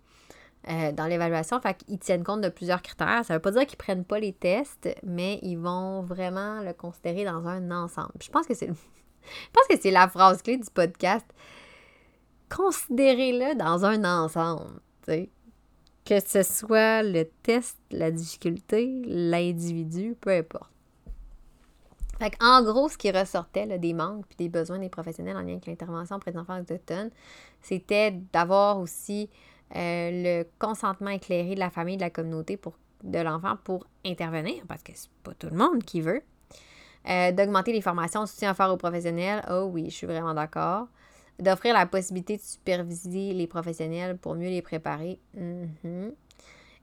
Euh, 0.69 0.93
dans 0.93 1.07
l'évaluation. 1.07 1.59
Fait 1.61 1.75
tiennent 1.99 2.23
compte 2.23 2.43
de 2.43 2.51
plusieurs 2.51 2.83
critères. 2.83 3.25
Ça 3.25 3.33
veut 3.33 3.41
pas 3.41 3.51
dire 3.51 3.63
qu'ils 3.63 3.79
ne 3.79 3.83
prennent 3.83 4.05
pas 4.05 4.21
les 4.21 4.35
tests, 4.35 4.95
mais 5.03 5.39
ils 5.41 5.57
vont 5.57 6.03
vraiment 6.03 6.61
le 6.61 6.75
considérer 6.75 7.25
dans 7.25 7.47
un 7.47 7.71
ensemble. 7.71 8.13
je 8.23 8.29
pense 8.29 8.47
que 8.47 8.53
c'est 8.53 8.67
je 8.69 9.51
pense 9.53 9.67
que 9.71 9.81
c'est 9.81 9.91
la 9.91 10.07
phrase 10.07 10.43
clé 10.43 10.59
du 10.59 10.71
podcast. 10.71 11.25
Considérez-le 12.55 13.57
dans 13.57 13.87
un 13.87 14.05
ensemble. 14.05 14.81
Que 15.07 16.21
ce 16.21 16.43
soit 16.43 17.03
le 17.05 17.25
test, 17.43 17.79
la 17.91 18.11
difficulté, 18.11 19.01
l'individu, 19.07 20.15
peu 20.21 20.31
importe. 20.31 20.71
Fait 22.19 22.37
en 22.43 22.63
gros, 22.63 22.91
ce 22.91 22.99
qui 22.99 23.11
ressortait 23.11 23.79
des 23.79 23.95
manques 23.95 24.27
et 24.33 24.37
des 24.37 24.49
besoins 24.51 24.79
des 24.79 24.91
professionnels 24.91 25.39
en 25.39 25.41
lien 25.41 25.53
avec 25.53 25.67
l'intervention 25.67 26.17
auprès 26.17 26.33
des 26.33 26.39
enfants 26.39 26.61
autochtones, 26.61 27.11
c'était 27.63 28.11
d'avoir 28.33 28.79
aussi 28.79 29.31
le 29.75 30.45
consentement 30.59 31.11
éclairé 31.11 31.55
de 31.55 31.61
la 31.61 31.71
famille, 31.71 31.97
de 31.97 32.03
la 32.03 32.11
communauté, 32.11 32.57
pour, 32.57 32.75
de 33.03 33.19
l'enfant 33.19 33.57
pour 33.63 33.87
intervenir, 34.05 34.63
parce 34.69 34.83
que 34.83 34.93
c'est 34.95 35.11
pas 35.23 35.35
tout 35.35 35.49
le 35.51 35.57
monde 35.57 35.83
qui 35.85 36.01
veut. 36.01 36.23
Euh, 37.09 37.33
d'augmenter 37.33 37.73
les 37.73 37.81
formations, 37.81 38.27
soutien 38.27 38.51
offert 38.51 38.71
aux 38.71 38.77
professionnels. 38.77 39.43
Oh 39.51 39.71
oui, 39.73 39.87
je 39.89 39.95
suis 39.95 40.07
vraiment 40.07 40.35
d'accord. 40.35 40.89
D'offrir 41.39 41.73
la 41.73 41.87
possibilité 41.87 42.37
de 42.37 42.43
superviser 42.43 43.33
les 43.33 43.47
professionnels 43.47 44.19
pour 44.19 44.35
mieux 44.35 44.51
les 44.51 44.61
préparer. 44.61 45.19
Mm-hmm. 45.37 46.13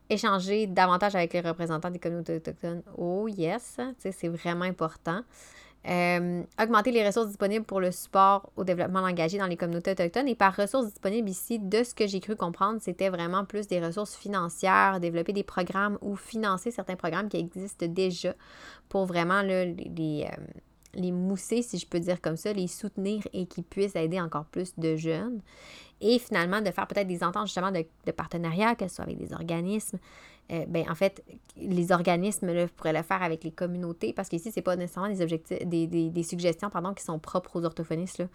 Échanger 0.09 0.65
davantage 0.65 1.15
avec 1.15 1.33
les 1.33 1.41
représentants 1.41 1.91
des 1.91 1.99
communautés 1.99 2.37
autochtones. 2.37 2.81
Oh 2.97 3.27
yes, 3.27 3.79
c'est 3.99 4.27
vraiment 4.29 4.65
important. 4.65 5.21
Euh, 5.89 6.43
augmenter 6.61 6.91
les 6.91 7.05
ressources 7.05 7.27
disponibles 7.27 7.63
pour 7.63 7.79
le 7.79 7.91
support 7.91 8.51
au 8.57 8.65
développement 8.65 8.99
engagé 8.99 9.37
dans 9.37 9.47
les 9.47 9.55
communautés 9.55 9.91
autochtones. 9.91 10.27
Et 10.27 10.35
par 10.35 10.53
ressources 10.53 10.87
disponibles 10.87 11.29
ici, 11.29 11.59
de 11.59 11.83
ce 11.83 11.93
que 11.93 12.07
j'ai 12.07 12.19
cru 12.19 12.35
comprendre, 12.35 12.79
c'était 12.81 13.09
vraiment 13.09 13.45
plus 13.45 13.67
des 13.67 13.79
ressources 13.79 14.15
financières, 14.15 14.99
développer 14.99 15.31
des 15.31 15.43
programmes 15.43 15.97
ou 16.01 16.17
financer 16.17 16.71
certains 16.71 16.97
programmes 16.97 17.29
qui 17.29 17.37
existent 17.37 17.85
déjà 17.87 18.33
pour 18.89 19.05
vraiment 19.05 19.41
les, 19.41 20.27
euh, 20.29 20.43
les 20.93 21.11
mousser, 21.13 21.61
si 21.61 21.77
je 21.77 21.87
peux 21.87 22.01
dire 22.01 22.19
comme 22.19 22.35
ça, 22.37 22.51
les 22.51 22.67
soutenir 22.67 23.23
et 23.31 23.45
qui 23.45 23.61
puissent 23.61 23.95
aider 23.95 24.19
encore 24.19 24.45
plus 24.45 24.73
de 24.77 24.97
jeunes. 24.97 25.41
Et 26.01 26.19
finalement, 26.19 26.59
de 26.59 26.69
faire 26.69 26.87
peut-être 26.87 27.07
des 27.07 27.23
ententes 27.23 27.47
justement 27.47 27.71
de, 27.71 27.85
de 28.05 28.11
partenariat, 28.11 28.75
que 28.75 28.89
ce 28.89 28.95
soit 28.95 29.05
avec 29.05 29.17
des 29.17 29.33
organismes, 29.33 29.99
euh, 30.51 30.65
ben, 30.67 30.89
en 30.89 30.95
fait, 30.95 31.23
les 31.57 31.91
organismes 31.91 32.53
là, 32.53 32.67
pourraient 32.67 32.93
le 32.93 33.03
faire 33.03 33.21
avec 33.21 33.43
les 33.43 33.51
communautés, 33.51 34.13
parce 34.13 34.29
qu'ici, 34.29 34.51
ce 34.51 34.57
n'est 34.57 34.63
pas 34.63 34.75
nécessairement 34.75 35.09
des, 35.09 35.21
objectifs, 35.21 35.65
des, 35.65 35.87
des, 35.87 36.23
suggestions 36.23 36.69
pardon, 36.69 36.93
qui 36.93 37.03
sont 37.03 37.19
propres 37.19 37.59
aux 37.59 37.65
orthophonistes. 37.65 38.19
Là. 38.19 38.27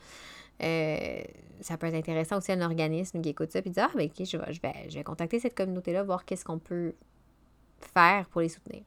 Euh, 0.62 1.22
ça 1.60 1.76
peut 1.78 1.86
être 1.86 1.94
intéressant 1.94 2.38
aussi 2.38 2.52
à 2.52 2.54
un 2.54 2.60
organisme 2.60 3.20
qui 3.22 3.30
écoute 3.30 3.50
ça 3.50 3.60
et 3.60 3.62
dit 3.62 3.80
Ah, 3.80 3.90
ben, 3.94 4.06
ok, 4.06 4.26
je 4.26 4.36
vais, 4.36 4.52
je, 4.52 4.60
vais, 4.60 4.90
je 4.90 4.94
vais 4.94 5.04
contacter 5.04 5.40
cette 5.40 5.56
communauté-là, 5.56 6.02
voir 6.02 6.24
qu'est-ce 6.24 6.44
qu'on 6.44 6.58
peut 6.58 6.92
faire 7.94 8.26
pour 8.28 8.42
les 8.42 8.48
soutenir. 8.48 8.82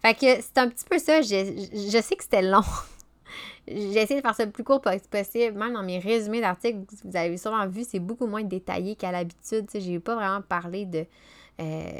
Fait 0.00 0.14
que 0.14 0.40
c'est 0.40 0.58
un 0.58 0.68
petit 0.68 0.84
peu 0.88 0.98
ça. 0.98 1.22
Je, 1.22 1.68
je 1.72 2.02
sais 2.02 2.16
que 2.16 2.22
c'était 2.22 2.42
long. 2.42 2.62
J'ai 3.68 3.98
essayé 3.98 4.20
de 4.20 4.24
faire 4.24 4.34
ça 4.34 4.44
le 4.44 4.50
plus 4.50 4.64
court 4.64 4.80
possible. 4.80 5.58
Même 5.58 5.74
dans 5.74 5.82
mes 5.82 5.98
résumés 5.98 6.40
d'articles, 6.40 6.80
vous 7.04 7.16
avez 7.16 7.36
sûrement 7.36 7.66
vu, 7.66 7.84
c'est 7.84 8.00
beaucoup 8.00 8.26
moins 8.26 8.42
détaillé 8.42 8.96
qu'à 8.96 9.12
l'habitude. 9.12 9.68
J'ai 9.72 10.00
pas 10.00 10.16
vraiment 10.16 10.42
parlé 10.42 10.86
de, 10.86 11.06
euh, 11.60 11.92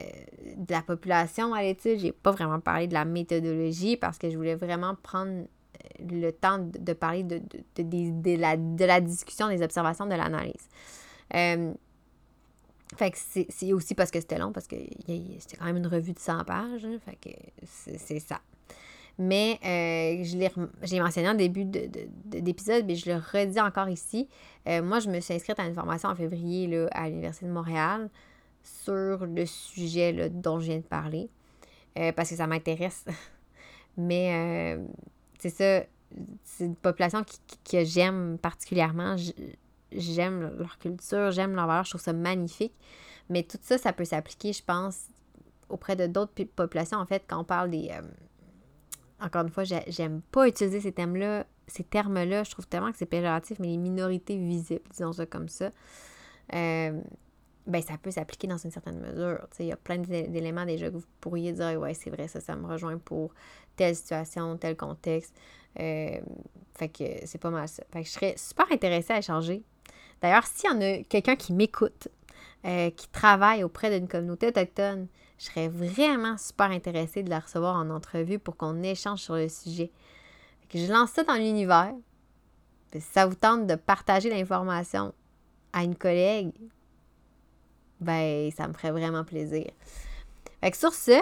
de 0.57 0.73
la 0.73 0.81
population 0.81 1.53
à 1.53 1.63
l'étude. 1.63 1.99
J'ai 1.99 2.13
pas 2.13 2.31
vraiment 2.31 2.59
parlé 2.59 2.87
de 2.87 2.95
la 2.95 3.05
méthodologie 3.05 3.99
parce 3.99 4.17
que 4.17 4.31
je 4.31 4.37
voulais 4.37 4.55
vraiment 4.55 4.95
prendre 4.95 5.31
euh, 5.31 6.05
le 6.11 6.31
temps 6.31 6.59
de, 6.59 6.93
parler 6.95 7.23
de, 7.23 7.43
de, 7.77 8.37
la, 8.41 8.57
de 8.57 8.85
la 8.85 9.01
discussion, 9.01 9.49
des 9.49 9.63
observations, 9.63 10.07
de 10.07 10.15
l'analyse. 10.15 10.69
Euh, 11.35 11.75
fait 12.97 13.11
que 13.11 13.19
c'est 13.49 13.73
aussi 13.73 13.95
parce 13.95 14.11
que 14.11 14.21
c'était 14.21 14.39
long, 14.39 14.53
parce 14.53 14.67
que 14.67 14.77
c'était 15.07 15.57
quand 15.59 15.67
même 15.67 15.77
une 15.77 15.87
revue 15.87 16.13
de 16.13 16.19
100 16.19 16.45
pages. 16.45 16.85
Hein, 16.85 16.99
fait 17.05 17.17
que 17.17 17.37
c'est 17.67 18.21
ça. 18.21 18.41
Mais 19.19 19.59
je 19.63 20.37
l'ai 20.37 21.01
mentionné 21.01 21.29
en 21.29 21.35
début 21.35 21.65
d'épisode, 21.65 22.85
mais 22.87 22.97
je 22.97 23.11
le 23.11 23.17
redis 23.17 23.61
encore 23.61 23.89
ici. 23.89 24.29
moi, 24.67 24.99
je 24.99 25.09
me 25.09 25.21
suis 25.21 25.35
inscrite 25.35 25.59
à 25.59 25.67
une 25.67 25.75
formation 25.75 26.09
en 26.09 26.15
février 26.15 26.67
là, 26.67 26.89
à 26.93 27.09
l'Université 27.09 27.47
de 27.47 27.53
Montréal 27.53 28.11
sur 28.63 29.27
le 29.27 29.47
sujet 29.47 30.31
dont 30.31 30.61
je 30.61 30.67
viens 30.67 30.79
de 30.79 30.83
parler, 30.83 31.29
euh, 31.99 32.13
parce 32.13 32.31
que 32.31 32.37
ça 32.37 32.47
m'intéresse. 32.47 33.05
Mais 33.97 34.77
euh, 34.77 34.85
c'est 35.39 35.51
ça, 35.51 35.87
c'est 36.45 36.65
une 36.65 36.77
population 36.77 37.25
que 37.71 37.85
j'aime 37.85 38.39
particulièrement. 38.41 39.17
j'aime 39.93 40.57
leur 40.59 40.79
culture, 40.79 41.31
j'aime 41.31 41.55
leur 41.55 41.67
valeur, 41.67 41.85
je 41.85 41.91
trouve 41.91 42.01
ça 42.01 42.13
magnifique. 42.13 42.75
Mais 43.29 43.43
tout 43.43 43.59
ça, 43.61 43.79
ça 43.79 43.93
peut 43.93 44.05
s'appliquer, 44.05 44.53
je 44.53 44.63
pense, 44.63 45.07
auprès 45.69 45.97
de 45.97 46.07
d'autres 46.07 46.45
populations. 46.45 46.99
En 46.99 47.07
fait, 47.07 47.25
quand 47.27 47.41
on 47.41 47.45
parle 47.45 47.71
des. 47.71 47.91
Euh, 47.91 48.03
encore 49.21 49.43
une 49.43 49.51
fois, 49.51 49.63
j'aime 49.65 50.21
pas 50.33 50.49
utiliser 50.49 50.81
ces 50.81 50.93
thèmes-là, 50.93 51.47
ces 51.69 51.85
termes-là. 51.85 52.43
Je 52.43 52.51
trouve 52.51 52.67
tellement 52.67 52.91
que 52.91 52.99
c'est 52.99 53.07
péjoratif, 53.07 53.59
mais 53.61 53.69
les 53.69 53.77
minorités 53.77 54.37
visibles, 54.37 54.83
disons 54.91 55.13
ça 55.13 55.27
comme 55.27 55.49
ça. 55.49 55.71
Ben, 57.67 57.81
ça 57.81 57.97
peut 57.97 58.11
s'appliquer 58.11 58.49
dans 58.49 58.57
une 58.57 58.71
certaine 58.71 58.99
mesure. 58.99 59.47
Il 59.61 59.67
y 59.67 59.73
a 59.73 59.77
plein 59.77 59.99
d'éléments 59.99 60.67
déjà 60.67 60.91
que 60.91 60.97
vous 60.97 61.05
pourriez 61.21 61.53
dire 61.53 61.79
Ouais, 61.79 61.95
c'est 61.95 62.11
vrai, 62.11 62.27
ça, 62.29 62.41
ça 62.41 62.57
me 62.57 62.67
rejoint 62.67 62.99
pour 62.99 63.33
telle 63.77 63.95
situation, 63.95 64.57
tel 64.57 64.77
contexte. 64.77 65.35
Euh, 65.79 66.21
fait 66.75 66.89
que 66.89 67.05
c'est 67.25 67.39
pas 67.39 67.51
mal 67.51 67.69
ça. 67.69 67.85
Fait 67.93 68.03
que 68.03 68.09
je 68.09 68.13
serais 68.13 68.35
super 68.37 68.71
intéressée 68.73 69.13
à 69.13 69.19
échanger. 69.19 69.63
D'ailleurs, 70.21 70.47
s'il 70.47 70.71
y 70.71 70.73
en 70.73 70.81
a 70.81 71.03
quelqu'un 71.05 71.37
qui 71.37 71.53
m'écoute, 71.53 72.09
euh, 72.65 72.91
qui 72.91 73.09
travaille 73.09 73.65
auprès 73.65 73.97
d'une 73.97 74.09
communauté 74.09 74.49
autochtone, 74.49 75.07
je 75.39 75.47
serais 75.47 75.69
vraiment 75.69 76.37
super 76.39 76.71
intéressée 76.71 77.23
de 77.23 77.31
la 77.31 77.41
recevoir 77.41 77.77
en 77.77 77.91
entrevue 77.91 78.39
pour 78.39 78.57
qu'on 78.57 78.83
échange 78.83 79.21
sur 79.21 79.35
le 79.35 79.49
sujet. 79.49 79.91
Fait 80.61 80.67
que 80.69 80.79
je 80.85 80.93
lance 80.93 81.11
ça 81.11 81.25
dans 81.25 81.35
l'univers. 81.35 81.93
Si 82.93 83.01
ça 83.01 83.27
vous 83.27 83.35
tente 83.35 83.67
de 83.67 83.75
partager 83.75 84.31
l'information 84.31 85.15
à 85.73 85.83
une 85.83 85.97
collègue, 85.97 86.53
ben 88.03 88.51
ça 88.51 88.69
me 88.69 88.73
ferait 88.73 88.93
vraiment 88.93 89.25
plaisir. 89.25 89.67
Fait 90.61 90.71
que 90.71 90.77
sur 90.77 90.95
ce, 90.95 91.21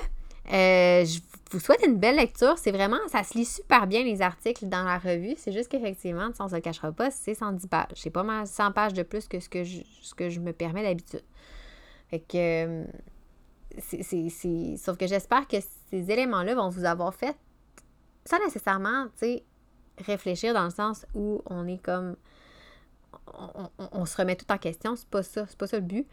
euh, 0.52 1.04
je 1.04 1.20
vous 1.50 1.60
souhaite 1.60 1.84
une 1.86 1.96
belle 1.96 2.16
lecture. 2.16 2.58
C'est 2.58 2.72
vraiment, 2.72 2.98
ça 3.08 3.22
se 3.22 3.36
lit 3.36 3.44
super 3.44 3.86
bien 3.86 4.02
les 4.02 4.20
articles 4.22 4.66
dans 4.66 4.82
la 4.82 4.98
revue. 4.98 5.34
C'est 5.36 5.52
juste 5.52 5.68
qu'effectivement, 5.68 6.28
on 6.38 6.44
ne 6.44 6.48
se 6.48 6.54
le 6.54 6.60
cachera 6.60 6.92
pas, 6.92 7.10
c'est 7.10 7.34
110 7.34 7.66
pages. 7.68 7.86
C'est 7.94 8.10
pas 8.10 8.22
mal 8.22 8.46
100 8.46 8.72
pages 8.72 8.92
de 8.92 9.02
plus 9.02 9.28
que 9.28 9.38
ce 9.38 9.48
que 9.48 9.64
je, 9.64 9.82
ce 10.02 10.14
que 10.14 10.28
je 10.28 10.40
me 10.40 10.52
permets 10.52 10.82
d'habitude. 10.82 11.24
Fait 12.08 12.20
que, 12.20 12.82
euh, 12.82 14.76
sauf 14.76 14.96
que 14.96 15.06
j'espère 15.06 15.46
que 15.46 15.58
ces 15.90 16.10
éléments-là 16.10 16.54
vont 16.54 16.68
vous 16.68 16.84
avoir 16.84 17.14
fait, 17.14 17.36
sans 18.24 18.38
nécessairement, 18.40 19.06
tu 19.12 19.26
sais, 19.26 19.44
réfléchir 19.98 20.54
dans 20.54 20.64
le 20.64 20.70
sens 20.70 21.06
où 21.14 21.42
on 21.46 21.68
est 21.68 21.80
comme, 21.80 22.16
on, 23.32 23.70
on 23.92 24.04
se 24.04 24.16
remet 24.16 24.34
tout 24.34 24.50
en 24.50 24.58
question. 24.58 24.96
C'est 24.96 25.08
pas 25.08 25.22
ça, 25.22 25.46
c'est 25.46 25.58
pas 25.58 25.68
ça 25.68 25.76
le 25.76 25.84
but 25.84 26.06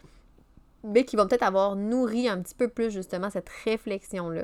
mais 0.83 1.05
qui 1.05 1.15
vont 1.15 1.27
peut-être 1.27 1.43
avoir 1.43 1.75
nourri 1.75 2.27
un 2.27 2.41
petit 2.41 2.55
peu 2.55 2.67
plus 2.67 2.91
justement 2.91 3.29
cette 3.29 3.49
réflexion-là. 3.65 4.43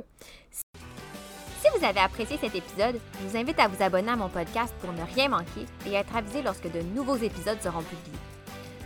Si 0.51 1.67
vous 1.77 1.85
avez 1.85 1.99
apprécié 1.99 2.37
cet 2.37 2.55
épisode, 2.55 2.99
je 3.21 3.27
vous 3.27 3.37
invite 3.37 3.59
à 3.59 3.67
vous 3.67 3.81
abonner 3.81 4.11
à 4.11 4.15
mon 4.15 4.29
podcast 4.29 4.73
pour 4.81 4.91
ne 4.91 5.03
rien 5.15 5.29
manquer 5.29 5.65
et 5.85 5.93
être 5.93 6.15
avisé 6.15 6.41
lorsque 6.41 6.71
de 6.71 6.81
nouveaux 6.81 7.15
épisodes 7.15 7.61
seront 7.61 7.81
publiés. 7.83 8.19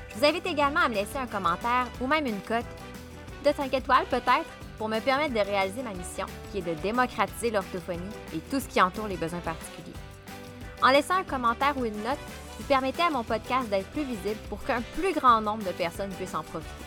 Je 0.09 0.19
vous 0.19 0.25
invite 0.25 0.45
également 0.45 0.81
à 0.81 0.89
me 0.89 0.95
laisser 0.95 1.17
un 1.17 1.27
commentaire 1.27 1.87
ou 2.01 2.07
même 2.07 2.25
une 2.25 2.41
cote 2.41 2.65
de 3.45 3.51
5 3.51 3.73
étoiles 3.73 4.05
peut-être 4.09 4.49
pour 4.77 4.89
me 4.89 4.99
permettre 4.99 5.33
de 5.33 5.39
réaliser 5.39 5.81
ma 5.81 5.93
mission 5.93 6.25
qui 6.51 6.59
est 6.59 6.61
de 6.61 6.73
démocratiser 6.81 7.51
l'orthophonie 7.51 8.01
et 8.35 8.39
tout 8.51 8.59
ce 8.59 8.67
qui 8.67 8.81
entoure 8.81 9.07
les 9.07 9.17
besoins 9.17 9.39
particuliers. 9.39 9.93
En 10.81 10.89
laissant 10.89 11.15
un 11.15 11.23
commentaire 11.23 11.75
ou 11.77 11.85
une 11.85 12.03
note, 12.03 12.19
vous 12.59 12.65
permettez 12.65 13.01
à 13.01 13.09
mon 13.09 13.23
podcast 13.23 13.69
d'être 13.69 13.87
plus 13.87 14.03
visible 14.03 14.39
pour 14.49 14.63
qu'un 14.63 14.81
plus 14.95 15.13
grand 15.13 15.41
nombre 15.41 15.63
de 15.63 15.71
personnes 15.71 16.11
puissent 16.11 16.35
en 16.35 16.43
profiter. 16.43 16.86